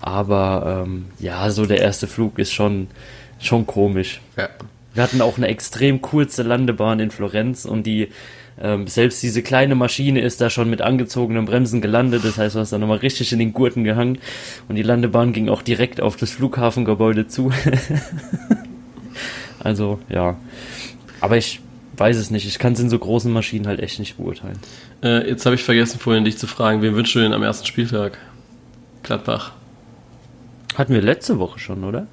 Aber 0.00 0.84
ähm, 0.84 1.04
ja, 1.20 1.50
so 1.50 1.66
der 1.66 1.80
erste 1.80 2.06
Flug 2.08 2.38
ist 2.38 2.52
schon 2.52 2.88
schon 3.42 3.66
komisch. 3.66 4.20
Ja. 4.36 4.48
Wir 4.94 5.02
hatten 5.02 5.20
auch 5.22 5.36
eine 5.36 5.48
extrem 5.48 6.02
kurze 6.02 6.42
Landebahn 6.42 7.00
in 7.00 7.10
Florenz 7.10 7.64
und 7.64 7.86
die 7.86 8.08
ähm, 8.60 8.86
selbst 8.86 9.22
diese 9.22 9.42
kleine 9.42 9.74
Maschine 9.74 10.20
ist 10.20 10.40
da 10.40 10.50
schon 10.50 10.68
mit 10.68 10.82
angezogenen 10.82 11.46
Bremsen 11.46 11.80
gelandet. 11.80 12.24
Das 12.24 12.36
heißt, 12.36 12.54
du 12.54 12.60
hast 12.60 12.72
da 12.72 12.78
nochmal 12.78 12.98
richtig 12.98 13.32
in 13.32 13.38
den 13.38 13.52
Gurten 13.52 13.84
gehangen 13.84 14.18
und 14.68 14.76
die 14.76 14.82
Landebahn 14.82 15.32
ging 15.32 15.48
auch 15.48 15.62
direkt 15.62 16.00
auf 16.00 16.16
das 16.16 16.32
Flughafengebäude 16.32 17.26
zu. 17.26 17.50
also 19.60 19.98
ja, 20.08 20.36
aber 21.20 21.38
ich 21.38 21.60
weiß 21.96 22.16
es 22.16 22.30
nicht. 22.30 22.46
Ich 22.46 22.58
kann 22.58 22.74
es 22.74 22.80
in 22.80 22.90
so 22.90 22.98
großen 22.98 23.32
Maschinen 23.32 23.66
halt 23.66 23.80
echt 23.80 23.98
nicht 23.98 24.16
beurteilen. 24.16 24.58
Äh, 25.02 25.28
jetzt 25.28 25.46
habe 25.46 25.54
ich 25.54 25.64
vergessen 25.64 25.98
vorhin 25.98 26.24
dich 26.24 26.36
zu 26.36 26.46
fragen, 26.46 26.82
wen 26.82 26.94
wünschst 26.94 27.14
du 27.14 27.20
denn 27.20 27.32
am 27.32 27.42
ersten 27.42 27.66
Spieltag? 27.66 28.18
Gladbach. 29.02 29.52
Hatten 30.74 30.94
wir 30.94 31.02
letzte 31.02 31.38
Woche 31.38 31.58
schon, 31.58 31.84
oder? 31.84 32.06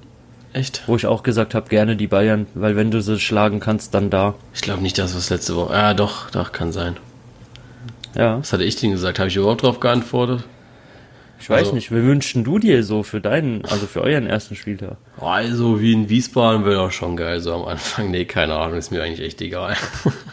Echt? 0.53 0.83
Wo 0.87 0.95
ich 0.95 1.05
auch 1.05 1.23
gesagt 1.23 1.53
habe, 1.53 1.69
gerne 1.69 1.95
die 1.95 2.07
Bayern, 2.07 2.47
weil 2.55 2.75
wenn 2.75 2.91
du 2.91 3.01
sie 3.01 3.19
schlagen 3.19 3.59
kannst, 3.59 3.93
dann 3.93 4.09
da. 4.09 4.35
Ich 4.53 4.61
glaube 4.61 4.81
nicht, 4.81 4.97
dass 4.97 5.15
was 5.15 5.29
letzte 5.29 5.55
Woche. 5.55 5.73
Ja, 5.73 5.93
doch, 5.93 6.31
doch, 6.31 6.51
kann 6.51 6.71
sein. 6.71 6.97
Ja. 8.15 8.39
Was 8.39 8.51
hatte 8.51 8.63
ich 8.63 8.75
denn 8.75 8.91
gesagt? 8.91 9.19
Habe 9.19 9.29
ich 9.29 9.35
überhaupt 9.35 9.63
darauf 9.63 9.79
geantwortet? 9.79 10.43
Ich 11.39 11.49
weiß 11.49 11.59
also, 11.59 11.75
nicht, 11.75 11.91
wie 11.91 12.03
wünschen 12.03 12.43
du 12.43 12.59
dir 12.59 12.83
so 12.83 13.03
für 13.03 13.21
deinen, 13.21 13.63
also 13.65 13.87
für 13.87 14.01
euren 14.01 14.27
ersten 14.27 14.55
Spieltag? 14.55 14.97
Also 15.19 15.79
wie 15.79 15.93
in 15.93 16.09
Wiesbaden 16.09 16.65
wäre 16.65 16.81
auch 16.81 16.91
schon 16.91 17.15
geil, 17.15 17.39
so 17.39 17.53
am 17.53 17.65
Anfang. 17.65 18.11
Nee, 18.11 18.25
keine 18.25 18.55
Ahnung, 18.55 18.77
ist 18.77 18.91
mir 18.91 19.01
eigentlich 19.01 19.25
echt 19.25 19.41
egal. 19.41 19.77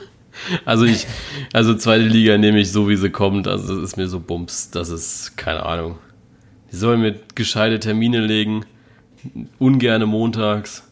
also 0.65 0.85
ich, 0.85 1.07
also 1.53 1.75
zweite 1.75 2.05
Liga 2.05 2.39
nehme 2.39 2.59
ich 2.59 2.73
so, 2.73 2.89
wie 2.89 2.97
sie 2.97 3.11
kommt. 3.11 3.47
Also 3.47 3.75
das 3.75 3.85
ist 3.85 3.97
mir 3.97 4.09
so 4.09 4.19
Bums, 4.19 4.71
das 4.71 4.89
ist, 4.89 5.37
keine 5.37 5.65
Ahnung. 5.65 5.99
Die 6.73 6.77
sollen 6.77 7.01
mir 7.01 7.15
gescheite 7.37 7.79
Termine 7.79 8.19
legen, 8.21 8.65
ungerne 9.59 10.07
montags. 10.07 10.83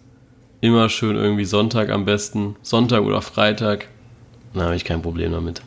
Immer 0.60 0.88
schön 0.88 1.16
irgendwie 1.16 1.44
Sonntag 1.44 1.90
am 1.90 2.04
besten. 2.04 2.56
Sonntag 2.62 3.02
oder 3.02 3.20
Freitag. 3.20 3.88
Da 4.54 4.62
habe 4.62 4.76
ich 4.76 4.84
kein 4.84 5.02
Problem 5.02 5.32
damit. 5.32 5.62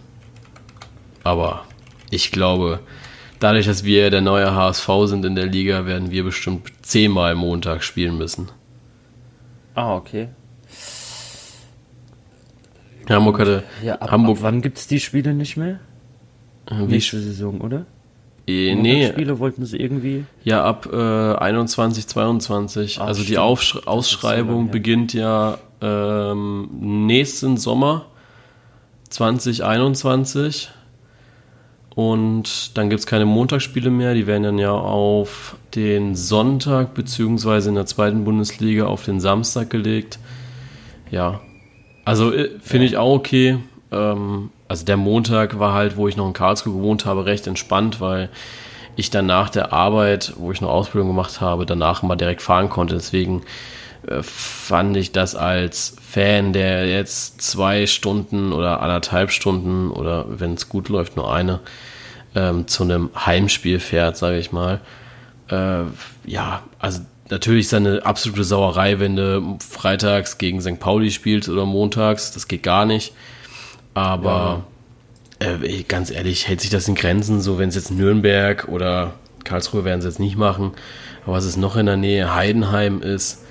Aber 1.24 1.66
ich 2.10 2.32
glaube, 2.32 2.80
dadurch, 3.40 3.66
dass 3.66 3.84
wir 3.84 4.10
der 4.10 4.22
neue 4.22 4.56
HSV 4.56 4.90
sind 5.06 5.26
in 5.26 5.36
der 5.36 5.46
Liga, 5.46 5.86
werden 5.86 6.10
wir 6.10 6.24
bestimmt 6.24 6.72
zehnmal 6.82 7.36
Montag 7.36 7.84
spielen 7.84 8.18
müssen. 8.18 8.50
Ah, 9.76 9.96
okay. 9.96 10.30
Hamburg 13.10 13.40
hatte. 13.40 13.64
Ja, 13.84 13.96
ab, 13.96 14.12
Hamburg, 14.12 14.38
ab 14.38 14.44
wann 14.44 14.62
gibt 14.62 14.78
es 14.78 14.88
die 14.88 15.00
Spiele 15.00 15.34
nicht 15.34 15.58
mehr? 15.58 15.80
Wie? 16.70 16.86
Nächste 16.86 17.20
Saison, 17.20 17.62
oder? 17.62 17.86
Äh, 18.48 18.76
nee. 18.76 19.10
Spiele 19.10 19.40
wollten 19.40 19.66
sie 19.66 19.78
irgendwie? 19.78 20.26
Ja, 20.44 20.64
ab 20.64 20.90
äh, 20.92 20.96
21, 20.96 22.08
22. 22.08 23.00
Ach, 23.00 23.08
also 23.08 23.22
stimmt. 23.22 23.30
die 23.30 23.38
Aufsch 23.38 23.78
Ausschreibung 23.86 24.72
beginnt 24.72 25.14
ja 25.14 25.58
ähm, 25.82 26.70
nächsten 26.80 27.58
Sommer 27.58 28.06
2021. 29.10 30.70
Und 31.94 32.78
dann 32.78 32.90
gibt 32.90 33.00
es 33.00 33.08
keine 33.08 33.26
Montagsspiele 33.26 33.90
mehr. 33.90 34.14
Die 34.14 34.28
werden 34.28 34.44
dann 34.44 34.60
ja 34.60 34.72
auf 34.72 35.56
den 35.74 36.16
Sonntag 36.16 36.94
beziehungsweise 36.94 37.70
in 37.70 37.76
der 37.76 37.88
zweiten 37.88 38.24
Bundesliga 38.24 38.86
auf 38.86 39.04
den 39.04 39.20
Samstag 39.20 39.72
gelegt. 39.72 40.20
Ja, 41.10 41.42
also 42.06 42.32
äh, 42.32 42.52
finde 42.62 42.86
ja. 42.86 42.92
ich 42.92 42.98
auch 42.98 43.16
okay. 43.16 43.58
Ähm, 43.92 44.50
also 44.68 44.86
der 44.86 44.98
Montag 44.98 45.60
war 45.60 45.74
halt, 45.74 45.98
wo 45.98 46.08
ich 46.08 46.18
noch 46.18 46.28
in 46.28 46.34
Karlsruhe 46.34 46.74
gewohnt 46.74 47.06
habe, 47.06 47.26
recht 47.26 47.48
entspannt, 47.48 48.02
weil 48.02 48.30
ich 48.96 49.10
dann 49.10 49.28
nach 49.28 49.50
der 49.50 49.74
Arbeit, 49.74 50.34
wo 50.38 50.52
ich 50.52 50.62
noch 50.62 50.70
Ausbildung 50.70 51.10
gemacht 51.10 51.40
habe, 51.40 51.66
danach 51.66 52.02
mal 52.02 52.16
direkt 52.16 52.42
fahren 52.42 52.70
konnte. 52.70 52.96
Deswegen 52.96 53.44
äh, 54.08 54.24
fand 54.24 54.98
ich 54.98 55.12
das 55.12 55.36
als 55.36 55.96
Fan, 56.02 56.52
der 56.52 56.88
jetzt 56.88 57.42
zwei 57.42 57.86
Stunden 57.86 58.54
oder 58.54 58.82
anderthalb 58.82 59.32
Stunden 59.32 59.92
oder 59.92 60.26
wenn 60.28 60.54
es 60.54 60.68
gut 60.68 60.90
läuft, 60.90 61.16
nur 61.16 61.32
eine, 61.32 61.60
ähm, 62.36 62.68
zu 62.68 62.84
einem 62.84 63.12
Heimspiel 63.16 63.80
fährt, 63.80 64.18
sage 64.18 64.40
ich 64.40 64.52
mal. 64.52 64.82
Äh, 65.50 65.84
ja, 66.26 66.64
also 66.80 67.02
natürlich 67.30 67.68
ist 67.68 67.74
eine 67.74 68.06
absolute 68.06 68.44
Sauerei, 68.44 69.00
wenn 69.00 69.16
du 69.16 69.58
freitags 69.60 70.38
gegen 70.38 70.60
St. 70.60 70.80
Pauli 70.80 71.12
spielst 71.12 71.50
oder 71.50 71.66
montags. 71.66 72.32
Das 72.32 72.48
geht 72.48 72.64
gar 72.64 72.86
nicht. 72.86 73.14
Aber 73.98 74.64
ja. 75.42 75.54
äh, 75.64 75.84
ganz 75.88 76.12
ehrlich, 76.12 76.48
hält 76.48 76.62
sich 76.62 76.70
das 76.70 76.88
in 76.88 76.94
Grenzen, 76.94 77.42
so 77.42 77.58
wenn 77.58 77.70
es 77.70 77.76
jetzt 77.76 77.90
Nürnberg 77.90 78.68
oder 78.68 79.16
Karlsruhe 79.44 79.86
werden 79.86 80.02
sie 80.02 80.08
jetzt 80.08 80.20
nicht 80.20 80.38
machen. 80.38 80.74
Aber 81.26 81.34
was 81.34 81.46
ist 81.46 81.58
noch 81.58 81.76
in 81.76 81.88
der 81.88 81.98
Nähe? 81.98 82.36
Heidenheim 82.36 83.02
ist. 83.02 83.44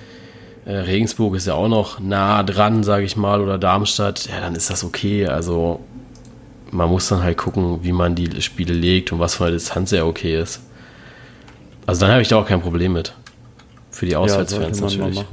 Äh, 0.65 0.71
Regensburg 0.71 1.35
ist 1.35 1.47
ja 1.47 1.53
auch 1.55 1.67
noch 1.67 1.99
nah 1.99 2.43
dran, 2.43 2.85
sage 2.85 3.03
ich 3.03 3.17
mal, 3.17 3.41
oder 3.41 3.57
Darmstadt. 3.57 4.29
Ja, 4.29 4.39
dann 4.39 4.55
ist 4.55 4.69
das 4.69 4.85
okay. 4.85 5.27
Also 5.27 5.81
man 6.71 6.89
muss 6.89 7.09
dann 7.09 7.23
halt 7.23 7.37
gucken, 7.37 7.83
wie 7.83 7.91
man 7.91 8.15
die 8.15 8.41
Spiele 8.41 8.73
legt 8.73 9.11
und 9.11 9.19
was 9.19 9.35
von 9.35 9.47
der 9.47 9.55
Distanz 9.55 9.91
ja 9.91 10.05
okay 10.05 10.39
ist. 10.39 10.61
Also 11.85 12.01
dann 12.01 12.11
habe 12.11 12.21
ich 12.21 12.29
da 12.29 12.37
auch 12.37 12.47
kein 12.47 12.61
Problem 12.61 12.93
mit. 12.93 13.13
Für 13.91 14.05
die 14.05 14.15
Auswärtsfans 14.15 14.79
ja, 14.79 14.85
natürlich. 14.85 15.25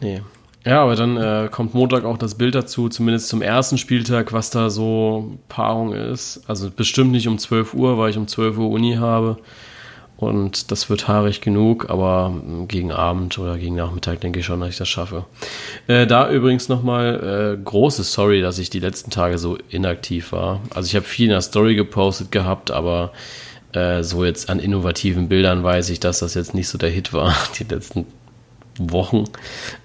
Nee. 0.00 0.22
Ja, 0.64 0.82
aber 0.82 0.94
dann 0.94 1.16
äh, 1.16 1.48
kommt 1.50 1.74
Montag 1.74 2.04
auch 2.04 2.18
das 2.18 2.34
Bild 2.34 2.54
dazu, 2.54 2.88
zumindest 2.90 3.28
zum 3.28 3.40
ersten 3.40 3.78
Spieltag, 3.78 4.32
was 4.32 4.50
da 4.50 4.68
so 4.68 5.38
Paarung 5.48 5.94
ist. 5.94 6.42
Also 6.46 6.70
bestimmt 6.70 7.12
nicht 7.12 7.28
um 7.28 7.38
12 7.38 7.72
Uhr, 7.72 7.96
weil 7.96 8.10
ich 8.10 8.18
um 8.18 8.28
12 8.28 8.58
Uhr 8.58 8.68
Uni 8.68 8.96
habe. 8.96 9.38
Und 10.18 10.70
das 10.70 10.90
wird 10.90 11.08
haarig 11.08 11.40
genug, 11.40 11.88
aber 11.88 12.34
gegen 12.68 12.92
Abend 12.92 13.38
oder 13.38 13.56
gegen 13.56 13.74
Nachmittag 13.74 14.20
denke 14.20 14.40
ich 14.40 14.44
schon, 14.44 14.60
dass 14.60 14.68
ich 14.68 14.76
das 14.76 14.88
schaffe. 14.88 15.24
Äh, 15.86 16.06
da 16.06 16.30
übrigens 16.30 16.68
nochmal 16.68 17.56
äh, 17.56 17.64
große 17.64 18.02
Sorry, 18.02 18.42
dass 18.42 18.58
ich 18.58 18.68
die 18.68 18.80
letzten 18.80 19.10
Tage 19.10 19.38
so 19.38 19.56
inaktiv 19.70 20.32
war. 20.32 20.60
Also 20.74 20.88
ich 20.88 20.94
habe 20.94 21.06
viel 21.06 21.26
in 21.26 21.30
der 21.30 21.40
Story 21.40 21.74
gepostet 21.74 22.30
gehabt, 22.32 22.70
aber 22.70 23.12
äh, 23.72 24.02
so 24.02 24.26
jetzt 24.26 24.50
an 24.50 24.58
innovativen 24.58 25.30
Bildern 25.30 25.64
weiß 25.64 25.88
ich, 25.88 26.00
dass 26.00 26.18
das 26.18 26.34
jetzt 26.34 26.52
nicht 26.52 26.68
so 26.68 26.76
der 26.76 26.90
Hit 26.90 27.14
war, 27.14 27.34
die 27.58 27.64
letzten 27.64 28.04
Wochen. 28.80 29.24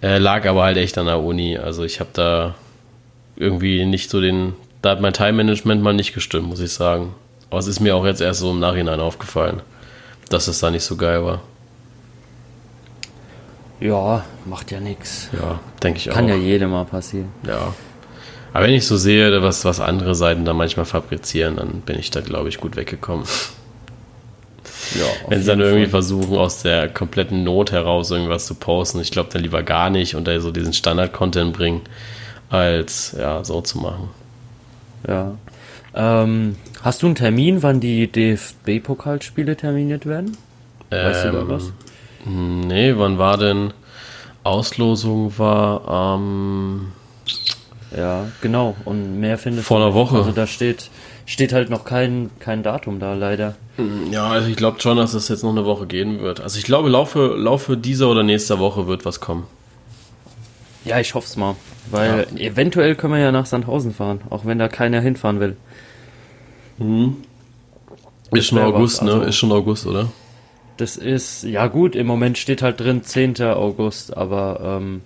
Äh, 0.01 0.17
lag 0.17 0.47
aber 0.47 0.63
halt 0.63 0.77
echt 0.77 0.97
an 0.97 1.05
der 1.05 1.19
Uni. 1.19 1.57
Also 1.57 1.83
ich 1.83 1.99
habe 1.99 2.09
da 2.13 2.55
irgendwie 3.35 3.85
nicht 3.85 4.09
so 4.09 4.21
den, 4.21 4.53
da 4.81 4.91
hat 4.91 5.01
mein 5.01 5.13
Time-Management 5.13 5.81
mal 5.81 5.93
nicht 5.93 6.13
gestimmt, 6.13 6.47
muss 6.47 6.59
ich 6.59 6.71
sagen. 6.71 7.13
Aber 7.49 7.59
es 7.59 7.67
ist 7.67 7.79
mir 7.79 7.95
auch 7.95 8.05
jetzt 8.05 8.21
erst 8.21 8.39
so 8.39 8.51
im 8.51 8.59
Nachhinein 8.59 8.99
aufgefallen 8.99 9.61
dass 10.29 10.47
es 10.47 10.59
da 10.59 10.71
nicht 10.71 10.83
so 10.83 10.95
geil 10.95 11.23
war. 11.23 11.41
Ja, 13.79 14.23
macht 14.45 14.71
ja 14.71 14.79
nichts. 14.79 15.29
Ja, 15.33 15.59
denke 15.83 15.99
ich 15.99 16.05
Kann 16.05 16.13
auch. 16.13 16.17
Kann 16.17 16.27
ja 16.29 16.35
jedem 16.35 16.71
mal 16.71 16.85
passieren. 16.85 17.29
Ja. 17.45 17.73
Aber 18.53 18.63
wenn 18.63 18.73
ich 18.73 18.87
so 18.87 18.95
sehe, 18.95 19.41
was, 19.43 19.65
was 19.65 19.81
andere 19.81 20.15
Seiten 20.15 20.45
da 20.45 20.53
manchmal 20.53 20.85
fabrizieren, 20.85 21.57
dann 21.57 21.81
bin 21.81 21.99
ich 21.99 22.09
da, 22.09 22.21
glaube 22.21 22.49
ich, 22.49 22.59
gut 22.59 22.77
weggekommen. 22.77 23.25
Ja, 24.93 25.29
wenn 25.29 25.41
sie 25.41 25.47
dann 25.47 25.61
irgendwie 25.61 25.85
Fall. 25.85 26.01
versuchen, 26.01 26.37
aus 26.37 26.61
der 26.61 26.87
kompletten 26.89 27.43
Not 27.43 27.71
heraus 27.71 28.11
irgendwas 28.11 28.45
zu 28.45 28.55
posten, 28.55 28.99
ich 29.01 29.11
glaube 29.11 29.29
dann 29.31 29.41
lieber 29.41 29.63
gar 29.63 29.89
nicht 29.89 30.15
und 30.15 30.27
da 30.27 30.39
so 30.39 30.51
diesen 30.51 30.73
Standard-Content 30.73 31.53
bringen, 31.53 31.81
als 32.49 33.15
ja, 33.17 33.43
so 33.43 33.61
zu 33.61 33.79
machen. 33.79 34.09
Ja. 35.07 35.37
Ähm, 35.95 36.57
hast 36.81 37.01
du 37.01 37.07
einen 37.07 37.15
Termin, 37.15 37.63
wann 37.63 37.79
die 37.79 38.11
DFB-Pokalspiele 38.11 39.55
terminiert 39.55 40.05
werden? 40.05 40.37
Weißt 40.89 41.25
ähm, 41.25 41.31
du 41.31 41.37
da 41.37 41.43
ähm, 41.43 41.49
was? 41.49 41.71
Nee, 42.25 42.93
wann 42.97 43.17
war 43.17 43.37
denn 43.37 43.73
Auslosung 44.43 45.37
war 45.37 45.87
am 45.87 46.91
ähm, 47.91 47.97
Ja, 47.97 48.27
genau. 48.41 48.75
Und 48.85 49.19
mehr 49.19 49.37
findest 49.37 49.67
Vor 49.67 49.77
einer 49.77 49.93
Woche. 49.93 50.17
Also 50.17 50.31
da 50.31 50.45
steht, 50.45 50.89
steht 51.25 51.53
halt 51.53 51.69
noch 51.69 51.85
kein, 51.85 52.29
kein 52.39 52.63
Datum 52.63 52.99
da, 52.99 53.13
leider. 53.13 53.55
Hm, 53.77 54.11
ja, 54.11 54.27
also 54.29 54.47
ich 54.47 54.55
glaube 54.55 54.79
schon, 54.79 54.97
dass 54.97 55.13
es 55.13 55.27
jetzt 55.27 55.43
noch 55.43 55.51
eine 55.51 55.65
Woche 55.65 55.87
gehen 55.87 56.21
wird. 56.21 56.39
Also 56.39 56.57
ich 56.57 56.65
glaube, 56.65 56.89
Laufe, 56.89 57.35
Laufe 57.37 57.77
dieser 57.77 58.09
oder 58.09 58.23
nächster 58.23 58.59
Woche 58.59 58.87
wird 58.87 59.05
was 59.05 59.19
kommen. 59.19 59.47
Ja, 60.85 60.99
ich 60.99 61.15
hoffe 61.15 61.27
es 61.27 61.35
mal. 61.35 61.55
Weil 61.89 62.27
ja. 62.35 62.39
eventuell 62.39 62.95
können 62.95 63.13
wir 63.13 63.19
ja 63.19 63.31
nach 63.31 63.47
Sandhausen 63.47 63.93
fahren, 63.93 64.21
auch 64.29 64.45
wenn 64.45 64.59
da 64.59 64.67
keiner 64.67 65.01
hinfahren 65.01 65.39
will. 65.39 65.57
Mhm. 66.77 67.17
Ist 68.31 68.47
schon 68.47 68.59
August, 68.59 68.97
was, 68.97 69.01
ne? 69.03 69.11
also, 69.11 69.23
ne? 69.23 69.29
Ist 69.29 69.35
schon 69.35 69.51
August, 69.51 69.85
oder? 69.87 70.11
Das 70.77 70.97
ist, 70.97 71.43
ja 71.43 71.67
gut, 71.67 71.95
im 71.95 72.05
Moment 72.05 72.37
steht 72.37 72.61
halt 72.61 72.79
drin 72.79 73.03
10. 73.03 73.41
August, 73.41 74.15
aber 74.15 74.79
ähm, 74.81 75.01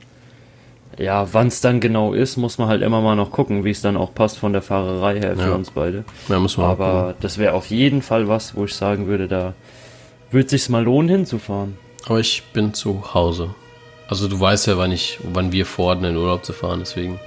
ja, 0.99 1.33
wann 1.33 1.47
es 1.47 1.61
dann 1.61 1.79
genau 1.79 2.13
ist, 2.13 2.35
muss 2.35 2.57
man 2.57 2.67
halt 2.67 2.81
immer 2.81 2.99
mal 2.99 3.15
noch 3.15 3.31
gucken, 3.31 3.63
wie 3.63 3.71
es 3.71 3.81
dann 3.81 3.95
auch 3.95 4.13
passt 4.13 4.37
von 4.37 4.51
der 4.51 4.61
Fahrerei 4.61 5.19
her 5.19 5.35
für 5.37 5.49
ja. 5.49 5.55
uns 5.55 5.71
beide. 5.71 6.03
Ja, 6.27 6.39
muss 6.39 6.57
man 6.57 6.67
Aber 6.69 7.01
gucken. 7.01 7.15
das 7.21 7.37
wäre 7.37 7.53
auf 7.53 7.67
jeden 7.67 8.01
Fall 8.01 8.27
was, 8.27 8.55
wo 8.55 8.65
ich 8.65 8.75
sagen 8.75 9.07
würde, 9.07 9.27
da 9.29 9.53
würde 10.29 10.49
sich 10.49 10.67
mal 10.69 10.83
lohnen 10.83 11.09
hinzufahren. 11.09 11.77
Aber 12.05 12.19
ich 12.19 12.43
bin 12.53 12.73
zu 12.73 13.13
Hause. 13.13 13.51
Also 14.09 14.27
du 14.27 14.39
weißt 14.39 14.67
ja, 14.67 14.77
wann 14.77 14.91
ich, 14.91 15.19
wann 15.23 15.51
wir 15.51 15.65
vorhatten, 15.65 16.03
in 16.03 16.17
Urlaub 16.17 16.43
zu 16.43 16.51
fahren, 16.51 16.79
deswegen. 16.79 17.19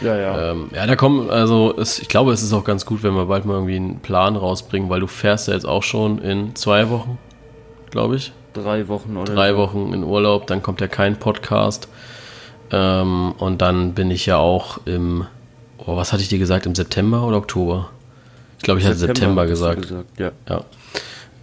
Ja, 0.00 0.16
ja. 0.16 0.52
Ähm, 0.52 0.70
ja, 0.72 0.86
da 0.86 0.94
kommen, 0.94 1.28
also 1.28 1.74
es, 1.76 1.98
ich 1.98 2.08
glaube, 2.08 2.32
es 2.32 2.42
ist 2.42 2.52
auch 2.52 2.64
ganz 2.64 2.86
gut, 2.86 3.02
wenn 3.02 3.14
wir 3.14 3.26
bald 3.26 3.46
mal 3.46 3.54
irgendwie 3.54 3.76
einen 3.76 3.98
Plan 3.98 4.36
rausbringen, 4.36 4.88
weil 4.90 5.00
du 5.00 5.08
fährst 5.08 5.48
ja 5.48 5.54
jetzt 5.54 5.66
auch 5.66 5.82
schon 5.82 6.18
in 6.18 6.54
zwei 6.54 6.88
Wochen, 6.90 7.18
glaube 7.90 8.16
ich. 8.16 8.32
Drei 8.52 8.86
Wochen 8.86 9.16
oder? 9.16 9.34
Drei 9.34 9.56
Wochen 9.56 9.92
in 9.92 10.04
Urlaub, 10.04 10.46
dann 10.46 10.62
kommt 10.62 10.80
ja 10.80 10.86
kein 10.86 11.18
Podcast. 11.18 11.88
Ähm, 12.70 13.32
und 13.38 13.62
dann 13.62 13.94
bin 13.94 14.10
ich 14.10 14.26
ja 14.26 14.36
auch 14.36 14.80
im, 14.84 15.26
oh, 15.78 15.96
was 15.96 16.12
hatte 16.12 16.22
ich 16.22 16.28
dir 16.28 16.38
gesagt, 16.38 16.66
im 16.66 16.74
September 16.74 17.26
oder 17.26 17.38
Oktober? 17.38 17.90
Ich 18.58 18.64
glaube, 18.64 18.80
ich 18.80 18.86
hatte 18.86 18.96
September, 18.96 19.46
September 19.46 19.46
gesagt. 19.46 19.82
gesagt. 19.82 20.18
Ja. 20.18 20.32
ja. 20.48 20.64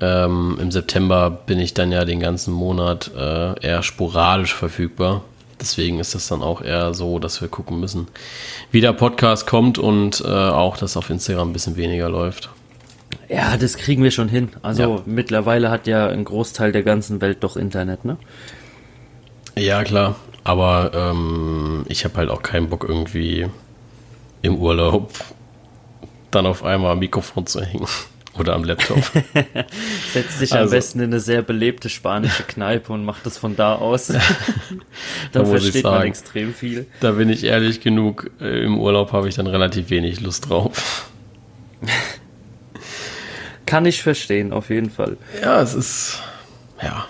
Ähm, 0.01 0.57
Im 0.61 0.71
September 0.71 1.29
bin 1.29 1.59
ich 1.59 1.73
dann 1.73 1.91
ja 1.91 2.03
den 2.03 2.19
ganzen 2.19 2.53
Monat 2.53 3.11
äh, 3.15 3.59
eher 3.65 3.81
sporadisch 3.81 4.53
verfügbar. 4.53 5.23
Deswegen 5.59 5.99
ist 5.99 6.13
es 6.15 6.27
dann 6.27 6.41
auch 6.41 6.61
eher 6.61 6.93
so, 6.93 7.17
dass 7.17 7.39
wir 7.41 7.47
gucken 7.47 7.79
müssen, 7.79 8.07
wie 8.71 8.81
der 8.81 8.91
Podcast 8.91 9.47
kommt 9.47 9.77
und 9.77 10.21
äh, 10.25 10.27
auch, 10.27 10.75
dass 10.75 10.97
auf 10.97 11.09
Instagram 11.09 11.49
ein 11.49 11.53
bisschen 11.53 11.77
weniger 11.77 12.09
läuft. 12.09 12.49
Ja, 13.29 13.55
das 13.55 13.77
kriegen 13.77 14.03
wir 14.03 14.11
schon 14.11 14.27
hin. 14.27 14.49
Also 14.61 14.81
ja. 14.81 15.01
mittlerweile 15.05 15.71
hat 15.71 15.87
ja 15.87 16.07
ein 16.07 16.25
Großteil 16.25 16.73
der 16.73 16.83
ganzen 16.83 17.21
Welt 17.21 17.37
doch 17.41 17.55
Internet, 17.55 18.03
ne? 18.03 18.17
Ja, 19.55 19.83
klar. 19.85 20.15
Aber 20.45 20.91
ähm, 20.93 21.85
ich 21.89 22.05
habe 22.05 22.17
halt 22.17 22.29
auch 22.29 22.43
keinen 22.43 22.69
Bock 22.69 22.85
irgendwie 22.87 23.47
im 24.43 24.57
Urlaub 24.57 25.11
dann 26.29 26.45
auf 26.45 26.63
einmal 26.63 26.91
am 26.91 26.99
Mikrofon 26.99 27.45
zu 27.47 27.61
hängen. 27.61 27.87
Oder 28.37 28.53
am 28.53 28.65
Laptop. 28.65 28.97
Setzt 30.13 30.41
dich 30.41 30.51
also, 30.51 30.65
am 30.65 30.69
besten 30.69 30.99
in 30.99 31.05
eine 31.05 31.21
sehr 31.21 31.41
belebte 31.41 31.87
spanische 31.87 32.43
Kneipe 32.43 32.91
und 32.91 33.05
macht 33.05 33.25
es 33.25 33.37
von 33.37 33.55
da 33.55 33.75
aus. 33.75 34.13
Da 35.31 35.45
versteht 35.45 35.83
sagen, 35.83 35.97
man 35.97 36.07
extrem 36.07 36.53
viel. 36.53 36.85
Da 36.99 37.11
bin 37.11 37.29
ich 37.29 37.43
ehrlich 37.43 37.81
genug, 37.81 38.29
äh, 38.39 38.63
im 38.63 38.77
Urlaub 38.77 39.13
habe 39.13 39.27
ich 39.29 39.35
dann 39.35 39.47
relativ 39.47 39.89
wenig 39.89 40.21
Lust 40.21 40.49
drauf. 40.49 41.09
Kann 43.65 43.85
ich 43.85 44.03
verstehen, 44.03 44.53
auf 44.53 44.69
jeden 44.69 44.89
Fall. 44.89 45.17
Ja, 45.41 45.61
es 45.61 45.73
ist, 45.73 46.21
ja. 46.81 47.07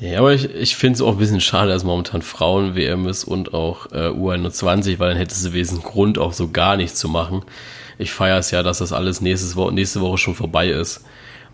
Nee, 0.00 0.16
aber 0.16 0.32
ich, 0.32 0.44
ich 0.54 0.76
finde 0.76 0.94
es 0.94 1.02
auch 1.02 1.12
ein 1.12 1.18
bisschen 1.18 1.40
schade, 1.40 1.72
dass 1.72 1.82
momentan 1.82 2.22
Frauen-WM 2.22 3.08
ist 3.08 3.24
und 3.24 3.52
auch 3.52 3.90
äh, 3.90 4.08
U21, 4.08 4.98
weil 5.00 5.08
dann 5.08 5.18
hätte 5.18 5.34
es 5.34 5.52
wesentlich 5.52 5.84
Grund, 5.84 6.18
auch 6.18 6.32
so 6.32 6.50
gar 6.50 6.76
nichts 6.76 6.98
zu 7.00 7.08
machen. 7.08 7.42
Ich 7.98 8.12
feiere 8.12 8.38
es 8.38 8.52
ja, 8.52 8.62
dass 8.62 8.78
das 8.78 8.92
alles 8.92 9.20
nächstes 9.20 9.56
Wo 9.56 9.70
nächste 9.70 10.00
Woche 10.00 10.18
schon 10.18 10.36
vorbei 10.36 10.68
ist. 10.68 10.98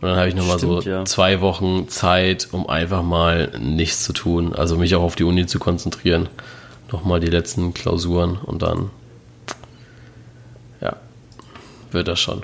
Und 0.00 0.08
dann 0.08 0.18
habe 0.18 0.28
ich 0.28 0.34
nochmal 0.34 0.58
so 0.58 0.82
ja. 0.82 1.06
zwei 1.06 1.40
Wochen 1.40 1.88
Zeit, 1.88 2.48
um 2.52 2.68
einfach 2.68 3.02
mal 3.02 3.50
nichts 3.58 4.04
zu 4.04 4.12
tun. 4.12 4.52
Also 4.54 4.76
mich 4.76 4.94
auch 4.94 5.02
auf 5.02 5.16
die 5.16 5.24
Uni 5.24 5.46
zu 5.46 5.58
konzentrieren. 5.58 6.28
Nochmal 6.92 7.20
die 7.20 7.28
letzten 7.28 7.72
Klausuren 7.72 8.36
und 8.36 8.60
dann, 8.60 8.90
ja, 10.82 10.96
wird 11.92 12.08
das 12.08 12.20
schon. 12.20 12.42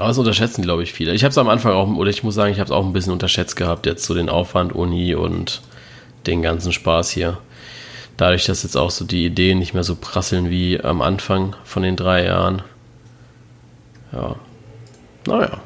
Aber 0.00 0.08
das 0.08 0.16
unterschätzen, 0.16 0.62
glaube 0.62 0.82
ich, 0.82 0.94
viele. 0.94 1.12
Ich 1.12 1.24
habe 1.24 1.30
es 1.30 1.36
am 1.36 1.50
Anfang 1.50 1.72
auch, 1.72 1.86
oder 1.94 2.08
ich 2.08 2.22
muss 2.22 2.34
sagen, 2.34 2.50
ich 2.50 2.58
habe 2.58 2.68
es 2.68 2.70
auch 2.70 2.86
ein 2.86 2.94
bisschen 2.94 3.12
unterschätzt 3.12 3.54
gehabt, 3.54 3.84
jetzt 3.84 4.06
so 4.06 4.14
den 4.14 4.30
Aufwand 4.30 4.72
Uni 4.72 5.14
und 5.14 5.60
den 6.26 6.40
ganzen 6.40 6.72
Spaß 6.72 7.10
hier. 7.10 7.36
Dadurch, 8.16 8.46
dass 8.46 8.62
jetzt 8.62 8.76
auch 8.76 8.90
so 8.90 9.04
die 9.04 9.26
Ideen 9.26 9.58
nicht 9.58 9.74
mehr 9.74 9.84
so 9.84 9.94
prasseln 9.94 10.48
wie 10.48 10.80
am 10.80 11.02
Anfang 11.02 11.54
von 11.64 11.82
den 11.82 11.96
drei 11.96 12.24
Jahren. 12.24 12.62
Ja. 14.12 14.36
Naja. 15.26 15.60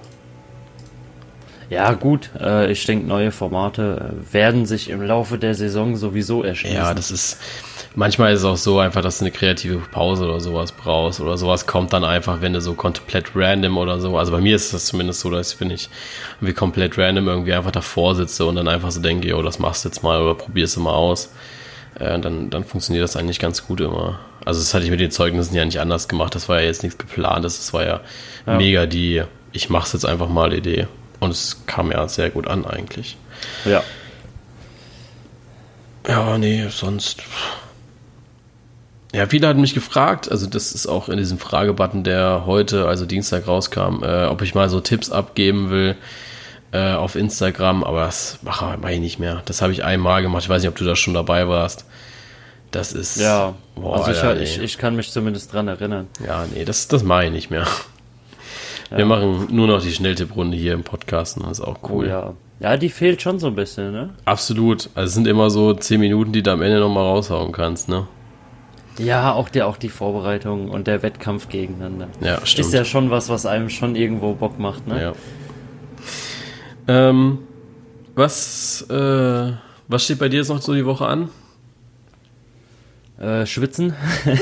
Ja, 1.70 1.92
gut. 1.92 2.30
Äh, 2.40 2.72
ich 2.72 2.84
denke, 2.86 3.06
neue 3.06 3.30
Formate 3.30 4.14
werden 4.32 4.66
sich 4.66 4.90
im 4.90 5.00
Laufe 5.00 5.38
der 5.38 5.54
Saison 5.54 5.94
sowieso 5.94 6.42
erschließen. 6.42 6.76
Ja, 6.76 6.92
das 6.92 7.12
ist 7.12 7.38
Manchmal 7.96 8.32
ist 8.32 8.40
es 8.40 8.44
auch 8.44 8.56
so 8.56 8.80
einfach, 8.80 9.02
dass 9.02 9.18
du 9.18 9.24
eine 9.24 9.30
kreative 9.30 9.78
Pause 9.78 10.24
oder 10.24 10.40
sowas 10.40 10.72
brauchst 10.72 11.20
oder 11.20 11.38
sowas 11.38 11.66
kommt 11.66 11.92
dann 11.92 12.02
einfach, 12.02 12.40
wenn 12.40 12.52
du 12.52 12.60
so 12.60 12.74
komplett 12.74 13.36
random 13.36 13.78
oder 13.78 14.00
so. 14.00 14.18
Also 14.18 14.32
bei 14.32 14.40
mir 14.40 14.56
ist 14.56 14.74
das 14.74 14.86
zumindest 14.86 15.20
so, 15.20 15.30
dass 15.30 15.60
wenn 15.60 15.70
ich 15.70 15.88
irgendwie 16.36 16.54
komplett 16.54 16.98
random 16.98 17.28
irgendwie 17.28 17.52
einfach 17.52 17.70
davor 17.70 18.16
sitze 18.16 18.46
und 18.46 18.56
dann 18.56 18.66
einfach 18.66 18.90
so 18.90 19.00
denke, 19.00 19.28
yo, 19.28 19.42
das 19.42 19.60
machst 19.60 19.84
du 19.84 19.90
jetzt 19.90 20.02
mal 20.02 20.20
oder 20.20 20.34
probierst 20.34 20.76
du 20.76 20.80
mal 20.80 20.94
aus. 20.94 21.32
Äh, 21.94 22.18
dann, 22.18 22.50
dann 22.50 22.64
funktioniert 22.64 23.04
das 23.04 23.16
eigentlich 23.16 23.38
ganz 23.38 23.64
gut 23.64 23.80
immer. 23.80 24.18
Also 24.44 24.58
das 24.58 24.74
hatte 24.74 24.84
ich 24.84 24.90
mit 24.90 24.98
den 24.98 25.12
Zeugnissen 25.12 25.54
ja 25.54 25.64
nicht 25.64 25.80
anders 25.80 26.08
gemacht. 26.08 26.34
Das 26.34 26.48
war 26.48 26.60
ja 26.60 26.66
jetzt 26.66 26.82
nichts 26.82 26.98
geplantes. 26.98 27.58
Das 27.58 27.72
war 27.72 27.86
ja, 27.86 28.00
ja. 28.46 28.56
mega 28.56 28.86
die, 28.86 29.22
ich 29.52 29.70
mach's 29.70 29.92
jetzt 29.92 30.04
einfach 30.04 30.28
mal 30.28 30.52
Idee. 30.52 30.88
Und 31.20 31.30
es 31.30 31.64
kam 31.66 31.92
ja 31.92 32.08
sehr 32.08 32.30
gut 32.30 32.48
an 32.48 32.66
eigentlich. 32.66 33.16
Ja. 33.64 33.84
Ja, 36.08 36.36
nee, 36.36 36.66
sonst 36.68 37.22
ja, 39.14 39.26
viele 39.26 39.46
hatten 39.46 39.60
mich 39.60 39.74
gefragt, 39.74 40.30
also 40.30 40.46
das 40.46 40.72
ist 40.72 40.88
auch 40.88 41.08
in 41.08 41.18
diesem 41.18 41.38
Fragebutton, 41.38 42.02
der 42.02 42.42
heute, 42.46 42.88
also 42.88 43.06
Dienstag 43.06 43.46
rauskam, 43.46 44.02
äh, 44.02 44.26
ob 44.26 44.42
ich 44.42 44.56
mal 44.56 44.68
so 44.68 44.80
Tipps 44.80 45.10
abgeben 45.10 45.70
will 45.70 45.94
äh, 46.72 46.94
auf 46.94 47.14
Instagram, 47.14 47.84
aber 47.84 48.06
das 48.06 48.40
mache 48.42 48.76
mach 48.82 48.88
ich 48.90 48.98
nicht 48.98 49.20
mehr. 49.20 49.42
Das 49.44 49.62
habe 49.62 49.72
ich 49.72 49.84
einmal 49.84 50.22
gemacht. 50.22 50.42
Ich 50.42 50.48
weiß 50.48 50.62
nicht, 50.62 50.68
ob 50.68 50.74
du 50.74 50.84
da 50.84 50.96
schon 50.96 51.14
dabei 51.14 51.46
warst. 51.46 51.86
Das 52.72 52.92
ist. 52.92 53.20
Ja, 53.20 53.54
boah, 53.76 53.98
also 53.98 54.10
ich, 54.10 54.20
Alter, 54.20 54.42
ich, 54.42 54.58
ich, 54.58 54.78
kann 54.78 54.96
mich 54.96 55.12
zumindest 55.12 55.52
dran 55.52 55.68
erinnern. 55.68 56.08
Ja, 56.26 56.44
nee, 56.52 56.64
das, 56.64 56.88
das 56.88 57.04
mache 57.04 57.26
ich 57.26 57.30
nicht 57.30 57.50
mehr. 57.50 57.68
Ja. 58.90 58.98
Wir 58.98 59.06
machen 59.06 59.46
nur 59.50 59.68
noch 59.68 59.80
die 59.80 59.92
Schnelltipprunde 59.92 60.56
hier 60.56 60.72
im 60.72 60.82
Podcast 60.82 61.38
das 61.40 61.58
ist 61.58 61.64
auch 61.64 61.78
cool. 61.88 62.06
Oh, 62.06 62.08
ja. 62.08 62.32
ja, 62.58 62.76
die 62.76 62.88
fehlt 62.88 63.22
schon 63.22 63.38
so 63.38 63.46
ein 63.46 63.54
bisschen, 63.54 63.92
ne? 63.92 64.10
Absolut. 64.24 64.90
Also 64.94 65.08
es 65.08 65.14
sind 65.14 65.28
immer 65.28 65.50
so 65.50 65.72
zehn 65.74 66.00
Minuten, 66.00 66.32
die 66.32 66.42
du 66.42 66.50
am 66.50 66.62
Ende 66.62 66.80
nochmal 66.80 67.04
raushauen 67.04 67.52
kannst, 67.52 67.88
ne? 67.88 68.08
Ja, 68.98 69.32
auch, 69.32 69.48
der, 69.48 69.66
auch 69.66 69.76
die 69.76 69.88
Vorbereitung 69.88 70.68
und 70.68 70.86
der 70.86 71.02
Wettkampf 71.02 71.48
gegeneinander. 71.48 72.08
Ja, 72.20 72.44
stimmt. 72.46 72.68
Ist 72.68 72.74
ja 72.74 72.84
schon 72.84 73.10
was, 73.10 73.28
was 73.28 73.46
einem 73.46 73.68
schon 73.68 73.96
irgendwo 73.96 74.34
Bock 74.34 74.58
macht, 74.58 74.86
ne? 74.86 75.02
Ja. 75.02 75.12
Ähm, 76.86 77.38
was, 78.14 78.82
äh, 78.90 79.52
was 79.88 80.04
steht 80.04 80.18
bei 80.18 80.28
dir 80.28 80.38
jetzt 80.38 80.48
noch 80.48 80.62
so 80.62 80.74
die 80.74 80.86
Woche 80.86 81.06
an? 81.06 81.28
Äh, 83.18 83.46
schwitzen. 83.46 83.94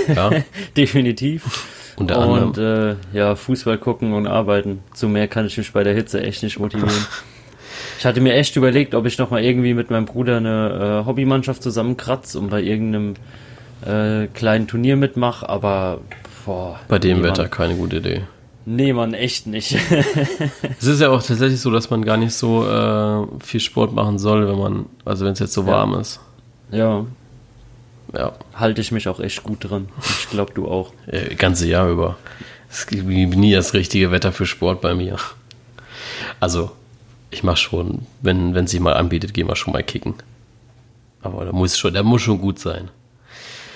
Ja. 0.09 0.31
Definitiv. 0.77 1.67
Unter 1.97 2.19
anderem. 2.19 2.49
Und 2.49 2.59
äh, 2.59 2.97
ja, 3.13 3.35
Fußball 3.35 3.79
gucken 3.79 4.13
und 4.15 4.27
arbeiten. 4.27 4.83
Zu 4.93 5.09
mehr 5.09 5.29
kann 5.29 5.47
ich 5.47 5.57
mich 5.59 5.73
bei 5.73 5.85
der 5.85 5.95
Hitze 5.95 6.23
echt 6.23 6.43
nicht 6.43 6.59
motivieren. 6.59 6.91
ich 7.99 8.05
hatte 8.05 8.21
mir 8.21 8.35
echt 8.35 8.57
überlegt, 8.57 8.95
ob 8.95 9.07
ich 9.07 9.19
noch 9.19 9.31
mal 9.31 9.43
irgendwie 9.43 9.75
mit 9.75 9.91
meinem 9.91 10.07
Bruder 10.07 10.39
eine 10.39 11.03
äh, 11.03 11.07
Hobbymannschaft 11.07 11.63
zusammenkratze, 11.63 12.39
um 12.39 12.49
bei 12.49 12.63
irgendeinem 12.63 13.15
äh, 13.85 14.27
kleinen 14.29 14.67
Turnier 14.67 14.97
mitmache, 14.97 15.49
aber 15.49 16.01
boah, 16.45 16.79
bei 16.89 16.99
dem 16.99 17.19
nee, 17.19 17.25
Wetter 17.25 17.49
keine 17.49 17.75
gute 17.77 17.97
Idee. 17.97 18.23
Nee, 18.65 18.93
man, 18.93 19.13
echt 19.13 19.47
nicht. 19.47 19.75
es 20.79 20.87
ist 20.87 21.01
ja 21.01 21.11
auch 21.11 21.23
tatsächlich 21.23 21.61
so, 21.61 21.71
dass 21.71 21.91
man 21.91 22.05
gar 22.05 22.17
nicht 22.17 22.35
so 22.35 22.65
äh, 22.65 23.27
viel 23.45 23.61
Sport 23.61 23.93
machen 23.93 24.19
soll, 24.19 24.47
wenn 24.49 24.59
man, 24.59 24.87
also 25.05 25.25
wenn 25.25 25.33
es 25.33 25.41
jetzt 25.41 25.53
so 25.53 25.67
warm 25.67 25.95
ist. 25.95 26.21
Ja. 26.71 27.05
Ja. 28.17 28.33
Halte 28.55 28.81
ich 28.81 28.93
mich 28.93 29.09
auch 29.09 29.19
echt 29.19 29.43
gut 29.43 29.69
dran. 29.69 29.89
Ich 30.01 30.31
glaube, 30.31 30.53
du 30.55 30.69
auch. 30.69 30.93
Ja, 31.11 31.21
ganze 31.37 31.67
Jahr 31.67 31.89
über. 31.89 32.17
Es 32.71 32.87
gibt 32.87 33.07
nie 33.07 33.53
das 33.53 33.75
richtige 33.75 34.13
Wetter 34.13 34.33
für 34.33 34.47
Sport 34.47 34.81
bei 34.81 34.95
mir. 34.95 35.17
Also, 36.39 36.71
ich 37.31 37.43
mache 37.43 37.57
schon, 37.57 38.07
wenn 38.21 38.55
es 38.55 38.71
sich 38.71 38.81
mal 38.81 38.95
anbietet, 38.95 39.35
gehen 39.35 39.49
wir 39.49 39.57
schon 39.57 39.73
mal 39.73 39.83
kicken. 39.83 40.15
Aber 41.23 41.45
da 41.45 41.53
muss 41.53 41.77
schon, 41.79 41.95
der 41.95 42.03
muss 42.03 42.23
schon 42.23 42.41
gut 42.41 42.59
sein. 42.59 42.91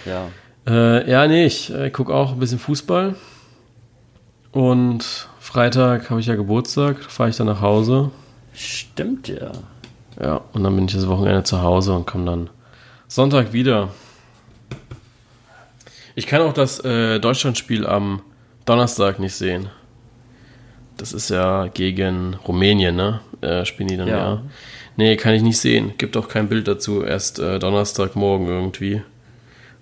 Ja. 0.06 0.28
Äh, 0.66 1.10
ja, 1.10 1.26
nee, 1.26 1.46
ich 1.46 1.72
äh, 1.72 1.90
gucke 1.90 2.14
auch 2.14 2.32
ein 2.32 2.38
bisschen 2.38 2.58
Fußball. 2.58 3.14
Und 4.52 5.28
Freitag 5.38 6.10
habe 6.10 6.20
ich 6.20 6.26
ja 6.26 6.34
Geburtstag, 6.34 7.02
fahre 7.02 7.30
ich 7.30 7.36
dann 7.36 7.46
nach 7.46 7.60
Hause. 7.60 8.10
Stimmt 8.52 9.28
ja. 9.28 9.52
Ja, 10.20 10.40
und 10.52 10.64
dann 10.64 10.74
bin 10.74 10.86
ich 10.86 10.94
das 10.94 11.08
Wochenende 11.08 11.42
zu 11.42 11.60
Hause 11.62 11.92
und 11.92 12.06
komme 12.06 12.24
dann 12.24 12.50
Sonntag 13.06 13.52
wieder. 13.52 13.90
Ich 16.14 16.26
kann 16.26 16.40
auch 16.40 16.54
das 16.54 16.82
äh, 16.82 17.20
Deutschlandspiel 17.20 17.86
am 17.86 18.22
Donnerstag 18.64 19.18
nicht 19.18 19.34
sehen. 19.34 19.68
Das 20.96 21.12
ist 21.12 21.28
ja 21.28 21.66
gegen 21.66 22.34
Rumänien, 22.48 22.96
ne? 22.96 23.20
Äh, 23.42 23.66
spielen 23.66 23.88
die 23.88 23.98
dann 23.98 24.08
ja. 24.08 24.16
ja. 24.16 24.42
Nee, 24.96 25.16
kann 25.16 25.34
ich 25.34 25.42
nicht 25.42 25.58
sehen. 25.58 25.92
Gibt 25.98 26.16
auch 26.16 26.28
kein 26.28 26.48
Bild 26.48 26.66
dazu. 26.66 27.02
Erst 27.02 27.38
äh, 27.38 27.58
Donnerstagmorgen 27.58 28.46
irgendwie 28.46 29.02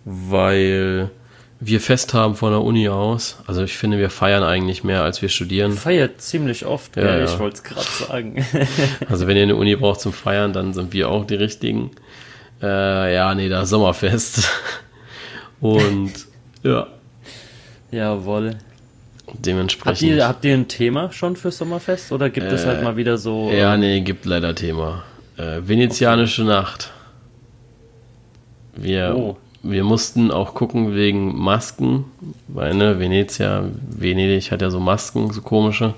weil 0.04 1.10
wir 1.60 1.80
Fest 1.80 2.14
haben 2.14 2.34
von 2.34 2.50
der 2.50 2.60
Uni 2.60 2.88
aus. 2.88 3.38
Also 3.46 3.62
ich 3.62 3.76
finde, 3.76 3.98
wir 3.98 4.10
feiern 4.10 4.42
eigentlich 4.42 4.84
mehr, 4.84 5.02
als 5.02 5.22
wir 5.22 5.28
studieren. 5.28 5.72
Feiert 5.72 6.20
ziemlich 6.20 6.66
oft, 6.66 6.96
ja, 6.96 7.18
ja. 7.18 7.24
ich 7.24 7.38
wollte 7.38 7.56
es 7.56 7.62
gerade 7.62 7.86
sagen. 7.86 8.44
also 9.08 9.26
wenn 9.26 9.36
ihr 9.36 9.44
eine 9.44 9.56
Uni 9.56 9.74
braucht 9.76 10.00
zum 10.00 10.12
Feiern, 10.12 10.52
dann 10.52 10.74
sind 10.74 10.92
wir 10.92 11.08
auch 11.08 11.26
die 11.26 11.36
richtigen. 11.36 11.90
Äh, 12.62 13.14
ja, 13.14 13.34
nee, 13.34 13.48
da 13.48 13.64
Sommerfest. 13.64 14.50
Und 15.60 16.12
ja. 16.62 16.86
Jawohl. 17.90 18.56
Dementsprechend. 19.32 20.10
Habt 20.10 20.16
ihr, 20.18 20.28
habt 20.28 20.44
ihr 20.44 20.54
ein 20.54 20.68
Thema 20.68 21.10
schon 21.12 21.36
für 21.36 21.50
Sommerfest 21.50 22.12
oder 22.12 22.28
gibt 22.28 22.46
äh, 22.46 22.54
es 22.54 22.66
halt 22.66 22.82
mal 22.82 22.96
wieder 22.96 23.16
so. 23.16 23.50
Ja, 23.50 23.76
nee, 23.76 24.00
gibt 24.00 24.26
leider 24.26 24.54
Thema. 24.54 25.04
Äh, 25.38 25.60
Venezianische 25.62 26.42
okay. 26.42 26.50
Nacht. 26.50 26.90
Wir 28.76 29.14
oh 29.16 29.36
wir 29.64 29.82
mussten 29.82 30.30
auch 30.30 30.52
gucken 30.52 30.94
wegen 30.94 31.36
Masken, 31.36 32.04
weil 32.48 32.74
ne, 32.74 33.00
Venezia, 33.00 33.64
Venedig 33.88 34.50
hat 34.50 34.60
ja 34.60 34.68
so 34.68 34.78
Masken, 34.78 35.32
so 35.32 35.40
komische. 35.40 35.94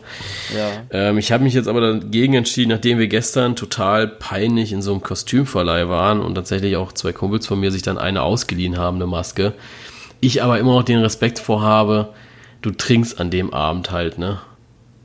Ja. 0.57 0.69
Ähm, 0.91 1.19
ich 1.19 1.33
habe 1.33 1.43
mich 1.43 1.53
jetzt 1.53 1.67
aber 1.67 1.81
dagegen 1.81 2.35
entschieden, 2.35 2.71
nachdem 2.71 2.99
wir 2.99 3.09
gestern 3.09 3.57
total 3.57 4.07
peinlich 4.07 4.73
in 4.73 4.83
so 4.83 4.93
einem 4.93 5.03
Kostümverleih 5.03 5.89
waren 5.89 6.21
und 6.21 6.37
tatsächlich 6.37 6.77
auch 6.77 6.93
zwei 6.93 7.13
Kumpels 7.13 7.47
von 7.49 7.59
mir 7.59 7.73
sich 7.73 7.83
dann 7.83 7.99
eine 7.99 8.23
ausgeliehen 8.23 8.79
haben, 8.79 8.97
eine 8.97 9.07
Maske. 9.09 9.53
Ich 10.21 10.45
aber 10.45 10.61
immer 10.61 10.75
noch 10.75 10.85
den 10.85 11.01
Respekt 11.01 11.41
vorhabe, 11.41 12.11
du 12.63 12.71
trinkst 12.71 13.21
an 13.21 13.31
dem 13.31 13.53
Abend 13.53 13.91
halt, 13.91 14.17
ne? 14.17 14.39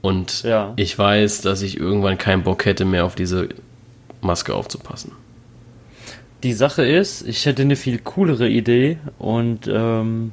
Und 0.02 0.44
ja. 0.44 0.74
ich 0.78 0.98
weiß, 0.98 1.42
dass 1.42 1.64
ich 1.64 1.78
irgendwann 1.78 2.18
keinen 2.18 2.44
Bock 2.44 2.66
hätte 2.66 2.86
mehr 2.86 3.06
auf 3.06 3.16
diese 3.16 3.50
Maske 4.22 4.54
aufzupassen. 4.54 5.12
Die 6.44 6.54
Sache 6.54 6.86
ist, 6.86 7.28
ich 7.28 7.46
hätte 7.46 7.62
eine 7.62 7.76
viel 7.76 8.00
coolere 8.00 8.50
Idee 8.50 8.98
und 9.20 9.70
ähm, 9.72 10.32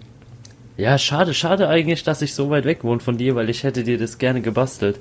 ja, 0.78 0.96
schade, 0.96 1.34
schade 1.34 1.68
eigentlich, 1.68 2.04
dass 2.04 2.22
ich 2.22 2.34
so 2.34 2.50
weit 2.50 2.64
weg 2.64 2.84
wohne 2.84 3.00
von 3.00 3.18
dir, 3.18 3.34
weil 3.34 3.50
ich 3.50 3.64
hätte 3.64 3.82
dir 3.82 3.98
das 3.98 4.18
gerne 4.18 4.40
gebastelt. 4.40 5.00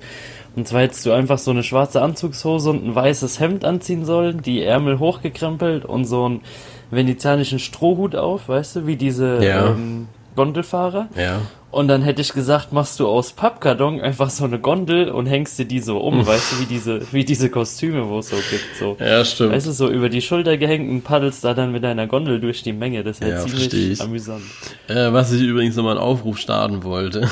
Und 0.55 0.67
zwar 0.67 0.81
hättest 0.81 1.05
du 1.05 1.11
einfach 1.11 1.37
so 1.37 1.51
eine 1.51 1.61
schwarze 1.61 2.01
Anzugshose 2.01 2.71
und 2.71 2.83
ein 2.83 2.95
weißes 2.95 3.39
Hemd 3.39 3.63
anziehen 3.63 4.03
sollen, 4.05 4.41
die 4.41 4.63
Ärmel 4.63 4.97
hochgekrempelt 4.97 5.85
und 5.85 6.05
so 6.05 6.25
einen 6.25 6.41
venezianischen 6.89 7.59
Strohhut 7.59 8.15
auf, 8.15 8.49
weißt 8.49 8.77
du, 8.77 8.87
wie 8.87 8.95
diese 8.95 9.43
ja. 9.45 9.67
ähm, 9.67 10.07
Gondelfahrer. 10.35 11.09
Ja. 11.15 11.41
Und 11.77 11.89
dann 11.89 12.01
hätte 12.01 12.23
ich 12.23 12.33
gesagt, 12.33 12.73
machst 12.73 12.99
du 12.99 13.07
aus 13.07 13.33
Pappkarton 13.33 14.01
einfach 14.01 14.31
so 14.31 14.45
eine 14.45 14.57
Gondel 14.57 15.11
und 15.11 15.27
hängst 15.27 15.59
dir 15.59 15.65
die 15.65 15.79
so 15.79 15.99
um, 15.99 16.25
weißt 16.25 16.53
du, 16.53 16.59
wie 16.61 16.65
diese, 16.65 17.01
wie 17.11 17.23
diese 17.23 17.51
Kostüme, 17.51 18.09
wo 18.09 18.17
es 18.17 18.29
so 18.29 18.35
gibt, 18.35 18.65
so. 18.79 18.97
Ja, 18.99 19.23
stimmt. 19.23 19.51
Weißt 19.51 19.67
du, 19.67 19.71
so 19.71 19.87
über 19.87 20.09
die 20.09 20.23
Schulter 20.23 20.57
gehängt 20.57 20.89
und 20.89 21.03
paddelst 21.03 21.43
da 21.43 21.53
dann 21.53 21.71
mit 21.71 21.83
deiner 21.83 22.07
Gondel 22.07 22.39
durch 22.39 22.63
die 22.63 22.73
Menge. 22.73 23.03
Das 23.03 23.21
wäre 23.21 23.29
Ja, 23.29 23.45
ziemlich 23.45 24.01
amüsant. 24.01 24.41
Äh, 24.87 25.13
was 25.13 25.31
ich 25.31 25.43
übrigens 25.43 25.75
nochmal 25.75 25.97
einen 25.97 26.03
Aufruf 26.03 26.39
starten 26.39 26.83
wollte. 26.83 27.29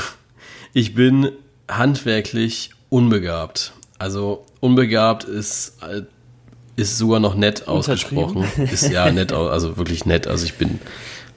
Ich 0.74 0.94
bin 0.94 1.32
handwerklich 1.68 2.70
unbegabt. 2.90 3.74
Also 3.98 4.46
unbegabt 4.60 5.24
ist, 5.24 5.80
äh, 5.82 6.04
ist 6.76 7.00
sogar 7.00 7.20
noch 7.20 7.34
nett 7.34 7.68
ausgesprochen. 7.68 8.46
Ist 8.72 8.92
ja 8.92 9.12
nett, 9.12 9.34
also 9.34 9.78
wirklich 9.78 10.06
nett. 10.06 10.28
Also 10.28 10.46
ich 10.46 10.54
bin 10.54 10.80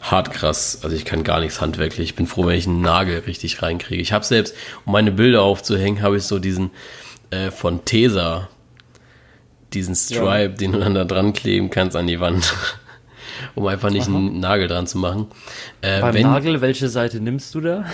hart 0.00 0.32
krass. 0.32 0.80
Also 0.82 0.94
ich 0.94 1.04
kann 1.04 1.24
gar 1.24 1.40
nichts 1.40 1.60
handwerklich. 1.60 2.10
Ich 2.10 2.14
bin 2.14 2.26
froh, 2.26 2.46
wenn 2.46 2.56
ich 2.56 2.66
einen 2.66 2.80
Nagel 2.80 3.20
richtig 3.20 3.62
reinkriege. 3.62 4.00
Ich 4.00 4.12
habe 4.12 4.24
selbst, 4.24 4.54
um 4.84 4.92
meine 4.92 5.12
Bilder 5.12 5.42
aufzuhängen, 5.42 6.02
habe 6.02 6.16
ich 6.16 6.24
so 6.24 6.38
diesen 6.38 6.70
äh, 7.30 7.50
von 7.50 7.84
Tesa, 7.84 8.48
diesen 9.72 9.94
Stripe, 9.94 10.54
den 10.54 10.72
du 10.72 10.78
dann 10.78 10.94
da 10.94 11.04
dran 11.04 11.32
kleben 11.32 11.70
kannst 11.70 11.96
an 11.96 12.06
die 12.06 12.20
Wand. 12.20 12.54
um 13.54 13.66
einfach 13.66 13.90
nicht 13.90 14.06
einen 14.08 14.40
Nagel 14.40 14.66
dran 14.68 14.86
zu 14.86 14.98
machen. 14.98 15.26
Äh, 15.80 16.00
Beim 16.00 16.14
wenn 16.14 16.22
Nagel, 16.22 16.60
welche 16.60 16.88
Seite 16.88 17.20
nimmst 17.20 17.54
du 17.54 17.60
da? 17.60 17.84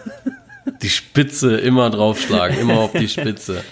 die 0.82 0.90
Spitze 0.90 1.56
immer 1.56 1.90
draufschlagen, 1.90 2.58
immer 2.58 2.78
auf 2.78 2.92
die 2.92 3.08
Spitze. 3.08 3.62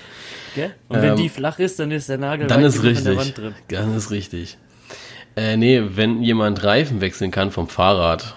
Gell? 0.55 0.75
Und 0.89 1.03
wenn 1.03 1.11
Ähm, 1.11 1.17
die 1.17 1.29
flach 1.29 1.59
ist, 1.59 1.79
dann 1.79 1.91
ist 1.91 2.09
der 2.09 2.19
Nagel 2.19 2.47
Dann 2.47 2.65
ist 2.65 2.81
genug 2.81 2.97
in 2.97 3.05
der 3.05 3.13
richtig. 3.13 3.27
Wand 3.27 3.39
drin. 3.39 3.55
Dann 3.69 3.97
ist 3.97 4.11
richtig. 4.11 4.57
Äh, 5.37 5.57
nee, 5.57 5.83
wenn 5.85 6.23
jemand 6.23 6.65
Reifen 6.65 7.01
wechseln 7.01 7.31
kann 7.31 7.51
vom 7.51 7.69
Fahrrad, 7.69 8.35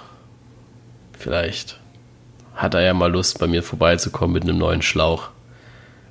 vielleicht 1.18 1.80
hat 2.56 2.74
er 2.74 2.82
ja 2.82 2.94
mal 2.94 3.12
Lust, 3.12 3.40
bei 3.40 3.48
mir 3.48 3.64
vorbeizukommen 3.64 4.34
mit 4.34 4.44
einem 4.44 4.58
neuen 4.58 4.82
Schlauch. 4.82 5.30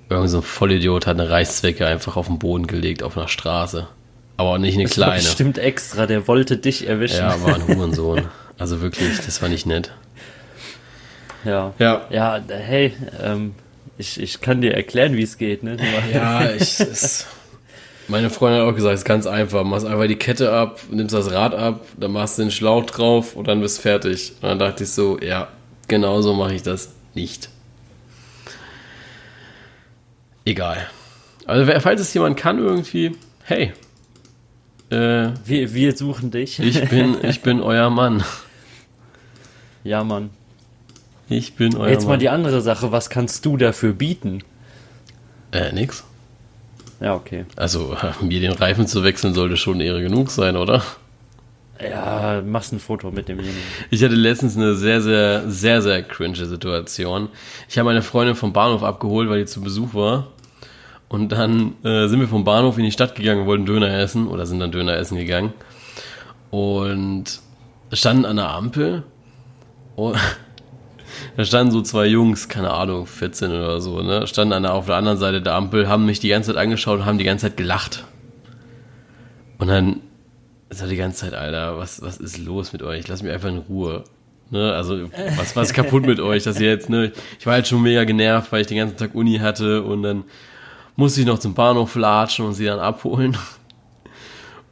Irgend 0.09 0.31
so 0.31 0.39
ein 0.39 0.43
Vollidiot 0.43 1.07
hat 1.07 1.21
eine 1.21 1.29
Reißzwecke 1.29 1.87
einfach 1.87 2.17
auf 2.17 2.27
den 2.29 2.39
Boden 2.39 2.67
gelegt, 2.67 3.03
auf 3.03 3.19
einer 3.19 3.29
Straße. 3.29 3.87
Aber 4.39 4.51
auch 4.51 4.59
nicht 4.59 4.77
eine 4.77 4.85
Das 4.85 4.97
war 4.99 5.09
kleine. 5.09 5.23
bestimmt 5.23 5.59
extra, 5.59 6.07
der 6.07 6.27
wollte 6.27 6.57
dich 6.57 6.87
erwischen. 6.89 7.19
Ja, 7.19 7.43
war 7.43 7.55
ein 7.57 7.69
Hurensohn. 7.69 8.27
Also 8.57 8.81
wirklich, 8.81 9.19
das 9.21 9.43
war 9.43 9.49
nicht 9.51 9.67
nett. 9.67 9.93
Ja, 11.45 11.75
Ja. 11.79 12.07
ja 12.11 12.41
hey, 12.49 12.95
ähm, 13.23 13.55
ich, 13.99 14.19
ich 14.21 14.41
kann 14.41 14.61
dir 14.63 14.73
erklären, 14.75 15.17
wie 15.17 15.23
es 15.23 15.37
geht. 15.37 15.63
Ne? 15.63 15.77
Ja, 16.13 16.49
ich. 16.51 16.81
Es, 16.81 17.27
meine 18.09 18.31
Freundin 18.31 18.63
hat 18.63 18.69
auch 18.69 18.75
gesagt, 18.75 18.95
es 18.95 19.01
ist 19.01 19.05
ganz 19.07 19.27
einfach. 19.27 19.65
Machst 19.65 19.87
einfach 19.87 20.07
die 20.07 20.17
Kette 20.17 20.53
ab, 20.53 20.81
nimmst 20.91 21.15
das 21.15 21.31
Rad 21.31 21.55
ab, 21.55 21.85
dann 21.99 22.13
machst 22.13 22.39
du 22.39 22.43
den 22.43 22.51
Schlauch 22.51 22.85
drauf 22.87 23.37
und 23.37 23.49
dann 23.49 23.61
bist 23.61 23.79
du 23.79 23.83
fertig. 23.83 24.33
Und 24.41 24.49
dann 24.49 24.59
dachte 24.59 24.85
ich 24.85 24.91
so, 24.91 25.19
ja, 25.21 25.49
genau 25.89 26.21
so 26.23 26.35
mache 26.35 26.55
ich 26.55 26.63
das 26.63 26.93
nicht. 27.15 27.51
Egal. 30.45 30.87
Also, 31.47 31.71
falls 31.81 32.01
es 32.01 32.13
jemand 32.15 32.37
kann, 32.37 32.59
irgendwie, 32.59 33.17
hey, 33.45 33.73
äh, 34.91 35.31
Wir, 35.45 35.75
wir 35.75 35.97
suchen 35.97 36.31
dich. 36.31 36.59
ich 36.59 36.89
bin, 36.89 37.17
ich 37.23 37.43
bin 37.43 37.61
euer 37.61 37.91
Mann. 37.91 38.25
Ja, 39.85 40.05
Mann. 40.05 40.31
Ich 41.29 41.55
bin 41.55 41.77
euer 41.77 41.91
Jetzt 41.91 42.05
mal 42.05 42.13
Mann. 42.13 42.21
die 42.21 42.29
andere 42.31 42.63
Sache, 42.63 42.91
was 42.91 43.11
kannst 43.11 43.45
du 43.45 43.57
dafür 43.59 43.93
bieten? 43.93 44.43
äh, 45.53 45.73
nix. 45.73 46.05
Ja, 47.01 47.15
okay. 47.15 47.45
Also, 47.57 47.97
mir 48.21 48.41
den 48.41 48.53
Reifen 48.53 48.87
zu 48.87 49.05
wechseln 49.05 49.35
sollte 49.35 49.57
schon 49.57 49.81
Ehre 49.81 50.03
genug 50.03 50.31
sein, 50.31 50.57
oder? 50.57 50.83
Ja, 51.81 52.43
machst 52.45 52.73
ein 52.73 52.81
Foto 52.81 53.11
mit 53.11 53.29
demjenigen. 53.29 53.57
Ich 53.91 54.03
hatte 54.03 54.17
letztens 54.17 54.57
eine 54.57 54.75
sehr, 54.75 55.01
sehr, 55.01 55.49
sehr, 55.49 55.81
sehr 55.81 56.03
cringe 56.03 56.45
Situation. 56.45 57.29
Ich 57.69 57.79
habe 57.79 57.87
meine 57.87 58.03
Freundin 58.03 58.35
vom 58.35 58.53
Bahnhof 58.53 58.83
abgeholt, 58.83 59.29
weil 59.29 59.41
die 59.41 59.47
zu 59.47 59.61
Besuch 59.61 59.95
war. 59.95 60.29
Und 61.09 61.31
dann 61.31 61.75
äh, 61.85 62.09
sind 62.09 62.21
wir 62.21 62.29
vom 62.29 62.45
Bahnhof 62.45 62.79
in 62.79 62.85
die 62.85 62.93
Stadt 62.93 63.15
gegangen, 63.15 63.47
wollten 63.47 63.65
Döner 63.65 63.97
essen 63.97 64.27
oder 64.27 64.45
sind 64.45 64.59
dann 64.59 64.73
Döner 64.73 64.97
essen 64.97 65.17
gegangen. 65.17 65.53
Und 66.51 67.41
standen 67.93 68.25
an 68.25 68.37
der 68.37 68.51
Ampel. 68.51 69.05
Und 69.95 70.19
da 71.37 71.45
standen 71.45 71.73
so 71.73 71.83
zwei 71.83 72.07
Jungs, 72.07 72.49
keine 72.49 72.71
Ahnung, 72.71 73.07
14 73.07 73.51
oder 73.51 73.81
so, 73.81 74.03
ne? 74.03 74.27
Standen 74.27 74.53
an 74.53 74.63
der, 74.63 74.75
auf 74.75 74.87
der 74.87 74.97
anderen 74.97 75.19
Seite 75.19 75.43
der 75.43 75.55
Ampel, 75.55 75.89
haben 75.89 76.07
mich 76.07 76.21
die 76.21 76.29
ganze 76.29 76.53
Zeit 76.53 76.61
angeschaut 76.61 77.01
und 77.01 77.07
haben 77.07 77.19
die 77.19 77.25
ganze 77.25 77.47
Zeit 77.47 77.57
gelacht. 77.57 78.05
Und 79.59 79.69
dann 79.69 80.01
so 80.71 80.87
die 80.87 80.97
ganze 80.97 81.21
Zeit, 81.21 81.35
Alter, 81.35 81.79
was, 81.79 82.03
was 82.03 82.19
ist 82.19 82.39
los 82.39 82.73
mit 82.73 82.83
euch? 82.83 83.09
Lass 83.09 83.23
mich 83.23 83.33
einfach 83.33 83.49
in 83.49 83.59
Ruhe. 83.59 84.05
Ne, 84.51 84.73
also, 84.73 85.11
was, 85.37 85.57
was 85.57 85.69
ist 85.69 85.75
kaputt 85.75 86.07
mit 86.07 86.21
euch, 86.21 86.45
dass 86.45 86.59
ihr 86.59 86.69
jetzt, 86.69 86.89
ne, 86.89 87.13
ich 87.39 87.45
war 87.45 87.55
halt 87.55 87.69
schon 87.69 87.83
mega 87.83 88.05
genervt, 88.05 88.51
weil 88.51 88.63
ich 88.63 88.67
den 88.67 88.79
ganzen 88.79 88.97
Tag 88.97 89.15
Uni 89.15 89.39
hatte 89.39 89.83
und 89.83 90.03
dann 90.03 90.25
musste 90.97 91.21
ich 91.21 91.27
noch 91.27 91.39
zum 91.39 91.53
Bahnhof 91.53 91.95
latschen 91.97 92.47
und 92.47 92.55
sie 92.55 92.65
dann 92.65 92.79
abholen. 92.79 93.37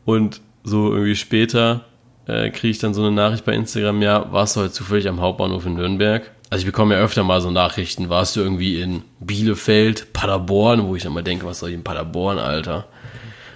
Und 0.06 0.40
so 0.64 0.92
irgendwie 0.92 1.14
später 1.14 1.84
äh, 2.26 2.50
kriege 2.50 2.70
ich 2.70 2.78
dann 2.78 2.94
so 2.94 3.02
eine 3.02 3.12
Nachricht 3.12 3.44
bei 3.44 3.52
Instagram, 3.52 4.02
ja, 4.02 4.32
warst 4.32 4.56
du 4.56 4.60
heute 4.60 4.72
zufällig 4.72 5.08
am 5.08 5.20
Hauptbahnhof 5.20 5.66
in 5.66 5.74
Nürnberg? 5.74 6.30
Also 6.48 6.60
ich 6.62 6.66
bekomme 6.66 6.94
ja 6.94 7.00
öfter 7.00 7.24
mal 7.24 7.40
so 7.40 7.50
Nachrichten, 7.50 8.08
warst 8.08 8.36
du 8.36 8.40
irgendwie 8.40 8.80
in 8.80 9.02
Bielefeld, 9.20 10.12
Paderborn, 10.12 10.86
wo 10.86 10.94
ich 10.94 11.02
dann 11.02 11.12
mal 11.12 11.22
denke, 11.24 11.44
was 11.44 11.58
soll 11.58 11.70
ich 11.70 11.74
in 11.74 11.82
Paderborn, 11.84 12.38
Alter? 12.38 12.86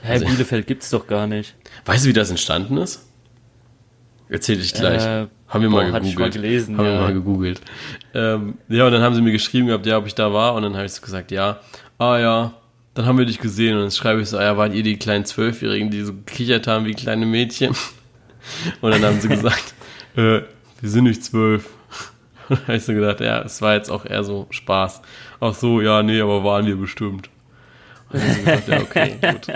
Hä, 0.02 0.12
Also- 0.14 0.24
Bielefeld 0.26 0.66
gibt's 0.66 0.90
doch 0.90 1.06
gar 1.06 1.26
nicht. 1.26 1.54
Weißt 1.84 2.04
du, 2.04 2.08
wie 2.08 2.12
das 2.12 2.30
entstanden 2.30 2.76
ist? 2.78 3.06
Erzähl 4.28 4.60
ich 4.60 4.72
gleich. 4.74 5.04
Äh, 5.04 5.26
haben 5.48 5.62
wir 5.62 5.70
boah, 5.70 5.82
mal 5.82 5.92
gegoogelt. 5.92 6.18
mal 6.18 6.30
gelesen, 6.30 6.78
haben 6.78 6.86
ja. 6.86 6.92
wir 6.92 7.00
mal 7.00 7.12
gegoogelt. 7.12 7.60
Ähm, 8.14 8.54
ja, 8.68 8.86
und 8.86 8.92
dann 8.92 9.02
haben 9.02 9.14
sie 9.14 9.22
mir 9.22 9.32
geschrieben 9.32 9.66
gehabt, 9.66 9.86
ja, 9.86 9.98
ob 9.98 10.06
ich 10.06 10.14
da 10.14 10.32
war. 10.32 10.54
Und 10.54 10.62
dann 10.62 10.74
habe 10.76 10.86
ich 10.86 10.92
so 10.92 11.00
gesagt, 11.02 11.32
ja. 11.32 11.58
Ah 11.98 12.18
ja, 12.18 12.54
dann 12.94 13.06
haben 13.06 13.18
wir 13.18 13.26
dich 13.26 13.40
gesehen. 13.40 13.74
Und 13.76 13.82
dann 13.82 13.90
schreibe 13.90 14.20
ich 14.20 14.28
so, 14.28 14.38
ah, 14.38 14.42
ja, 14.44 14.56
wart 14.56 14.72
ihr 14.72 14.84
die 14.84 14.96
kleinen 14.98 15.24
Zwölfjährigen, 15.24 15.90
die 15.90 16.02
so 16.02 16.12
gekichert 16.12 16.68
haben 16.68 16.84
wie 16.86 16.94
kleine 16.94 17.26
Mädchen? 17.26 17.74
Und 18.80 18.92
dann 18.92 19.04
haben 19.04 19.20
sie 19.20 19.28
gesagt, 19.36 19.74
äh, 20.16 20.42
wir 20.80 20.88
sind 20.88 21.04
nicht 21.04 21.24
zwölf. 21.24 21.68
Und 22.58 22.66
habe 22.66 22.76
ich 22.76 22.84
so 22.84 22.92
gedacht, 22.92 23.20
ja, 23.20 23.40
es 23.42 23.62
war 23.62 23.74
jetzt 23.74 23.90
auch 23.90 24.04
eher 24.04 24.24
so 24.24 24.46
Spaß. 24.50 25.02
Ach 25.40 25.54
so, 25.54 25.80
ja, 25.80 26.02
nee, 26.02 26.20
aber 26.20 26.44
waren 26.44 26.66
wir 26.66 26.76
bestimmt. 26.76 27.30
Und 28.12 28.20
dann 28.20 28.32
sie 28.32 28.40
gesagt, 28.40 28.68
ja, 28.68 28.80
okay, 28.80 29.16
gut. 29.22 29.46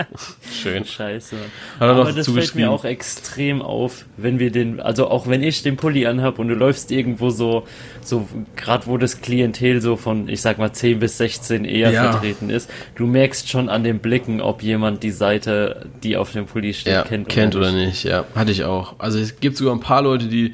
Schön. 0.49 0.85
Scheiße. 0.85 1.35
Er 1.77 1.87
Aber 1.89 2.09
das 2.09 2.29
fällt 2.29 2.55
mir 2.55 2.71
auch 2.71 2.85
extrem 2.85 3.61
auf, 3.61 4.05
wenn 4.15 4.39
wir 4.39 4.49
den, 4.49 4.79
also 4.79 5.09
auch 5.09 5.27
wenn 5.27 5.43
ich 5.43 5.61
den 5.61 5.75
Pulli 5.75 6.05
anhab 6.07 6.39
und 6.39 6.47
du 6.47 6.55
läufst 6.55 6.89
irgendwo 6.89 7.31
so, 7.31 7.67
so 8.01 8.29
gerade 8.55 8.87
wo 8.87 8.97
das 8.97 9.19
Klientel 9.19 9.81
so 9.81 9.97
von, 9.97 10.29
ich 10.29 10.39
sag 10.39 10.57
mal 10.57 10.71
10 10.71 10.99
bis 10.99 11.17
16 11.17 11.65
eher 11.65 11.91
Ja. 11.91 12.11
vertreten 12.13 12.49
ist, 12.49 12.69
du 12.95 13.05
merkst 13.05 13.49
schon 13.49 13.67
an 13.67 13.83
den 13.83 13.99
Blicken, 13.99 14.39
ob 14.39 14.63
jemand 14.63 15.03
die 15.03 15.11
Seite, 15.11 15.87
die 16.01 16.15
auf 16.15 16.31
dem 16.31 16.45
Pulli 16.45 16.73
steht, 16.73 16.93
ja, 16.93 17.01
kennt, 17.01 17.27
kennt 17.27 17.57
oder 17.57 17.73
nicht. 17.73 17.87
nicht. 17.87 18.03
Ja, 18.05 18.23
hatte 18.35 18.51
ich 18.51 18.63
auch. 18.63 18.95
Also 18.99 19.19
es 19.19 19.41
gibt 19.41 19.57
sogar 19.57 19.75
ein 19.75 19.81
paar 19.81 20.01
Leute, 20.01 20.27
die 20.27 20.53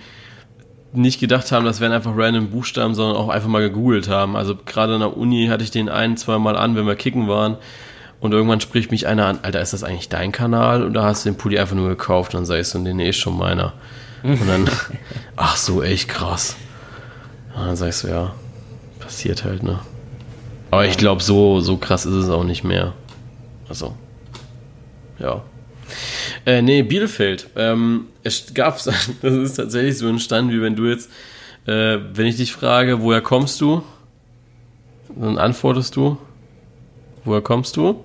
nicht 0.94 1.20
gedacht 1.20 1.52
haben, 1.52 1.66
das 1.66 1.80
wären 1.80 1.92
einfach 1.92 2.12
random 2.16 2.50
Buchstaben, 2.50 2.96
sondern 2.96 3.16
auch 3.16 3.30
einfach 3.30 3.48
mal 3.48 3.62
gegoogelt 3.62 4.10
haben. 4.10 4.36
Also 4.36 4.56
gerade 4.56 4.96
an 4.96 5.00
der 5.00 5.16
Uni 5.16 5.48
hatte 5.48 5.64
ich 5.64 5.72
den 5.72 5.90
ein, 5.90 6.18
zwei 6.18 6.38
Mal 6.38 6.58
an, 6.58 6.76
wenn 6.76 6.86
wir 6.86 6.96
kicken 6.96 7.28
waren. 7.28 7.58
Und 8.20 8.34
irgendwann 8.34 8.62
spricht 8.62 8.92
mich 8.92 9.08
einer 9.08 9.26
an, 9.26 9.40
Alter, 9.42 9.62
ist 9.62 9.74
das 9.74 9.84
eigentlich 9.84 10.10
dein 10.10 10.32
Kanal? 10.32 10.86
Oder 10.86 11.04
hast 11.04 11.26
du 11.26 11.30
den 11.30 11.38
Pulli 11.38 11.58
einfach 11.58 11.76
nur 11.76 11.90
gekauft? 11.90 12.36
Und 12.36 12.42
dann 12.42 12.46
sagst 12.46 12.74
du, 12.74 12.80
nee, 12.80 12.94
nee, 12.94 13.10
ist 13.10 13.18
schon 13.18 13.38
meiner. 13.38 13.74
Und 14.22 14.48
dann, 14.48 14.70
ach 15.36 15.56
so, 15.56 15.82
echt 15.82 16.08
krass. 16.08 16.56
Und 17.56 17.66
dann 17.66 17.76
sagst 17.76 18.04
du, 18.04 18.10
ja, 18.10 18.34
passiert 19.00 19.44
halt, 19.44 19.64
ne? 19.64 19.80
Aber 20.70 20.86
ich 20.86 20.98
glaube, 20.98 21.24
so, 21.24 21.62
so 21.62 21.78
krass 21.78 22.06
ist 22.06 22.14
es 22.14 22.30
auch 22.30 22.44
nicht 22.44 22.64
mehr. 22.64 22.94
Also, 23.68 23.96
ja. 25.20 25.42
Äh, 26.46 26.62
nee, 26.62 26.84
Bielefeld. 26.84 27.48
Ähm, 27.56 28.08
es 28.24 28.54
gab, 28.54 28.82
das 28.84 29.10
ist 29.22 29.56
tatsächlich 29.56 29.98
so 29.98 30.08
entstanden, 30.08 30.52
wie 30.52 30.62
wenn 30.62 30.76
du 30.76 30.86
jetzt, 30.88 31.10
äh, 31.68 31.98
wenn 32.14 32.26
ich 32.26 32.38
dich 32.38 32.52
frage, 32.54 33.02
woher 33.02 33.22
kommst 33.22 33.60
du? 33.62 33.84
Dann 35.16 35.38
antwortest 35.38 35.96
du, 35.96 36.18
woher 37.26 37.42
kommst 37.42 37.76
du? 37.78 38.04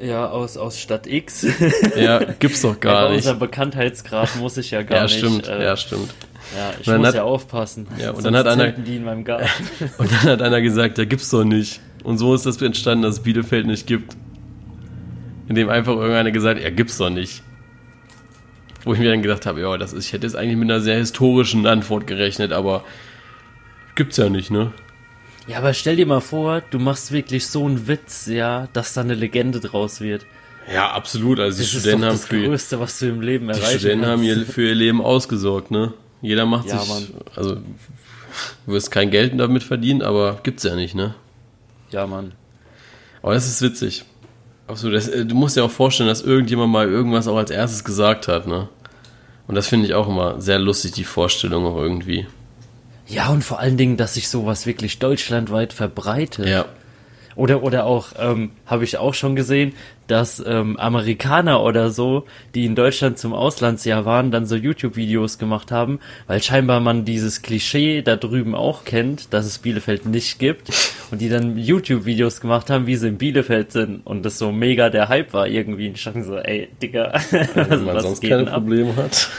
Ja, 0.00 0.28
aus, 0.28 0.56
aus 0.56 0.78
Stadt 0.78 1.06
X. 1.08 1.44
Ja, 1.96 2.20
gibt's 2.38 2.62
doch 2.62 2.74
ja, 2.74 2.78
gar 2.78 3.02
bei 3.04 3.08
nicht. 3.08 3.16
unserem 3.18 3.38
Bekanntheitsgrad 3.40 4.36
muss 4.36 4.56
ich 4.56 4.70
ja 4.70 4.82
gar 4.82 4.98
Ja, 4.98 5.02
nicht. 5.04 5.18
stimmt, 5.18 5.48
äh, 5.48 5.64
ja, 5.64 5.76
stimmt. 5.76 6.14
ja, 6.56 6.70
ich 6.80 6.86
muss 6.86 7.06
hat- 7.08 7.14
ja 7.16 7.24
aufpassen. 7.24 7.88
Ja, 7.98 8.12
und 8.12 8.24
dann 8.24 8.36
hat 8.36 8.46
einer- 8.46 8.70
die 8.70 8.96
in 8.96 9.04
meinem 9.04 9.24
Garten. 9.24 9.48
Und 9.98 10.10
dann 10.12 10.20
hat 10.30 10.42
einer 10.42 10.60
gesagt, 10.60 10.98
ja, 10.98 11.04
gibt's 11.04 11.30
doch 11.30 11.42
nicht. 11.42 11.80
Und 12.04 12.18
so 12.18 12.32
ist 12.34 12.46
das 12.46 12.62
entstanden, 12.62 13.02
dass 13.02 13.16
es 13.16 13.22
Bielefeld 13.24 13.66
nicht 13.66 13.86
gibt. 13.88 14.16
Indem 15.48 15.68
einfach 15.70 15.94
irgendeiner 15.94 16.30
gesagt 16.30 16.56
hat, 16.58 16.64
ja, 16.64 16.70
gibt's 16.70 16.98
doch 16.98 17.10
nicht. 17.10 17.42
Wo 18.84 18.92
ich 18.92 18.98
mir 19.00 19.10
dann 19.10 19.22
gedacht 19.22 19.46
habe, 19.46 19.60
ja, 19.60 19.76
das 19.76 19.92
ist, 19.92 20.06
ich 20.06 20.12
hätte 20.12 20.26
jetzt 20.26 20.36
eigentlich 20.36 20.56
mit 20.56 20.70
einer 20.70 20.80
sehr 20.80 20.96
historischen 20.96 21.66
Antwort 21.66 22.06
gerechnet, 22.06 22.52
aber 22.52 22.84
gibt's 23.94 24.16
ja 24.18 24.28
nicht, 24.28 24.50
ne? 24.50 24.72
Ja, 25.46 25.58
aber 25.58 25.72
stell 25.72 25.96
dir 25.96 26.06
mal 26.06 26.20
vor, 26.20 26.60
du 26.70 26.78
machst 26.78 27.10
wirklich 27.10 27.46
so 27.46 27.64
einen 27.64 27.88
Witz, 27.88 28.26
ja, 28.26 28.68
dass 28.74 28.92
da 28.92 29.00
eine 29.00 29.14
Legende 29.14 29.60
draus 29.60 30.00
wird. 30.00 30.26
Ja, 30.72 30.90
absolut. 30.92 31.40
Also 31.40 31.56
die 31.58 31.64
Das 31.64 31.72
ist 31.74 31.80
Studenten 31.80 32.04
haben 32.04 32.12
das 32.12 32.26
für 32.26 32.44
Größte, 32.44 32.78
was 32.80 32.98
du 32.98 33.06
im 33.08 33.22
Leben 33.22 33.46
die 33.48 33.54
erreichen 33.58 33.78
Studenten 33.78 34.06
haben 34.06 34.26
kannst. 34.26 34.36
ihr, 34.48 34.52
für 34.52 34.62
ihr 34.68 34.74
Leben 34.74 35.00
ausgesorgt, 35.00 35.70
ne? 35.70 35.94
Jeder 36.20 36.44
macht 36.44 36.66
Ja, 36.68 36.78
sich, 36.78 36.88
Mann. 36.88 37.06
also 37.34 37.54
du 37.54 38.72
wirst 38.72 38.90
kein 38.90 39.10
Geld 39.10 39.38
damit 39.40 39.62
verdienen, 39.62 40.02
aber 40.02 40.40
gibt's 40.42 40.64
ja 40.64 40.76
nicht, 40.76 40.94
ne? 40.94 41.14
Ja, 41.90 42.06
Mann. 42.06 42.32
Aber 43.22 43.32
das 43.34 43.48
ist 43.48 43.62
witzig. 43.62 44.04
Absolut. 44.68 44.96
Das, 44.96 45.08
äh, 45.08 45.24
du 45.24 45.34
musst 45.34 45.56
dir 45.56 45.64
auch 45.64 45.70
vorstellen, 45.70 46.08
dass 46.08 46.22
irgendjemand 46.22 46.70
mal 46.70 46.88
irgendwas 46.88 47.26
auch 47.26 47.36
als 47.36 47.50
erstes 47.50 47.84
gesagt 47.84 48.28
hat, 48.28 48.46
ne? 48.46 48.68
Und 49.48 49.54
das 49.54 49.66
finde 49.66 49.86
ich 49.86 49.94
auch 49.94 50.08
immer 50.08 50.40
sehr 50.40 50.58
lustig, 50.58 50.92
die 50.92 51.04
Vorstellung 51.04 51.64
auch 51.64 51.78
irgendwie. 51.78 52.26
Ja, 53.06 53.30
und 53.30 53.42
vor 53.42 53.58
allen 53.58 53.78
Dingen, 53.78 53.96
dass 53.96 54.14
sich 54.14 54.28
sowas 54.28 54.66
wirklich 54.66 54.98
deutschlandweit 54.98 55.72
verbreitet. 55.72 56.46
Ja. 56.46 56.66
Oder, 57.38 57.62
oder 57.62 57.86
auch, 57.86 58.08
ähm, 58.18 58.50
habe 58.66 58.82
ich 58.82 58.98
auch 58.98 59.14
schon 59.14 59.36
gesehen, 59.36 59.72
dass 60.08 60.42
ähm, 60.44 60.76
Amerikaner 60.76 61.62
oder 61.62 61.90
so, 61.90 62.24
die 62.56 62.64
in 62.64 62.74
Deutschland 62.74 63.16
zum 63.16 63.32
Auslandsjahr 63.32 64.04
waren, 64.04 64.32
dann 64.32 64.44
so 64.44 64.56
YouTube-Videos 64.56 65.38
gemacht 65.38 65.70
haben, 65.70 66.00
weil 66.26 66.42
scheinbar 66.42 66.80
man 66.80 67.04
dieses 67.04 67.40
Klischee 67.42 68.02
da 68.02 68.16
drüben 68.16 68.56
auch 68.56 68.84
kennt, 68.84 69.32
dass 69.32 69.46
es 69.46 69.58
Bielefeld 69.58 70.04
nicht 70.04 70.40
gibt. 70.40 70.70
Und 71.12 71.20
die 71.20 71.28
dann 71.28 71.56
YouTube-Videos 71.56 72.40
gemacht 72.40 72.70
haben, 72.70 72.88
wie 72.88 72.96
sie 72.96 73.06
in 73.06 73.18
Bielefeld 73.18 73.70
sind. 73.70 74.04
Und 74.04 74.24
das 74.24 74.38
so 74.38 74.50
mega 74.50 74.90
der 74.90 75.08
Hype 75.08 75.32
war 75.32 75.46
irgendwie. 75.46 75.86
Und 75.88 75.94
ich 75.94 76.02
dachte 76.02 76.24
so, 76.24 76.38
ey, 76.38 76.68
Digga, 76.82 77.12
Wenn 77.30 77.70
also, 77.70 77.84
man 77.84 77.94
was 77.94 78.02
sonst 78.02 78.20
geht 78.20 78.30
keine 78.30 78.48
ab? 78.48 78.54
Probleme 78.54 78.96
hat. 78.96 79.30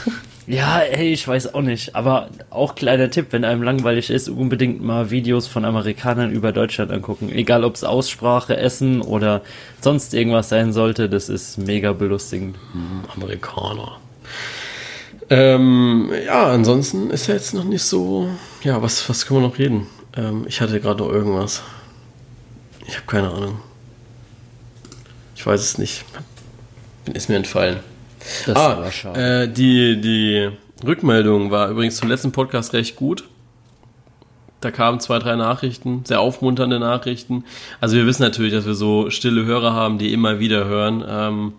Ja, 0.49 0.79
ey, 0.79 1.13
ich 1.13 1.27
weiß 1.27 1.53
auch 1.53 1.61
nicht. 1.61 1.95
Aber 1.95 2.29
auch 2.49 2.73
kleiner 2.73 3.11
Tipp, 3.11 3.27
wenn 3.29 3.45
einem 3.45 3.61
langweilig 3.61 4.09
ist, 4.09 4.29
unbedingt 4.29 4.81
mal 4.81 5.11
Videos 5.11 5.45
von 5.45 5.63
Amerikanern 5.63 6.31
über 6.31 6.51
Deutschland 6.51 6.89
angucken. 6.89 7.29
Egal 7.29 7.63
ob 7.63 7.75
es 7.75 7.83
Aussprache, 7.83 8.57
Essen 8.57 9.01
oder 9.03 9.43
sonst 9.79 10.15
irgendwas 10.15 10.49
sein 10.49 10.73
sollte, 10.73 11.07
das 11.07 11.29
ist 11.29 11.59
mega 11.59 11.93
belustigend. 11.93 12.55
Amerikaner. 13.15 13.99
Ähm, 15.29 16.09
ja, 16.25 16.47
ansonsten 16.47 17.11
ist 17.11 17.27
ja 17.27 17.35
jetzt 17.35 17.53
noch 17.53 17.63
nicht 17.63 17.83
so. 17.83 18.27
Ja, 18.63 18.81
was, 18.81 19.07
was 19.07 19.27
können 19.27 19.41
wir 19.41 19.47
noch 19.49 19.59
reden? 19.59 19.85
Ähm, 20.17 20.45
ich 20.47 20.61
hatte 20.61 20.79
gerade 20.79 21.03
noch 21.03 21.11
irgendwas. 21.11 21.61
Ich 22.87 22.95
habe 22.95 23.05
keine 23.05 23.29
Ahnung. 23.29 23.59
Ich 25.35 25.45
weiß 25.45 25.61
es 25.61 25.77
nicht. 25.77 26.05
Ist 27.13 27.29
mir 27.29 27.35
entfallen. 27.35 27.81
Das 28.45 28.55
ah, 28.55 28.77
war 28.79 28.91
schade. 28.91 29.43
äh, 29.43 29.47
die, 29.47 29.99
die 29.99 30.49
Rückmeldung 30.85 31.51
war 31.51 31.69
übrigens 31.69 31.97
zum 31.97 32.09
letzten 32.09 32.31
Podcast 32.31 32.73
recht 32.73 32.95
gut. 32.95 33.25
Da 34.61 34.71
kamen 34.71 34.99
zwei, 34.99 35.19
drei 35.19 35.35
Nachrichten, 35.35 36.03
sehr 36.05 36.19
aufmunternde 36.19 36.79
Nachrichten. 36.79 37.45
Also 37.79 37.95
wir 37.95 38.05
wissen 38.05 38.23
natürlich, 38.23 38.51
dass 38.51 38.65
wir 38.65 38.73
so 38.73 39.09
stille 39.09 39.45
Hörer 39.45 39.73
haben, 39.73 39.97
die 39.97 40.11
immer 40.11 40.39
wieder 40.39 40.65
hören. 40.65 41.03
Ähm, 41.07 41.53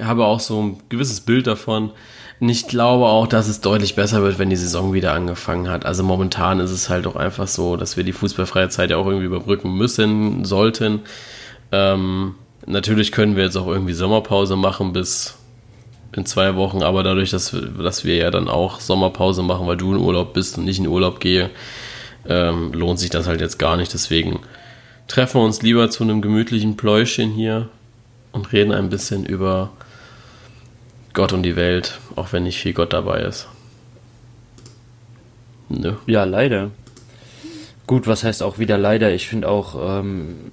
habe 0.00 0.24
auch 0.24 0.40
so 0.40 0.60
ein 0.60 0.76
gewisses 0.88 1.20
Bild 1.20 1.46
davon. 1.46 1.90
Und 2.40 2.48
ich 2.48 2.66
glaube 2.66 3.04
auch, 3.06 3.28
dass 3.28 3.46
es 3.46 3.60
deutlich 3.60 3.94
besser 3.94 4.22
wird, 4.22 4.40
wenn 4.40 4.50
die 4.50 4.56
Saison 4.56 4.92
wieder 4.92 5.12
angefangen 5.12 5.68
hat. 5.68 5.86
Also 5.86 6.02
momentan 6.02 6.58
ist 6.58 6.72
es 6.72 6.88
halt 6.88 7.06
auch 7.06 7.14
einfach 7.14 7.46
so, 7.46 7.76
dass 7.76 7.96
wir 7.96 8.02
die 8.02 8.12
fußballfreie 8.12 8.68
Zeit 8.68 8.90
ja 8.90 8.96
auch 8.96 9.06
irgendwie 9.06 9.26
überbrücken 9.26 9.76
müssen, 9.76 10.44
sollten. 10.44 11.02
Ähm, 11.70 12.34
natürlich 12.66 13.12
können 13.12 13.36
wir 13.36 13.44
jetzt 13.44 13.56
auch 13.56 13.68
irgendwie 13.68 13.92
Sommerpause 13.92 14.56
machen 14.56 14.92
bis 14.92 15.38
in 16.14 16.26
zwei 16.26 16.56
Wochen, 16.56 16.82
aber 16.82 17.02
dadurch, 17.02 17.30
dass 17.30 17.56
dass 17.78 18.04
wir 18.04 18.16
ja 18.16 18.30
dann 18.30 18.48
auch 18.48 18.80
Sommerpause 18.80 19.42
machen, 19.42 19.66
weil 19.66 19.76
du 19.76 19.94
in 19.94 20.00
Urlaub 20.00 20.34
bist 20.34 20.58
und 20.58 20.68
ich 20.68 20.78
in 20.78 20.86
Urlaub 20.86 21.20
gehe, 21.20 21.50
ähm, 22.28 22.72
lohnt 22.72 22.98
sich 22.98 23.10
das 23.10 23.26
halt 23.26 23.40
jetzt 23.40 23.58
gar 23.58 23.76
nicht. 23.76 23.92
Deswegen 23.94 24.40
treffen 25.08 25.40
wir 25.40 25.44
uns 25.44 25.62
lieber 25.62 25.90
zu 25.90 26.04
einem 26.04 26.20
gemütlichen 26.20 26.76
Pläuschen 26.76 27.30
hier 27.30 27.68
und 28.32 28.52
reden 28.52 28.72
ein 28.72 28.90
bisschen 28.90 29.24
über 29.24 29.70
Gott 31.14 31.32
und 31.32 31.42
die 31.42 31.56
Welt, 31.56 31.98
auch 32.16 32.32
wenn 32.32 32.44
nicht 32.44 32.58
viel 32.58 32.72
Gott 32.72 32.92
dabei 32.92 33.20
ist. 33.20 33.48
Nö. 35.68 35.94
Ja, 36.06 36.24
leider. 36.24 36.70
Gut, 37.86 38.06
was 38.06 38.24
heißt 38.24 38.42
auch 38.42 38.58
wieder 38.58 38.78
leider? 38.78 39.12
Ich 39.12 39.28
finde 39.28 39.48
auch, 39.48 40.00
ähm, 40.00 40.52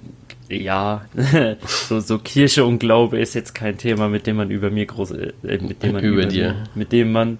ja, 0.50 1.04
so, 1.66 2.00
so 2.00 2.18
Kirche 2.18 2.64
und 2.64 2.78
Glaube 2.78 3.18
ist 3.18 3.34
jetzt 3.34 3.54
kein 3.54 3.78
Thema, 3.78 4.08
mit 4.08 4.26
dem 4.26 4.36
man 4.36 4.50
über 4.50 4.70
mir 4.70 4.86
groß, 4.86 5.12
äh, 5.12 5.32
mit 5.42 5.82
dem 5.82 5.92
man 5.92 6.04
Über 6.04 6.26
dir. 6.26 6.48
Mir, 6.48 6.64
mit 6.74 6.92
dem 6.92 7.12
man 7.12 7.38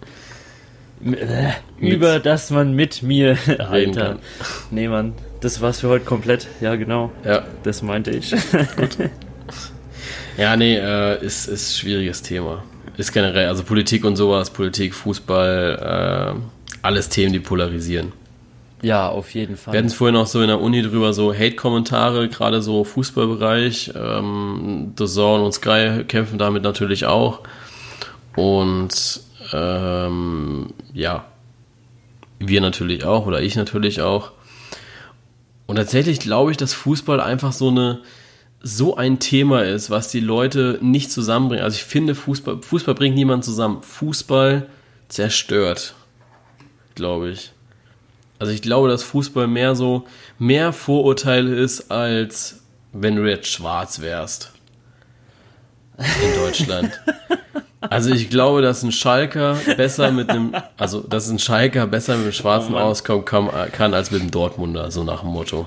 äh, 1.04 1.52
über 1.78 2.18
das 2.20 2.50
man 2.50 2.74
mit 2.74 3.02
mir 3.02 3.38
Alter. 3.58 4.18
Nee, 4.70 4.88
Mann, 4.88 5.14
das 5.40 5.60
war's 5.60 5.80
für 5.80 5.88
heute 5.88 6.04
komplett. 6.04 6.46
Ja, 6.60 6.76
genau. 6.76 7.10
Ja, 7.24 7.44
Das 7.62 7.82
meinte 7.82 8.10
ich. 8.10 8.34
ja 10.36 10.56
nee, 10.56 10.76
äh, 10.76 11.24
ist, 11.24 11.48
ist 11.48 11.78
schwieriges 11.78 12.22
Thema. 12.22 12.62
Ist 12.96 13.12
generell, 13.12 13.46
also 13.48 13.64
Politik 13.64 14.04
und 14.04 14.16
sowas, 14.16 14.50
Politik, 14.50 14.94
Fußball, 14.94 16.36
äh, 16.36 16.76
alles 16.82 17.08
Themen, 17.08 17.32
die 17.32 17.40
polarisieren. 17.40 18.12
Ja, 18.82 19.08
auf 19.08 19.34
jeden 19.34 19.56
Fall. 19.56 19.74
Wir 19.74 19.78
hatten 19.78 19.88
es 19.88 19.94
vorhin 19.94 20.16
auch 20.16 20.26
so 20.26 20.40
in 20.40 20.48
der 20.48 20.60
Uni 20.60 20.82
drüber, 20.82 21.12
so 21.12 21.34
Hate-Kommentare, 21.34 22.28
gerade 22.28 22.62
so 22.62 22.84
Fußballbereich. 22.84 23.92
Ähm, 23.94 24.94
The 24.98 25.06
Zone 25.06 25.44
und 25.44 25.52
Sky 25.52 26.04
kämpfen 26.06 26.38
damit 26.38 26.62
natürlich 26.62 27.06
auch. 27.06 27.40
Und 28.36 29.20
ähm, 29.52 30.72
ja, 30.92 31.24
wir 32.38 32.60
natürlich 32.60 33.04
auch 33.04 33.26
oder 33.26 33.42
ich 33.42 33.56
natürlich 33.56 34.00
auch. 34.00 34.32
Und 35.66 35.76
tatsächlich 35.76 36.20
glaube 36.20 36.50
ich, 36.50 36.56
dass 36.56 36.72
Fußball 36.72 37.20
einfach 37.20 37.52
so 37.52 37.68
eine 37.68 38.00
so 38.62 38.96
ein 38.96 39.18
Thema 39.20 39.64
ist, 39.64 39.88
was 39.88 40.08
die 40.08 40.20
Leute 40.20 40.78
nicht 40.82 41.10
zusammenbringt. 41.10 41.62
Also 41.62 41.76
ich 41.76 41.84
finde, 41.84 42.14
Fußball, 42.14 42.60
Fußball 42.60 42.94
bringt 42.94 43.16
niemanden 43.16 43.42
zusammen. 43.42 43.82
Fußball 43.82 44.68
zerstört, 45.08 45.94
glaube 46.94 47.30
ich. 47.30 47.52
Also 48.40 48.52
ich 48.52 48.62
glaube, 48.62 48.88
dass 48.88 49.02
Fußball 49.02 49.46
mehr 49.46 49.74
so, 49.74 50.06
mehr 50.38 50.72
Vorurteile 50.72 51.54
ist, 51.54 51.90
als 51.90 52.62
wenn 52.92 53.14
du 53.14 53.28
jetzt 53.28 53.48
schwarz 53.48 54.00
wärst. 54.00 54.52
In 55.98 56.34
Deutschland. 56.42 57.00
Also 57.82 58.10
ich 58.10 58.28
glaube, 58.28 58.60
dass 58.60 58.82
ein 58.82 58.92
Schalker 58.92 59.56
besser 59.78 60.12
mit 60.12 60.28
einem, 60.28 60.54
also 60.76 61.00
dass 61.00 61.30
ein 61.30 61.38
Schalker 61.38 61.86
besser 61.86 62.14
mit 62.18 62.26
dem 62.26 62.32
Schwarzen 62.32 62.74
Oh 62.74 62.78
auskommen 62.78 63.24
kann, 63.24 63.48
kann 63.72 63.94
als 63.94 64.10
mit 64.10 64.20
dem 64.20 64.30
Dortmunder, 64.30 64.90
so 64.90 65.02
nach 65.02 65.20
dem 65.20 65.30
Motto. 65.30 65.66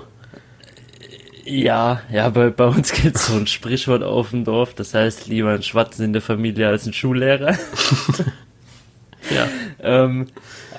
Ja, 1.44 2.02
ja, 2.12 2.30
bei, 2.30 2.52
bei 2.52 2.66
uns 2.68 2.92
gibt's 2.92 3.26
so 3.26 3.34
ein 3.34 3.48
Sprichwort 3.48 4.04
auf 4.04 4.30
dem 4.30 4.46
Dorf, 4.46 4.76
das 4.76 4.94
heißt 4.94 5.26
lieber 5.26 5.50
ein 5.54 5.64
Schwatzen 5.64 6.06
in 6.06 6.14
der 6.14 6.22
Familie 6.22 6.68
als 6.68 6.86
ein 6.86 6.94
Schullehrer. 6.94 7.58
Ja. 9.30 9.48
ähm, 10.06 10.28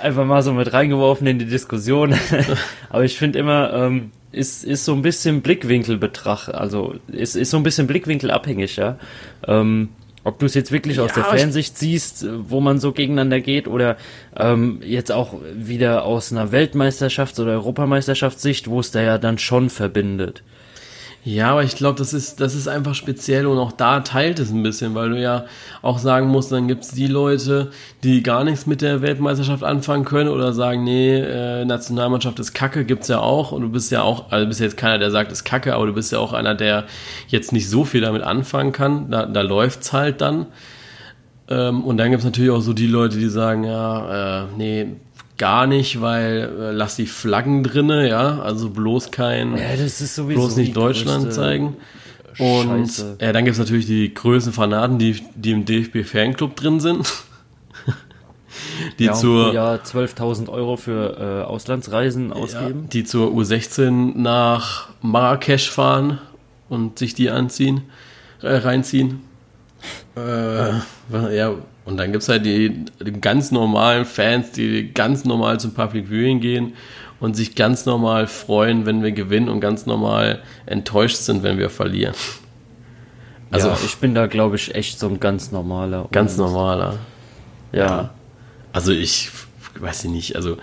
einfach 0.01 0.25
mal 0.25 0.43
so 0.43 0.53
mit 0.53 0.73
reingeworfen 0.73 1.27
in 1.27 1.39
die 1.39 1.47
Diskussion. 1.47 2.15
Aber 2.91 3.05
ich 3.05 3.17
finde 3.19 3.39
immer, 3.39 3.73
ähm, 3.73 4.11
ist, 4.33 4.65
ist 4.65 4.85
so 4.85 4.95
ein 4.95 5.03
bisschen 5.03 5.43
Blickwinkel 5.43 5.97
betracht, 5.97 6.53
also 6.55 6.95
ist, 7.07 7.37
ist 7.37 7.51
so 7.51 7.57
ein 7.57 7.63
bisschen 7.63 7.87
Blickwinkel 7.87 8.31
abhängig, 8.31 8.77
ja. 8.77 8.99
Ähm, 9.47 9.91
ob 10.25 10.39
du 10.39 10.47
es 10.47 10.55
jetzt 10.55 10.73
wirklich 10.73 10.99
aus 11.01 11.11
Ja, 11.11 11.23
der 11.23 11.33
ich- 11.35 11.39
Fernsicht 11.41 11.79
siehst, 11.79 12.27
wo 12.49 12.61
man 12.61 12.79
so 12.81 12.93
gegeneinander 12.93 13.41
geht, 13.41 13.69
oder 13.69 13.97
ähm, 14.37 14.81
jetzt 14.85 15.13
auch 15.13 15.35
wieder 15.55 16.05
aus 16.05 16.33
einer 16.33 16.51
Weltmeisterschafts- 16.51 17.41
oder 17.41 17.53
Europameisterschaftssicht, 17.53 18.69
wo 18.69 18.81
es 18.81 18.91
da 18.91 19.03
ja 19.03 19.19
dann 19.19 19.39
schon 19.39 19.69
verbindet. 19.71 20.43
Ja, 21.27 21.53
aber 21.53 21.64
ich 21.64 21.75
glaube, 21.75 21.99
das 21.99 22.12
ist, 22.12 22.41
das 22.41 22.55
ist 22.55 22.68
einfach 22.68 22.95
speziell 22.95 23.47
und 23.47 23.57
auch 23.57 23.72
da 23.72 24.01
teilt 24.01 24.39
es 24.39 24.51
ein 24.51 24.62
bisschen, 24.62 24.95
weil 24.95 25.09
du 25.09 25.18
ja 25.18 25.47
auch 25.81 25.99
sagen 25.99 26.29
musst, 26.29 26.53
dann 26.53 26.68
gibt's 26.68 26.91
die 26.91 27.07
Leute, 27.07 27.70
die 28.03 28.22
gar 28.22 28.45
nichts 28.45 28.66
mit 28.66 28.83
der 28.83 29.01
Weltmeisterschaft 29.01 29.64
anfangen 29.64 30.05
können 30.05 30.29
oder 30.29 30.53
sagen, 30.53 30.85
nee, 30.85 31.16
äh, 31.16 31.64
Nationalmannschaft 31.64 32.39
ist 32.41 32.53
Kacke, 32.53 32.85
gibt's 32.85 33.09
ja 33.09 33.20
auch 33.20 33.53
und 33.53 33.62
du 33.62 33.70
bist 33.70 33.91
ja 33.91 34.03
auch, 34.03 34.31
also 34.31 34.47
bist 34.47 34.61
jetzt 34.61 34.77
keiner, 34.77 34.99
der 34.99 35.11
sagt, 35.11 35.33
ist 35.33 35.45
Kacke, 35.45 35.75
aber 35.75 35.87
du 35.87 35.95
bist 35.95 36.12
ja 36.12 36.18
auch 36.18 36.35
einer, 36.35 36.55
der 36.55 36.85
jetzt 37.29 37.53
nicht 37.53 37.70
so 37.70 37.87
viel 37.87 38.03
damit 38.03 38.22
anfangen 38.22 38.72
kann, 38.72 39.11
da, 39.11 39.25
da 39.25 39.41
läuft's 39.41 39.95
halt 39.95 40.20
dann. 40.20 40.45
Ähm, 41.49 41.85
und 41.85 41.97
dann 41.97 42.11
gibt's 42.11 42.27
natürlich 42.27 42.51
auch 42.51 42.61
so 42.61 42.75
die 42.75 42.87
Leute, 42.87 43.16
die 43.16 43.29
sagen, 43.31 43.64
ja, 43.64 44.43
äh, 44.43 44.47
nee, 44.59 44.89
gar 45.39 45.66
nicht, 45.66 46.01
weil 46.01 46.51
äh, 46.59 46.70
lass 46.72 46.97
die 46.97 47.07
Flaggen 47.07 47.64
drinne, 47.64 48.09
ja, 48.09 48.41
also 48.41 48.70
bloß 48.70 49.11
kein 49.11 49.57
Ja, 49.57 49.76
das 49.76 50.01
ist 50.01 50.14
sowieso 50.14 50.41
bloß 50.41 50.57
nicht 50.57 50.76
Deutschland 50.76 51.32
zeigen. 51.32 51.76
Und 52.39 52.89
Scheiße. 52.89 53.18
ja, 53.20 53.32
dann 53.32 53.45
gibt 53.45 53.55
es 53.55 53.59
natürlich 53.59 53.87
die 53.87 54.12
größten 54.12 54.53
Fanaten, 54.53 54.99
die, 54.99 55.22
die 55.35 55.53
im 55.53 55.64
DFB-Fanclub 55.64 56.57
drin 56.57 56.80
sind. 56.80 57.12
die, 58.99 59.05
ja, 59.05 59.12
zur, 59.12 59.53
Jahr 59.53 59.76
12.000 59.76 60.49
Euro 60.49 60.76
für 60.76 61.16
äh, 61.18 61.45
Auslandsreisen 61.45 62.30
ja, 62.30 62.35
ausgeben. 62.35 62.89
die 62.93 63.05
zur 63.05 63.30
U16 63.30 64.16
nach 64.16 64.89
Marrakesch 65.01 65.70
fahren 65.70 66.18
und 66.68 66.99
sich 66.99 67.14
die 67.14 67.30
anziehen, 67.30 67.82
äh, 68.43 68.57
reinziehen. 68.57 69.20
Äh, 70.16 71.37
ja, 71.37 71.55
und 71.85 71.97
dann 71.97 72.12
gibt 72.12 72.22
es 72.22 72.28
halt 72.28 72.47
die, 72.47 72.85
die 73.05 73.20
ganz 73.20 73.51
normalen 73.51 74.05
Fans, 74.05 74.53
die 74.53 74.93
ganz 74.93 75.24
normal 75.24 75.61
zum 75.61 75.74
Public 75.74 76.09
Viewing 76.09 76.41
gehen 76.41 76.74
und 77.20 77.35
sich 77.35 77.55
ganz 77.55 77.87
normal 77.87 78.26
freuen, 78.26 78.87
wenn 78.87 79.03
wir 79.03 79.12
gewinnen 79.12 79.49
und 79.49 79.61
ganz 79.61 79.87
normal 79.87 80.43
enttäuscht 80.66 81.16
sind, 81.16 81.43
wenn 81.43 81.59
wir 81.59 81.70
verlieren. 81.70 82.14
Also 83.51 83.68
ja, 83.68 83.78
ich 83.85 83.97
bin 83.97 84.14
da, 84.14 84.26
glaube 84.26 84.57
ich, 84.57 84.74
echt 84.74 84.99
so 84.99 85.09
ein 85.09 85.20
ganz 85.20 85.53
normaler. 85.53 86.09
ganz 86.11 86.37
normaler. 86.37 86.99
Ja. 87.72 88.11
Also 88.72 88.91
ich 88.91 89.30
weiß 89.78 90.05
ich 90.05 90.11
nicht, 90.11 90.37
also 90.37 90.57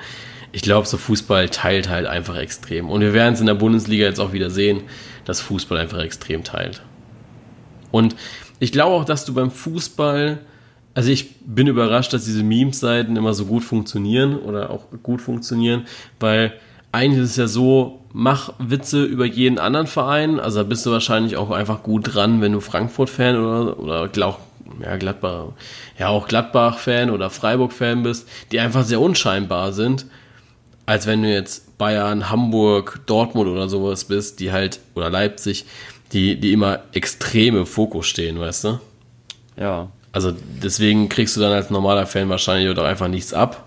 ich 0.52 0.62
glaube, 0.62 0.88
so 0.88 0.98
Fußball 0.98 1.50
teilt 1.50 1.90
halt 1.90 2.06
einfach 2.06 2.36
extrem. 2.36 2.90
Und 2.90 3.02
wir 3.02 3.14
werden 3.14 3.34
es 3.34 3.40
in 3.40 3.46
der 3.46 3.54
Bundesliga 3.54 4.06
jetzt 4.06 4.20
auch 4.20 4.34
wieder 4.34 4.50
sehen, 4.50 4.84
dass 5.26 5.40
Fußball 5.42 5.78
einfach 5.78 6.00
extrem 6.00 6.44
teilt. 6.44 6.82
Und 7.92 8.16
ich 8.60 8.72
glaube 8.72 8.96
auch, 8.96 9.06
dass 9.06 9.26
du 9.26 9.34
beim 9.34 9.52
Fußball, 9.52 10.40
also 10.94 11.10
ich 11.10 11.36
bin 11.40 11.68
überrascht, 11.68 12.14
dass 12.14 12.26
diese 12.26 12.44
Memes-Seiten 12.44 13.16
immer 13.16 13.34
so 13.34 13.46
gut 13.46 13.64
funktionieren 13.64 14.38
oder 14.38 14.70
auch 14.70 14.86
gut 15.04 15.22
funktionieren, 15.22 15.86
weil 16.20 16.54
eigentlich 16.92 17.24
ist 17.24 17.32
es 17.32 17.38
ja 17.38 17.48
so, 17.48 18.02
mach 18.14 18.54
Witze 18.60 19.04
über 19.04 19.26
jeden 19.26 19.58
anderen 19.58 19.88
Verein, 19.88 20.40
also 20.40 20.60
da 20.60 20.64
bist 20.64 20.86
du 20.86 20.92
wahrscheinlich 20.92 21.38
auch 21.38 21.52
einfach 21.52 21.84
gut 21.84 22.14
dran, 22.14 22.42
wenn 22.42 22.52
du 22.52 22.60
Frankfurt-Fan 22.60 23.38
oder, 23.38 23.80
oder 23.80 24.08
glaub, 24.10 24.40
ja, 24.82 24.98
Gladbach, 24.98 25.48
ja, 25.98 26.10
auch 26.10 26.28
Gladbach-Fan 26.28 27.10
oder 27.10 27.30
Freiburg-Fan 27.30 28.04
bist, 28.04 28.28
die 28.52 28.60
einfach 28.60 28.84
sehr 28.84 29.00
unscheinbar 29.00 29.72
sind, 29.72 30.06
als 30.86 31.08
wenn 31.08 31.22
du 31.22 31.32
jetzt 31.32 31.78
Bayern, 31.78 32.30
Hamburg, 32.30 33.00
Dortmund 33.06 33.50
oder 33.50 33.70
sowas 33.70 34.06
bist, 34.06 34.40
die 34.40 34.52
halt, 34.52 34.80
oder 34.96 35.10
Leipzig, 35.10 35.66
die, 36.12 36.40
die 36.40 36.52
immer 36.52 36.80
extrem 36.92 37.56
im 37.56 37.66
Fokus 37.66 38.08
stehen, 38.08 38.40
weißt 38.40 38.66
du? 38.66 38.80
Ja. 39.58 39.88
Also 40.12 40.34
deswegen 40.62 41.10
kriegst 41.10 41.38
du 41.38 41.42
dann 41.42 41.54
als 41.54 41.70
normaler 41.70 42.06
Fan 42.06 42.30
wahrscheinlich 42.30 42.70
oder 42.70 42.86
einfach 42.86 43.08
nichts 43.08 43.34
ab. 43.34 43.66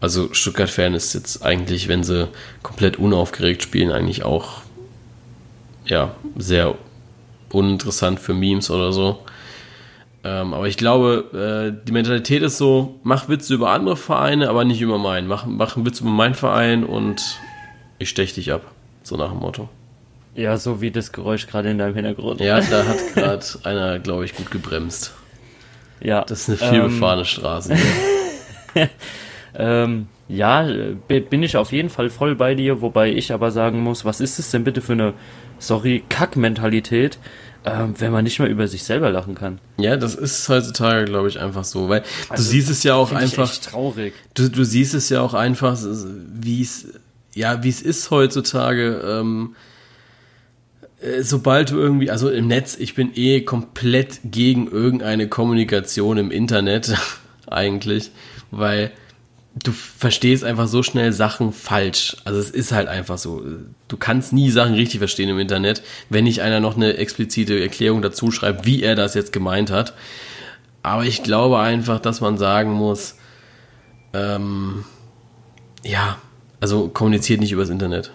Also 0.00 0.32
Stuttgart-Fan 0.34 0.94
ist 0.94 1.14
jetzt 1.14 1.42
eigentlich, 1.42 1.88
wenn 1.88 2.04
sie 2.04 2.28
komplett 2.62 2.98
unaufgeregt 2.98 3.62
spielen, 3.62 3.90
eigentlich 3.90 4.22
auch 4.22 4.60
ja, 5.86 6.14
sehr 6.36 6.74
uninteressant 7.50 8.20
für 8.20 8.34
Memes 8.34 8.70
oder 8.70 8.92
so. 8.92 9.20
Ähm, 10.24 10.54
aber 10.54 10.68
ich 10.68 10.76
glaube, 10.76 11.72
äh, 11.74 11.86
die 11.86 11.92
Mentalität 11.92 12.42
ist 12.42 12.58
so, 12.58 12.98
mach 13.02 13.28
Witze 13.28 13.54
über 13.54 13.70
andere 13.70 13.96
Vereine, 13.96 14.48
aber 14.48 14.64
nicht 14.64 14.80
über 14.80 14.98
meinen. 14.98 15.28
Mach, 15.28 15.46
mach 15.46 15.76
einen 15.76 15.86
Witz 15.86 16.00
über 16.00 16.10
meinen 16.10 16.34
Verein 16.34 16.84
und 16.84 17.38
ich 17.98 18.08
stech 18.08 18.34
dich 18.34 18.52
ab. 18.52 18.62
So 19.02 19.16
nach 19.16 19.30
dem 19.30 19.40
Motto. 19.40 19.68
Ja, 20.34 20.56
so 20.56 20.80
wie 20.80 20.90
das 20.90 21.12
Geräusch 21.12 21.46
gerade 21.46 21.70
in 21.70 21.78
deinem 21.78 21.94
Hintergrund. 21.94 22.40
Ja, 22.40 22.60
da 22.60 22.86
hat 22.86 23.14
gerade 23.14 23.44
einer, 23.64 23.98
glaube 24.00 24.24
ich, 24.24 24.34
gut 24.34 24.50
gebremst. 24.50 25.14
Ja. 26.00 26.24
Das 26.24 26.48
ist 26.48 26.62
eine 26.62 26.72
vielbefahrene 26.72 27.22
ähm, 27.22 27.26
Straße. 27.26 27.76
ähm, 29.54 30.08
ja, 30.28 30.66
bin 31.08 31.42
ich 31.42 31.56
auf 31.56 31.72
jeden 31.72 31.90
Fall 31.90 32.10
voll 32.10 32.34
bei 32.34 32.54
dir, 32.54 32.80
wobei 32.80 33.12
ich 33.12 33.32
aber 33.32 33.50
sagen 33.50 33.80
muss, 33.80 34.04
was 34.04 34.20
ist 34.20 34.38
es 34.38 34.50
denn 34.50 34.64
bitte 34.64 34.80
für 34.80 34.92
eine, 34.92 35.12
sorry, 35.58 36.02
Kack-Mentalität, 36.08 37.18
ähm, 37.66 37.94
wenn 37.98 38.12
man 38.12 38.24
nicht 38.24 38.38
mal 38.38 38.48
über 38.48 38.68
sich 38.68 38.84
selber 38.84 39.10
lachen 39.10 39.34
kann. 39.34 39.58
Ja, 39.78 39.96
das 39.96 40.14
ist 40.14 40.48
heutzutage, 40.48 41.04
glaube 41.04 41.28
ich, 41.28 41.40
einfach 41.40 41.64
so, 41.64 41.88
weil 41.88 42.02
also, 42.28 42.42
du 42.42 42.48
siehst 42.48 42.70
es 42.70 42.82
ja 42.82 42.94
auch 42.94 43.12
einfach. 43.12 43.44
Ich 43.44 43.58
echt 43.58 43.70
traurig. 43.70 44.14
Du, 44.34 44.48
du 44.48 44.64
siehst 44.64 44.94
es 44.94 45.08
ja 45.08 45.20
auch 45.20 45.34
einfach, 45.34 45.78
wie 46.34 46.62
es, 46.62 46.88
ja, 47.34 47.62
wie 47.62 47.68
es 47.68 47.82
ist 47.82 48.10
heutzutage. 48.10 49.00
Ähm, 49.06 49.54
äh, 49.54 49.73
sobald 51.20 51.70
du 51.70 51.78
irgendwie, 51.78 52.10
also 52.10 52.30
im 52.30 52.46
Netz, 52.46 52.76
ich 52.78 52.94
bin 52.94 53.10
eh 53.14 53.42
komplett 53.42 54.20
gegen 54.24 54.68
irgendeine 54.68 55.28
Kommunikation 55.28 56.18
im 56.18 56.30
Internet 56.30 56.94
eigentlich, 57.46 58.10
weil 58.50 58.92
du 59.62 59.72
verstehst 59.72 60.44
einfach 60.44 60.66
so 60.66 60.82
schnell 60.82 61.12
Sachen 61.12 61.52
falsch. 61.52 62.16
Also 62.24 62.40
es 62.40 62.50
ist 62.50 62.72
halt 62.72 62.88
einfach 62.88 63.18
so. 63.18 63.42
Du 63.88 63.96
kannst 63.96 64.32
nie 64.32 64.50
Sachen 64.50 64.74
richtig 64.74 64.98
verstehen 64.98 65.28
im 65.28 65.38
Internet, 65.38 65.82
wenn 66.08 66.24
nicht 66.24 66.42
einer 66.42 66.60
noch 66.60 66.76
eine 66.76 66.96
explizite 66.96 67.60
Erklärung 67.60 68.02
dazu 68.02 68.30
schreibt, 68.30 68.66
wie 68.66 68.82
er 68.82 68.96
das 68.96 69.14
jetzt 69.14 69.32
gemeint 69.32 69.70
hat. 69.70 69.94
Aber 70.82 71.04
ich 71.04 71.22
glaube 71.22 71.60
einfach, 71.60 72.00
dass 72.00 72.20
man 72.20 72.36
sagen 72.36 72.72
muss, 72.72 73.16
ähm, 74.12 74.84
ja, 75.84 76.18
also 76.60 76.88
kommuniziert 76.88 77.40
nicht 77.40 77.52
übers 77.52 77.68
Internet. 77.68 78.10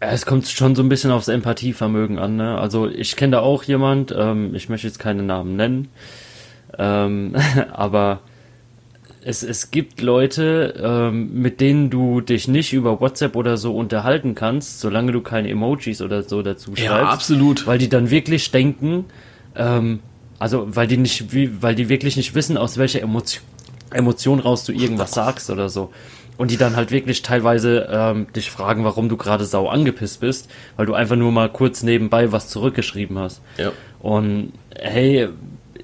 Es 0.00 0.26
kommt 0.26 0.46
schon 0.46 0.76
so 0.76 0.82
ein 0.82 0.88
bisschen 0.88 1.10
aufs 1.10 1.28
Empathievermögen 1.28 2.18
an. 2.18 2.36
Ne? 2.36 2.56
Also 2.58 2.88
ich 2.88 3.16
kenne 3.16 3.32
da 3.32 3.40
auch 3.40 3.64
jemand, 3.64 4.14
ähm, 4.16 4.54
ich 4.54 4.68
möchte 4.68 4.86
jetzt 4.86 4.98
keine 4.98 5.22
Namen 5.22 5.56
nennen, 5.56 5.88
ähm, 6.78 7.34
aber 7.72 8.20
es, 9.24 9.42
es 9.42 9.70
gibt 9.70 10.00
Leute, 10.00 10.74
ähm, 10.82 11.42
mit 11.42 11.60
denen 11.60 11.90
du 11.90 12.20
dich 12.20 12.48
nicht 12.48 12.72
über 12.72 13.00
WhatsApp 13.00 13.36
oder 13.36 13.56
so 13.56 13.76
unterhalten 13.76 14.34
kannst, 14.34 14.80
solange 14.80 15.12
du 15.12 15.20
keine 15.20 15.50
Emojis 15.50 16.00
oder 16.00 16.22
so 16.22 16.42
dazu 16.42 16.76
schreibst. 16.76 16.84
Ja, 16.84 17.08
absolut. 17.08 17.66
Weil 17.66 17.78
die 17.78 17.88
dann 17.88 18.10
wirklich 18.10 18.50
denken, 18.52 19.06
ähm, 19.56 20.00
also 20.38 20.68
weil 20.74 20.86
die 20.86 20.96
nicht, 20.96 21.32
wie, 21.32 21.62
weil 21.62 21.74
die 21.74 21.88
wirklich 21.88 22.16
nicht 22.16 22.34
wissen, 22.34 22.56
aus 22.56 22.78
welcher 22.78 23.02
Emotion, 23.02 23.42
Emotion 23.92 24.38
raus 24.38 24.64
du 24.64 24.72
irgendwas 24.72 25.10
sagst 25.12 25.50
oder 25.50 25.68
so. 25.68 25.90
Und 26.38 26.52
die 26.52 26.56
dann 26.56 26.76
halt 26.76 26.92
wirklich 26.92 27.22
teilweise 27.22 27.88
ähm, 27.90 28.32
dich 28.32 28.50
fragen, 28.50 28.84
warum 28.84 29.08
du 29.08 29.16
gerade 29.16 29.44
sau 29.44 29.68
angepisst 29.68 30.20
bist, 30.20 30.48
weil 30.76 30.86
du 30.86 30.94
einfach 30.94 31.16
nur 31.16 31.32
mal 31.32 31.50
kurz 31.50 31.82
nebenbei 31.82 32.30
was 32.32 32.48
zurückgeschrieben 32.48 33.18
hast. 33.18 33.42
Ja. 33.58 33.72
Und 33.98 34.52
hey, 34.74 35.28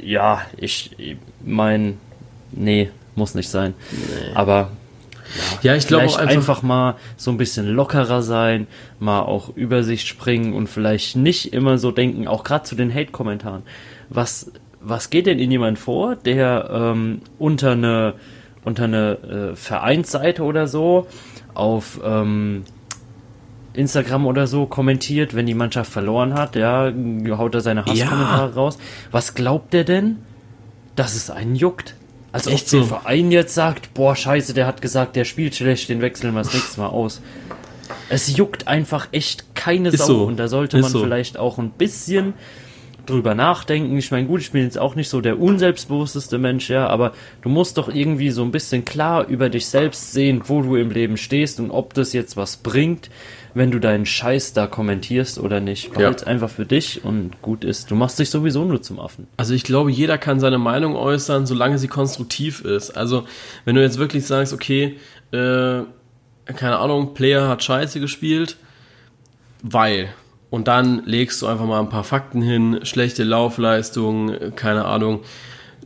ja, 0.01 0.43
ich 0.57 0.97
mein, 1.45 1.99
nee, 2.53 2.91
muss 3.17 3.35
nicht 3.35 3.49
sein. 3.49 3.75
Nee. 3.91 4.35
Aber 4.35 4.71
ja, 5.63 5.73
ja 5.73 5.77
ich 5.77 5.87
glaube 5.87 6.05
einfach, 6.05 6.21
einfach, 6.21 6.63
mal 6.63 6.97
so 7.17 7.31
ein 7.31 7.37
bisschen 7.37 7.67
lockerer 7.67 8.23
sein, 8.23 8.67
mal 9.01 9.23
auch 9.23 9.51
über 9.57 9.83
sich 9.83 10.07
springen 10.07 10.55
und 10.55 10.69
vielleicht 10.69 11.17
nicht 11.17 11.53
immer 11.53 11.79
so 11.79 11.91
denken, 11.91 12.29
auch 12.29 12.45
gerade 12.45 12.65
zu 12.65 12.75
den 12.75 12.95
Hate-Kommentaren. 12.95 13.63
Was, 14.09 14.53
was 14.81 15.11
geht 15.11 15.27
denn 15.27 15.39
in 15.39 15.51
jemand 15.51 15.79
vor, 15.79 16.17
der 16.17 16.71
ähm, 16.73 17.23
unter 17.39 17.73
eine 17.73 18.15
unter 18.65 18.85
eine 18.85 19.53
äh, 19.53 19.57
Vereinsseite 19.57 20.43
oder 20.43 20.67
so 20.67 21.07
auf 21.55 22.01
ähm, 22.05 22.65
Instagram 23.75 24.27
oder 24.27 24.47
so 24.47 24.67
kommentiert, 24.67 25.35
wenn 25.35 25.47
die 25.47 25.55
Mannschaft 25.55 25.93
verloren 25.93 26.35
hat, 26.35 26.57
ja, 26.57 26.93
haut 27.31 27.55
er 27.55 27.61
seine 27.61 27.85
Hasskommentare 27.85 28.51
ja. 28.51 28.55
raus. 28.55 28.79
Was 29.11 29.35
glaubt 29.35 29.73
der 29.73 29.85
denn? 29.85 30.19
Dass 30.97 31.15
es 31.15 31.31
einen 31.31 31.57
juckt. 31.57 31.97
Als 32.31 32.47
Echt 32.47 32.65
ob 32.65 32.69
so? 32.69 32.79
der 32.79 32.87
Verein 32.87 33.31
jetzt 33.31 33.55
sagt, 33.55 33.95
boah, 33.95 34.17
scheiße, 34.17 34.55
der 34.55 34.67
hat 34.67 34.81
gesagt, 34.81 35.17
der 35.17 35.25
spielt 35.25 35.55
schlecht, 35.55 35.89
den 35.89 36.01
wechseln 36.01 36.35
wir 36.35 36.43
das 36.43 36.53
nächste 36.55 36.81
Mal 36.81 36.89
aus. 36.89 37.21
Es 38.09 38.37
juckt 38.37 38.67
einfach 38.67 39.09
echt 39.13 39.55
keine 39.55 39.91
Sau 39.93 40.07
so. 40.07 40.25
und 40.25 40.37
da 40.37 40.49
sollte 40.49 40.81
man 40.81 40.91
so. 40.91 41.01
vielleicht 41.01 41.37
auch 41.37 41.59
ein 41.59 41.71
bisschen 41.71 42.35
drüber 43.07 43.35
nachdenken. 43.35 43.97
Ich 43.97 44.11
meine, 44.11 44.27
gut, 44.27 44.41
ich 44.41 44.53
bin 44.53 44.63
jetzt 44.63 44.79
auch 44.79 44.95
nicht 44.95 45.09
so 45.09 45.21
der 45.21 45.41
unselbstbewussteste 45.41 46.39
Mensch, 46.39 46.71
ja, 46.71 46.87
aber 46.87 47.13
du 47.43 47.49
musst 47.49 47.79
doch 47.79 47.89
irgendwie 47.89 48.31
so 48.31 48.43
ein 48.43 48.51
bisschen 48.51 48.85
klar 48.85 49.27
über 49.27 49.49
dich 49.49 49.67
selbst 49.67 50.13
sehen, 50.13 50.43
wo 50.47 50.63
du 50.63 50.77
im 50.77 50.91
Leben 50.91 51.17
stehst 51.17 51.61
und 51.61 51.71
ob 51.71 51.95
das 51.95 52.13
jetzt 52.13 52.37
was 52.37 52.57
bringt, 52.57 53.11
wenn 53.55 53.71
du 53.71 53.79
deinen 53.79 54.05
Scheiß 54.05 54.53
da 54.53 54.67
kommentierst 54.67 55.39
oder 55.39 55.61
nicht. 55.61 55.93
Behalt's 55.93 56.23
ja. 56.23 56.29
einfach 56.29 56.51
für 56.51 56.67
dich 56.67 57.05
und 57.05 57.41
gut 57.41 57.65
ist. 57.65 57.91
Du 57.91 57.95
machst 57.95 58.19
dich 58.19 58.31
sowieso 58.31 58.65
nur 58.65 58.83
zum 58.83 58.99
Affen. 58.99 59.29
Also 59.37 59.55
ich 59.55 59.63
glaube, 59.63 59.91
jeder 59.91 60.19
kann 60.19 60.41
seine 60.41 60.59
Meinung 60.59 60.97
äußern, 60.97 61.47
solange 61.47 61.79
sie 61.79 61.89
konstruktiv 61.89 62.63
ist. 62.63 62.91
Also 62.91 63.25
wenn 63.65 63.77
du 63.77 63.83
jetzt 63.83 63.99
wirklich 63.99 64.27
sagst, 64.27 64.53
okay, 64.53 64.99
äh, 65.31 65.83
keine 66.53 66.79
Ahnung, 66.79 67.15
Player 67.15 67.49
hat 67.49 67.63
Scheiße 67.63 68.01
gespielt, 68.01 68.57
weil 69.63 70.11
und 70.55 70.69
dann 70.69 71.03
legst 71.05 71.43
du 71.43 71.49
einfach 71.49 71.67
mal 71.67 71.81
ein 71.81 71.89
paar 71.89 72.05
Fakten 72.05 72.41
hin, 72.41 72.79
schlechte 72.85 73.25
Laufleistung, 73.25 74.55
keine 74.55 74.85
Ahnung, 74.85 75.23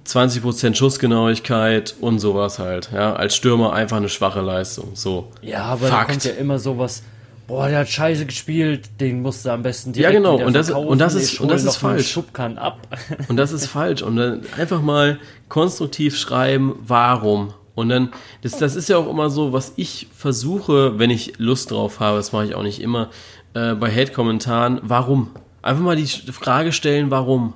20% 0.06 0.74
Schussgenauigkeit 0.74 1.94
und 2.02 2.18
sowas 2.18 2.58
halt. 2.58 2.90
Ja, 2.92 3.14
als 3.14 3.34
Stürmer 3.34 3.72
einfach 3.72 3.96
eine 3.96 4.10
schwache 4.10 4.42
Leistung. 4.42 4.90
So. 4.92 5.28
Ja, 5.40 5.62
aber 5.62 5.86
Fakt. 5.86 5.92
da 6.02 6.12
kommt 6.12 6.24
ja 6.24 6.32
immer 6.32 6.58
sowas. 6.58 7.02
Boah, 7.46 7.70
der 7.70 7.78
hat 7.78 7.88
Scheiße 7.88 8.26
gespielt, 8.26 8.90
den 9.00 9.22
musst 9.22 9.46
du 9.46 9.50
am 9.52 9.62
besten 9.62 9.94
direkt 9.94 10.12
Ja, 10.12 10.18
genau, 10.18 10.36
und 10.36 10.52
das, 10.52 10.70
und 10.70 10.98
das 10.98 11.14
ist, 11.14 11.40
und 11.40 11.50
das 11.50 11.64
ist 11.64 11.76
falsch. 11.76 12.10
Schubkan 12.10 12.58
ab. 12.58 12.86
Und 13.28 13.38
das 13.38 13.52
ist 13.52 13.68
falsch. 13.68 14.02
Und 14.02 14.16
dann 14.16 14.42
einfach 14.58 14.82
mal 14.82 15.18
konstruktiv 15.48 16.14
schreiben, 16.14 16.74
warum. 16.86 17.54
Und 17.74 17.90
dann, 17.90 18.10
das, 18.42 18.58
das 18.58 18.74
ist 18.74 18.88
ja 18.88 18.98
auch 18.98 19.08
immer 19.08 19.30
so, 19.30 19.52
was 19.52 19.72
ich 19.76 20.08
versuche, 20.12 20.98
wenn 20.98 21.10
ich 21.10 21.38
Lust 21.38 21.70
drauf 21.70 22.00
habe, 22.00 22.16
das 22.16 22.32
mache 22.32 22.44
ich 22.44 22.54
auch 22.56 22.64
nicht 22.64 22.80
immer, 22.80 23.08
äh, 23.54 23.74
bei 23.74 23.90
Hate-Kommentaren, 23.90 24.80
warum? 24.82 25.30
Einfach 25.62 25.82
mal 25.82 25.96
die 25.96 26.06
Frage 26.06 26.72
stellen, 26.72 27.10
warum? 27.10 27.54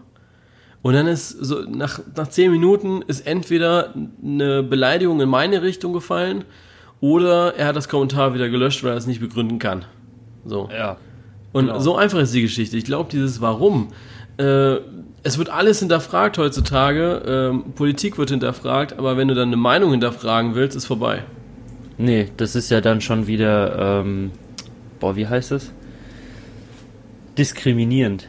Und 0.82 0.94
dann 0.94 1.06
ist 1.06 1.30
so, 1.30 1.62
nach, 1.62 2.00
nach 2.16 2.28
zehn 2.28 2.50
Minuten 2.50 3.02
ist 3.06 3.26
entweder 3.26 3.94
eine 4.22 4.62
Beleidigung 4.62 5.20
in 5.20 5.28
meine 5.28 5.62
Richtung 5.62 5.92
gefallen 5.92 6.44
oder 7.00 7.54
er 7.56 7.68
hat 7.68 7.76
das 7.76 7.88
Kommentar 7.88 8.34
wieder 8.34 8.48
gelöscht, 8.48 8.82
weil 8.82 8.90
er 8.90 8.96
es 8.96 9.06
nicht 9.06 9.20
begründen 9.20 9.58
kann. 9.58 9.84
So. 10.44 10.68
Ja. 10.76 10.96
Und 11.52 11.66
genau. 11.66 11.78
so 11.78 11.96
einfach 11.96 12.18
ist 12.18 12.34
die 12.34 12.42
Geschichte. 12.42 12.76
Ich 12.76 12.84
glaube, 12.84 13.10
dieses 13.10 13.40
Warum. 13.40 13.88
Äh, 14.38 14.76
es 15.22 15.38
wird 15.38 15.50
alles 15.50 15.78
hinterfragt 15.78 16.38
heutzutage. 16.38 17.22
Ähm, 17.26 17.72
Politik 17.74 18.18
wird 18.18 18.30
hinterfragt, 18.30 18.98
aber 18.98 19.16
wenn 19.16 19.28
du 19.28 19.34
dann 19.34 19.48
eine 19.48 19.56
Meinung 19.56 19.92
hinterfragen 19.92 20.54
willst, 20.56 20.76
ist 20.76 20.86
vorbei. 20.86 21.22
Nee, 21.98 22.28
das 22.36 22.56
ist 22.56 22.70
ja 22.70 22.80
dann 22.80 23.00
schon 23.00 23.28
wieder, 23.28 24.00
ähm, 24.00 24.32
boah, 24.98 25.14
wie 25.14 25.28
heißt 25.28 25.52
es? 25.52 25.72
Diskriminierend. 27.38 28.28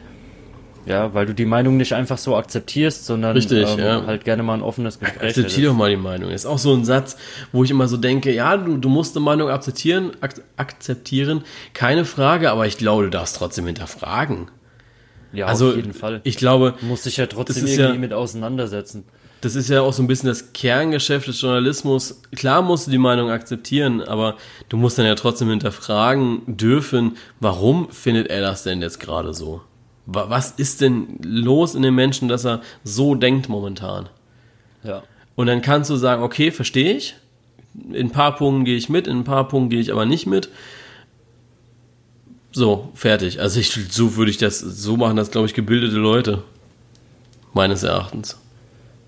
Ja, 0.86 1.14
weil 1.14 1.24
du 1.24 1.32
die 1.34 1.46
Meinung 1.46 1.78
nicht 1.78 1.94
einfach 1.94 2.18
so 2.18 2.36
akzeptierst, 2.36 3.06
sondern 3.06 3.34
Richtig, 3.34 3.66
ähm, 3.72 3.78
ja. 3.78 4.04
halt 4.06 4.24
gerne 4.24 4.42
mal 4.42 4.52
ein 4.52 4.60
offenes 4.62 4.98
Gespräch 4.98 5.28
Akzeptier 5.30 5.68
doch 5.68 5.74
mal 5.74 5.88
die 5.88 5.96
Meinung. 5.96 6.30
Ist 6.30 6.44
auch 6.44 6.58
so 6.58 6.74
ein 6.74 6.84
Satz, 6.84 7.16
wo 7.52 7.64
ich 7.64 7.70
immer 7.70 7.88
so 7.88 7.96
denke, 7.96 8.34
ja, 8.34 8.54
du, 8.58 8.76
du 8.76 8.90
musst 8.90 9.16
eine 9.16 9.24
Meinung 9.24 9.48
akzeptieren, 9.48 10.12
ak 10.20 10.34
akzeptieren, 10.58 11.42
keine 11.72 12.04
Frage, 12.04 12.50
aber 12.50 12.66
ich 12.66 12.76
glaube, 12.76 13.04
du 13.04 13.10
darfst 13.10 13.36
trotzdem 13.36 13.64
hinterfragen. 13.64 14.50
Ja, 15.32 15.46
Also, 15.46 15.70
auf 15.70 15.76
jeden 15.76 15.94
Fall. 15.94 16.20
ich 16.24 16.36
glaube, 16.36 16.74
Du 16.78 16.84
musst 16.86 17.06
dich 17.06 17.16
ja 17.16 17.26
trotzdem 17.26 17.64
irgendwie 17.66 17.80
ja- 17.94 17.94
mit 17.94 18.12
auseinandersetzen. 18.12 19.04
Das 19.44 19.54
ist 19.54 19.68
ja 19.70 19.80
auch 19.82 19.92
so 19.92 20.02
ein 20.02 20.06
bisschen 20.06 20.28
das 20.28 20.52
Kerngeschäft 20.52 21.28
des 21.28 21.40
Journalismus. 21.40 22.20
Klar 22.34 22.62
musst 22.62 22.86
du 22.86 22.90
die 22.90 22.98
Meinung 22.98 23.30
akzeptieren, 23.30 24.00
aber 24.02 24.36
du 24.68 24.76
musst 24.76 24.98
dann 24.98 25.06
ja 25.06 25.14
trotzdem 25.14 25.48
hinterfragen 25.50 26.42
dürfen, 26.46 27.16
warum 27.40 27.90
findet 27.90 28.28
er 28.28 28.40
das 28.40 28.62
denn 28.62 28.82
jetzt 28.82 29.00
gerade 29.00 29.34
so? 29.34 29.60
Wa- 30.06 30.26
Was 30.28 30.50
ist 30.52 30.80
denn 30.80 31.18
los 31.22 31.74
in 31.74 31.82
dem 31.82 31.94
Menschen, 31.94 32.28
dass 32.28 32.44
er 32.44 32.60
so 32.82 33.14
denkt 33.14 33.48
momentan? 33.48 34.08
Ja. 34.82 35.02
Und 35.36 35.46
dann 35.46 35.62
kannst 35.62 35.90
du 35.90 35.96
sagen, 35.96 36.22
okay, 36.22 36.50
verstehe 36.50 36.96
ich. 36.96 37.16
In 37.92 38.06
ein 38.06 38.10
paar 38.10 38.36
Punkten 38.36 38.64
gehe 38.64 38.76
ich 38.76 38.88
mit, 38.88 39.06
in 39.06 39.18
ein 39.18 39.24
paar 39.24 39.48
Punkten 39.48 39.70
gehe 39.70 39.80
ich 39.80 39.90
aber 39.92 40.04
nicht 40.06 40.26
mit. 40.26 40.48
So, 42.52 42.90
fertig. 42.94 43.40
Also 43.40 43.58
ich, 43.58 43.70
so 43.90 44.16
würde 44.16 44.30
ich 44.30 44.38
das, 44.38 44.60
so 44.60 44.96
machen 44.96 45.16
das, 45.16 45.30
glaube 45.32 45.46
ich, 45.48 45.54
gebildete 45.54 45.96
Leute. 45.96 46.42
Meines 47.52 47.82
Erachtens. 47.82 48.38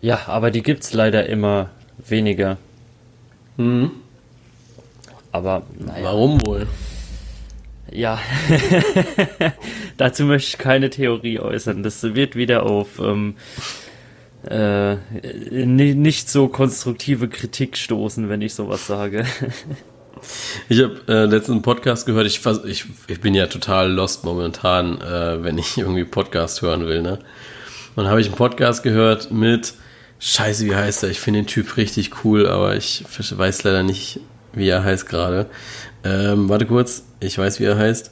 Ja, 0.06 0.20
aber 0.28 0.52
die 0.52 0.62
gibt's 0.62 0.92
leider 0.94 1.26
immer 1.26 1.70
weniger. 1.98 2.58
Mhm. 3.56 3.90
Aber 5.32 5.64
naja. 5.76 6.04
Warum 6.04 6.40
wohl? 6.46 6.68
Ja, 7.90 8.20
dazu 9.96 10.22
möchte 10.26 10.50
ich 10.50 10.58
keine 10.58 10.90
Theorie 10.90 11.40
äußern. 11.40 11.82
Das 11.82 12.04
wird 12.04 12.36
wieder 12.36 12.62
auf 12.62 13.00
ähm, 13.00 13.34
äh, 14.48 14.94
ni- 15.50 15.96
nicht 15.96 16.30
so 16.30 16.46
konstruktive 16.46 17.26
Kritik 17.26 17.76
stoßen, 17.76 18.28
wenn 18.28 18.42
ich 18.42 18.54
sowas 18.54 18.86
sage. 18.86 19.24
Ich 20.68 20.80
habe 20.82 20.94
äh, 21.08 21.24
letztens 21.26 21.56
einen 21.56 21.62
Podcast 21.62 22.06
gehört. 22.06 22.26
Ich, 22.26 22.40
ich, 22.64 22.84
ich 23.06 23.20
bin 23.20 23.34
ja 23.34 23.48
total 23.48 23.92
lost 23.92 24.24
momentan, 24.24 25.00
äh, 25.00 25.42
wenn 25.44 25.58
ich 25.58 25.76
irgendwie 25.78 26.04
Podcast 26.04 26.62
hören 26.62 26.86
will. 26.86 27.02
Ne? 27.02 27.18
Und 27.96 28.04
dann 28.04 28.08
habe 28.08 28.20
ich 28.20 28.26
einen 28.28 28.36
Podcast 28.36 28.82
gehört 28.82 29.30
mit 29.30 29.74
Scheiße, 30.18 30.64
wie 30.64 30.74
heißt 30.74 31.02
er? 31.02 31.10
Ich 31.10 31.20
finde 31.20 31.40
den 31.40 31.46
Typ 31.46 31.76
richtig 31.76 32.24
cool, 32.24 32.46
aber 32.46 32.76
ich 32.76 33.04
weiß 33.08 33.64
leider 33.64 33.82
nicht, 33.82 34.20
wie 34.52 34.68
er 34.68 34.82
heißt 34.82 35.08
gerade. 35.08 35.46
Ähm, 36.04 36.48
warte 36.48 36.66
kurz, 36.66 37.04
ich 37.20 37.36
weiß, 37.36 37.60
wie 37.60 37.64
er 37.64 37.76
heißt. 37.76 38.10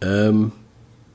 Ähm, 0.00 0.52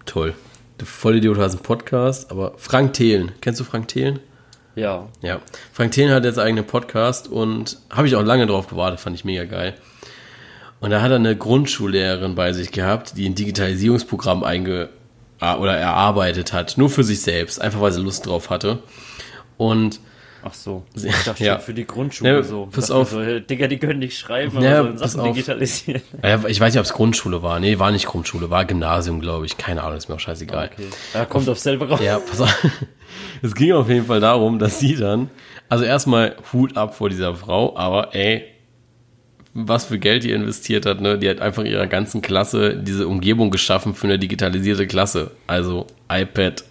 toll. 0.05 0.33
Du 0.77 0.85
Vollidiot 0.85 1.37
hast 1.37 1.53
einen 1.53 1.63
Podcast, 1.63 2.31
aber 2.31 2.53
Frank 2.57 2.93
Thelen. 2.93 3.31
Kennst 3.39 3.59
du 3.59 3.63
Frank 3.63 3.87
Thelen? 3.87 4.19
ja, 4.75 5.07
Ja, 5.21 5.39
Frank 5.71 5.93
Thelen 5.93 6.11
hat 6.11 6.25
jetzt 6.25 6.37
einen 6.37 6.47
eigenen 6.47 6.67
Podcast 6.67 7.29
und 7.29 7.77
habe 7.89 8.07
ich 8.07 8.15
auch 8.17 8.23
lange 8.23 8.45
drauf 8.45 8.67
gewartet, 8.67 8.99
fand 8.99 9.15
ich 9.15 9.23
mega 9.23 9.45
geil. 9.45 9.75
Und 10.81 10.91
da 10.91 11.01
hat 11.01 11.11
er 11.11 11.15
eine 11.15 11.37
Grundschullehrerin 11.37 12.35
bei 12.35 12.51
sich 12.51 12.71
gehabt, 12.71 13.15
die 13.15 13.27
ein 13.27 13.35
Digitalisierungsprogramm 13.35 14.43
einge 14.43 14.89
ah, 15.39 15.57
oder 15.57 15.77
erarbeitet 15.77 16.51
hat, 16.51 16.77
nur 16.77 16.89
für 16.89 17.05
sich 17.05 17.21
selbst, 17.21 17.61
einfach 17.61 17.79
weil 17.79 17.93
sie 17.93 18.01
Lust 18.01 18.25
drauf 18.25 18.49
hatte. 18.49 18.79
Und 19.57 20.01
ach 20.45 20.53
so. 20.53 20.83
Ich 20.95 21.03
dachte 21.25 21.43
Ja. 21.43 21.59
für 21.59 21.73
die 21.73 21.85
Grundschule 21.85 22.29
Ja, 22.37 22.43
so. 22.43 22.67
pass 22.71 22.89
auf. 22.91 23.09
So, 23.11 23.39
Digga, 23.39 23.67
die 23.67 23.77
können 23.77 23.99
nicht 23.99 24.17
schreiben, 24.17 24.61
Ja, 24.61 24.79
aber 24.79 24.87
sollen 24.89 24.99
pass 24.99 25.11
Sachen 25.13 25.27
auf. 25.27 25.33
digitalisieren. 25.35 26.01
äh, 26.21 26.37
ich 26.47 26.59
weiß 26.59 26.73
nicht, 26.73 26.79
ob 26.79 26.85
es 26.85 26.93
Grundschule 26.93 27.43
war. 27.43 27.59
Nee, 27.59 27.77
war 27.79 27.91
nicht 27.91 28.05
Grundschule, 28.05 28.49
war 28.49 28.63
Gymnasium, 28.65 29.19
glaube 29.19 29.45
ich. 29.45 29.57
Keine 29.57 29.83
Ahnung, 29.83 29.97
ist 29.97 30.07
mir 30.07 30.15
auch 30.15 30.19
scheißegal. 30.19 30.69
Okay. 30.73 30.87
Ja, 31.13 31.25
kommt 31.25 31.49
auf 31.49 31.59
selber 31.59 31.89
raus. 31.89 31.99
Ja, 32.01 32.19
pass 32.19 32.39
auf. 32.41 32.65
Es 33.41 33.53
ging 33.55 33.71
auf 33.73 33.87
jeden 33.89 34.05
Fall 34.07 34.19
darum, 34.19 34.59
dass 34.59 34.79
sie 34.79 34.95
dann, 34.95 35.29
also 35.69 35.83
erstmal 35.85 36.35
Hut 36.51 36.75
ab 36.75 36.95
vor 36.95 37.09
dieser 37.09 37.33
Frau, 37.35 37.75
aber 37.77 38.13
ey, 38.15 38.43
was 39.53 39.85
für 39.85 39.99
Geld 39.99 40.23
die 40.23 40.31
investiert 40.31 40.85
hat, 40.85 40.99
ne? 40.99 41.17
Die 41.17 41.29
hat 41.29 41.39
einfach 41.39 41.63
ihrer 41.63 41.87
ganzen 41.87 42.21
Klasse 42.21 42.75
diese 42.75 43.07
Umgebung 43.07 43.51
geschaffen 43.51 43.95
für 43.95 44.07
eine 44.07 44.19
digitalisierte 44.19 44.85
Klasse. 44.85 45.31
Also 45.47 45.87
iPad, 46.11 46.65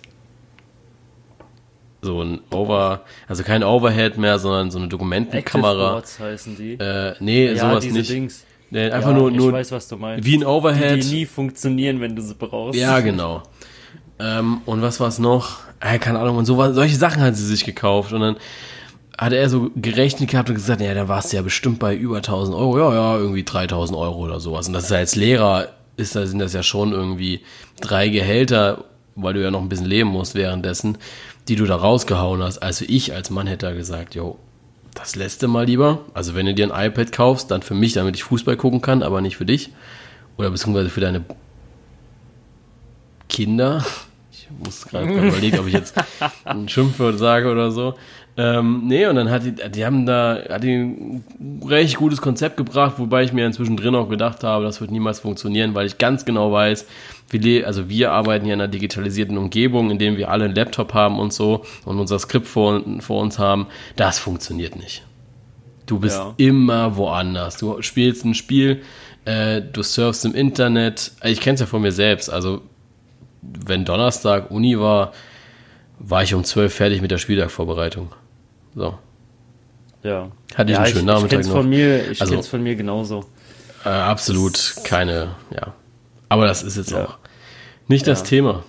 so 2.04 2.22
ein 2.22 2.40
Over, 2.50 3.02
also 3.26 3.42
kein 3.42 3.64
Overhead 3.64 4.16
mehr, 4.18 4.38
sondern 4.38 4.70
so 4.70 4.78
eine 4.78 4.88
Dokumentenkamera. 4.88 5.70
Active 5.70 5.90
Boards 5.90 6.20
heißen 6.20 6.56
die. 6.56 6.72
Äh, 6.74 7.14
nee, 7.20 7.52
ja, 7.52 7.56
sowas 7.56 7.84
nicht. 7.86 8.10
Dings. 8.10 8.44
Nee, 8.70 8.90
einfach 8.90 9.10
ja, 9.10 9.16
nur, 9.16 9.30
ich 9.30 9.36
nur 9.36 9.52
weiß, 9.52 9.72
was 9.72 9.88
du 9.88 9.96
meinst. 9.96 10.26
wie 10.26 10.36
ein 10.36 10.44
Overhead. 10.44 10.96
die, 10.96 11.08
die 11.08 11.14
nie 11.16 11.26
funktionieren, 11.26 12.00
wenn 12.00 12.16
du 12.16 12.22
sie 12.22 12.34
brauchst. 12.34 12.78
Ja, 12.78 13.00
genau. 13.00 13.42
Ähm, 14.18 14.62
und 14.66 14.82
was 14.82 15.00
war's 15.00 15.18
noch? 15.18 15.60
Äh, 15.80 15.98
keine 15.98 16.18
Ahnung. 16.18 16.36
Und 16.36 16.44
so 16.44 16.56
solche 16.72 16.96
Sachen 16.96 17.22
hat 17.22 17.36
sie 17.36 17.46
sich 17.46 17.64
gekauft. 17.64 18.12
Und 18.12 18.20
dann 18.20 18.36
hat 19.16 19.32
er 19.32 19.48
so 19.48 19.70
gerechnet 19.76 20.30
gehabt 20.30 20.48
und 20.48 20.56
gesagt, 20.56 20.80
ja, 20.80 20.94
da 20.94 21.08
warst 21.08 21.32
du 21.32 21.36
ja 21.36 21.42
bestimmt 21.42 21.78
bei 21.78 21.94
über 21.94 22.16
1000 22.16 22.56
Euro. 22.56 22.78
Ja, 22.78 22.94
ja, 22.94 23.18
irgendwie 23.18 23.44
3000 23.44 23.98
Euro 23.98 24.18
oder 24.24 24.40
sowas. 24.40 24.66
Und 24.66 24.74
das 24.74 24.84
ist 24.84 24.90
ja 24.90 24.98
als 24.98 25.14
Lehrer, 25.14 25.68
ist, 25.96 26.16
da 26.16 26.26
sind 26.26 26.38
das 26.38 26.52
ja 26.52 26.62
schon 26.62 26.92
irgendwie 26.92 27.42
drei 27.80 28.08
Gehälter, 28.08 28.84
weil 29.14 29.34
du 29.34 29.42
ja 29.42 29.50
noch 29.50 29.60
ein 29.60 29.68
bisschen 29.68 29.86
leben 29.86 30.10
musst 30.10 30.34
währenddessen, 30.34 30.98
die 31.48 31.56
du 31.56 31.66
da 31.66 31.76
rausgehauen 31.76 32.42
hast. 32.42 32.58
Also 32.58 32.84
ich 32.88 33.14
als 33.14 33.30
Mann 33.30 33.46
hätte 33.46 33.66
da 33.66 33.72
gesagt, 33.72 34.14
jo, 34.14 34.38
das 34.94 35.16
lässt 35.16 35.42
du 35.42 35.48
mal 35.48 35.66
lieber. 35.66 36.00
Also 36.14 36.34
wenn 36.34 36.46
du 36.46 36.54
dir 36.54 36.72
ein 36.72 36.86
iPad 36.86 37.12
kaufst, 37.12 37.50
dann 37.50 37.62
für 37.62 37.74
mich, 37.74 37.92
damit 37.94 38.16
ich 38.16 38.24
Fußball 38.24 38.56
gucken 38.56 38.80
kann, 38.80 39.02
aber 39.02 39.20
nicht 39.20 39.36
für 39.36 39.44
dich. 39.44 39.70
Oder 40.36 40.50
beziehungsweise 40.50 40.90
für 40.90 41.00
deine 41.00 41.24
Kinder. 43.28 43.84
Ich 44.32 44.48
muss 44.64 44.86
gerade 44.86 45.06
überlegen, 45.06 45.58
ob 45.58 45.66
ich 45.66 45.74
jetzt 45.74 45.94
ein 46.44 46.68
Schimpfwort 46.68 47.18
sage 47.18 47.50
oder 47.50 47.70
so. 47.70 47.94
Ähm, 48.36 48.82
nee, 48.86 49.06
und 49.06 49.14
dann 49.14 49.30
hat 49.30 49.44
die, 49.44 49.52
die 49.52 49.86
haben 49.86 50.06
da, 50.06 50.38
hat 50.48 50.64
die 50.64 50.74
ein 50.74 51.24
recht 51.64 51.96
gutes 51.96 52.20
Konzept 52.20 52.56
gebracht, 52.56 52.94
wobei 52.98 53.22
ich 53.22 53.32
mir 53.32 53.46
inzwischen 53.46 53.76
drin 53.76 53.94
auch 53.94 54.08
gedacht 54.08 54.42
habe, 54.42 54.64
das 54.64 54.80
wird 54.80 54.90
niemals 54.90 55.20
funktionieren, 55.20 55.74
weil 55.76 55.86
ich 55.86 55.98
ganz 55.98 56.24
genau 56.24 56.50
weiß, 56.50 56.84
wir, 57.30 57.66
also 57.66 57.88
wir 57.88 58.10
arbeiten 58.12 58.44
hier 58.44 58.54
in 58.54 58.60
einer 58.60 58.68
digitalisierten 58.68 59.38
Umgebung, 59.38 59.90
in 59.90 59.98
dem 59.98 60.16
wir 60.16 60.30
alle 60.30 60.46
einen 60.46 60.54
Laptop 60.54 60.94
haben 60.94 61.20
und 61.20 61.32
so 61.32 61.64
und 61.84 61.98
unser 62.00 62.18
Skript 62.18 62.46
vor, 62.48 62.82
vor 63.00 63.22
uns 63.22 63.38
haben. 63.38 63.66
Das 63.94 64.18
funktioniert 64.18 64.74
nicht. 64.76 65.04
Du 65.86 66.00
bist 66.00 66.18
Ja. 66.18 66.34
immer 66.36 66.96
woanders. 66.96 67.56
Du 67.58 67.82
spielst 67.82 68.24
ein 68.24 68.34
Spiel, 68.34 68.82
äh, 69.26 69.62
du 69.62 69.82
surfst 69.82 70.24
im 70.24 70.34
Internet. 70.34 71.12
Ich 71.22 71.40
kenne 71.40 71.54
es 71.54 71.60
ja 71.60 71.66
von 71.66 71.82
mir 71.82 71.92
selbst. 71.92 72.30
Also, 72.30 72.62
wenn 73.42 73.84
Donnerstag 73.84 74.50
Uni 74.50 74.78
war, 74.78 75.12
war 75.98 76.22
ich 76.22 76.34
um 76.34 76.42
12 76.42 76.74
fertig 76.74 77.00
mit 77.00 77.10
der 77.10 77.18
Spieltagvorbereitung. 77.18 78.10
So. 78.74 78.98
Ja. 80.02 80.30
Hatte 80.54 80.70
ich 80.70 80.76
ja, 80.76 80.82
einen 80.82 80.86
schönen 80.92 80.98
ich, 81.00 81.04
Nachmittag 81.06 81.24
Ich 81.24 81.30
kenn's 81.30 81.46
noch. 81.48 81.54
von 81.56 81.68
mir, 81.68 82.10
ich 82.10 82.20
Also- 82.20 82.34
kenn's 82.34 82.48
von 82.48 82.62
mir 82.62 82.74
genauso. 82.76 83.24
Äh, 83.84 83.88
absolut 83.88 84.76
keine, 84.84 85.34
ja. 85.50 85.74
Aber 86.28 86.46
das 86.46 86.62
ist 86.62 86.76
jetzt 86.76 86.90
Ja. 86.90 87.04
auch 87.04 87.18
nicht 87.88 88.06
das 88.06 88.20
Ja. 88.20 88.26
Thema. 88.26 88.64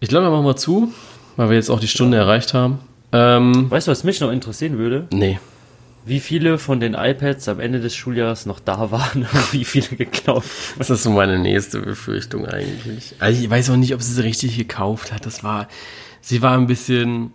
Ich 0.00 0.08
glaube, 0.08 0.26
wir 0.26 0.30
machen 0.30 0.44
mal 0.44 0.56
zu, 0.56 0.92
weil 1.36 1.50
wir 1.50 1.56
jetzt 1.56 1.70
auch 1.70 1.80
die 1.80 1.88
Stunde 1.88 2.16
erreicht 2.16 2.54
haben. 2.54 2.78
Ähm, 3.12 3.70
Weißt 3.70 3.86
du, 3.86 3.90
was 3.92 4.04
mich 4.04 4.20
noch 4.20 4.30
interessieren 4.30 4.78
würde? 4.78 5.06
nee. 5.12 5.38
Wie 6.06 6.18
viele 6.20 6.56
von 6.56 6.80
den 6.80 6.94
iPads 6.94 7.46
am 7.48 7.60
Ende 7.60 7.78
des 7.78 7.94
Schuljahres 7.94 8.46
noch 8.46 8.58
da 8.58 8.90
waren 8.90 9.28
und 9.32 9.52
wie 9.52 9.66
viele 9.66 9.86
geklaut 9.98 10.44
Das 10.78 10.88
ist 10.88 11.02
so 11.02 11.10
meine 11.10 11.38
nächste 11.38 11.80
Befürchtung 11.80 12.46
eigentlich. 12.46 13.14
Also 13.18 13.42
ich 13.44 13.50
weiß 13.50 13.68
auch 13.68 13.76
nicht, 13.76 13.94
ob 13.94 14.00
sie 14.00 14.14
sie 14.14 14.22
richtig 14.24 14.56
gekauft 14.56 15.12
hat. 15.12 15.26
Das 15.26 15.44
war, 15.44 15.68
sie 16.22 16.40
war 16.40 16.56
ein 16.56 16.66
bisschen, 16.66 17.34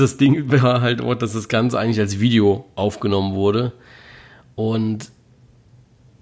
das 0.00 0.16
Ding 0.16 0.50
war 0.62 0.80
halt 0.80 1.00
dass 1.22 1.32
das 1.32 1.48
Ganze 1.48 1.78
eigentlich 1.78 2.00
als 2.00 2.20
Video 2.20 2.66
aufgenommen 2.74 3.34
wurde. 3.34 3.72
Und 4.54 5.10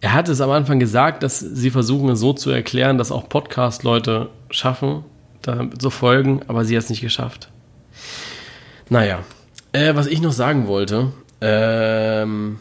er 0.01 0.12
hat 0.12 0.29
es 0.29 0.41
am 0.41 0.51
Anfang 0.51 0.79
gesagt, 0.79 1.22
dass 1.22 1.41
sie 1.41 1.70
versuchen 1.70 2.09
es 2.11 2.20
so 2.20 2.33
zu 2.33 2.51
erklären, 2.51 2.99
dass 2.99 3.11
auch 3.11 3.29
Podcast-Leute 3.29 4.29
schaffen, 4.51 5.05
da 5.43 5.68
so 5.81 5.91
folgen, 5.91 6.43
aber 6.49 6.64
sie 6.64 6.77
hat 6.77 6.85
es 6.85 6.91
nicht 6.91 7.01
geschafft. 7.01 7.51
Naja, 8.89 9.20
äh, 9.72 9.95
was 9.95 10.07
ich 10.07 10.20
noch 10.20 10.33
sagen 10.33 10.66
wollte, 10.66 11.12
ähm, 11.41 12.59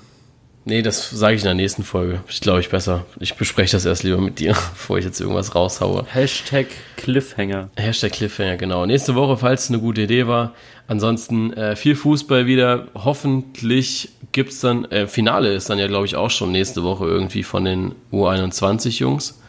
Nee, 0.67 0.81
das 0.81 1.11
sage 1.11 1.35
ich 1.35 1.41
in 1.41 1.45
der 1.45 1.53
nächsten 1.53 1.83
Folge. 1.83 2.23
Ich 2.27 2.41
glaube 2.41 2.59
ich 2.59 2.69
besser. 2.69 3.05
Ich 3.19 3.35
bespreche 3.35 3.73
das 3.73 3.85
erst 3.85 4.01
lieber 4.01 4.17
mit 4.17 4.39
dir, 4.39 4.53
bevor 4.73 4.97
ich 4.97 5.05
jetzt 5.05 5.21
irgendwas 5.21 5.53
raushaue. 5.53 6.05
Hashtag 6.11 6.65
Cliffhanger. 6.97 7.69
Hashtag 7.77 8.13
Cliffhanger, 8.13 8.57
genau. 8.57 8.83
Nächste 8.87 9.13
Woche, 9.13 9.37
falls 9.37 9.65
es 9.65 9.69
eine 9.69 9.79
gute 9.79 10.01
Idee 10.01 10.25
war. 10.25 10.53
Ansonsten 10.87 11.53
äh, 11.53 11.75
viel 11.75 11.95
Fußball 11.95 12.47
wieder. 12.47 12.87
Hoffentlich 12.95 14.09
gibt's 14.31 14.59
dann, 14.59 14.85
äh, 14.85 15.05
Finale 15.05 15.53
ist 15.53 15.69
dann 15.69 15.77
ja, 15.77 15.85
glaube 15.85 16.07
ich, 16.07 16.15
auch 16.15 16.31
schon 16.31 16.51
nächste 16.51 16.81
Woche 16.81 17.05
irgendwie 17.05 17.43
von 17.43 17.63
den 17.63 17.93
U21-Jungs. 18.11 19.39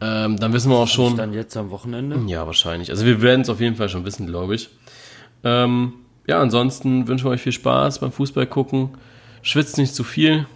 Ähm, 0.00 0.38
dann 0.38 0.52
wissen 0.52 0.70
wir 0.70 0.76
auch 0.76 0.88
schon. 0.88 1.16
Dann 1.16 1.32
jetzt 1.32 1.56
am 1.56 1.70
Wochenende. 1.70 2.20
Ja, 2.28 2.46
wahrscheinlich. 2.46 2.90
Also 2.90 3.06
wir 3.06 3.22
werden 3.22 3.40
es 3.40 3.48
auf 3.48 3.60
jeden 3.60 3.74
Fall 3.74 3.88
schon 3.88 4.04
wissen, 4.04 4.28
glaube 4.28 4.54
ich. 4.54 4.70
Ähm, 5.42 5.94
ja, 6.28 6.40
ansonsten 6.40 7.08
wünschen 7.08 7.26
wir 7.26 7.32
euch 7.32 7.42
viel 7.42 7.52
Spaß 7.52 7.98
beim 7.98 8.12
Fußball 8.12 8.46
gucken. 8.46 8.90
Schwitzt 9.44 9.76
nicht 9.76 9.94
zu 9.94 10.04
viel. 10.04 10.46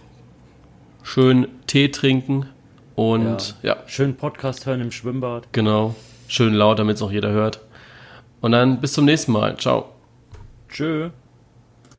Schön 1.03 1.47
Tee 1.67 1.89
trinken 1.89 2.47
Und 2.95 3.55
ja. 3.61 3.75
ja. 3.75 3.83
Schön 3.85 4.17
Podcast 4.17 4.65
hören 4.65 4.81
im 4.81 4.91
Schwimmbad. 4.91 5.47
Genau. 5.51 5.93
Schön 6.27 6.55
laut, 6.55 6.79
damit 6.79 6.95
es 6.95 7.03
auch 7.03 7.11
jeder 7.11 7.29
hört. 7.29 7.59
Und 8.41 8.51
dann 8.51 8.81
bis 8.81 8.93
zum 8.93 9.05
nächsten 9.05 9.31
Mal. 9.31 9.55
Ciao. 9.57 9.91
Tschö. 10.69 11.11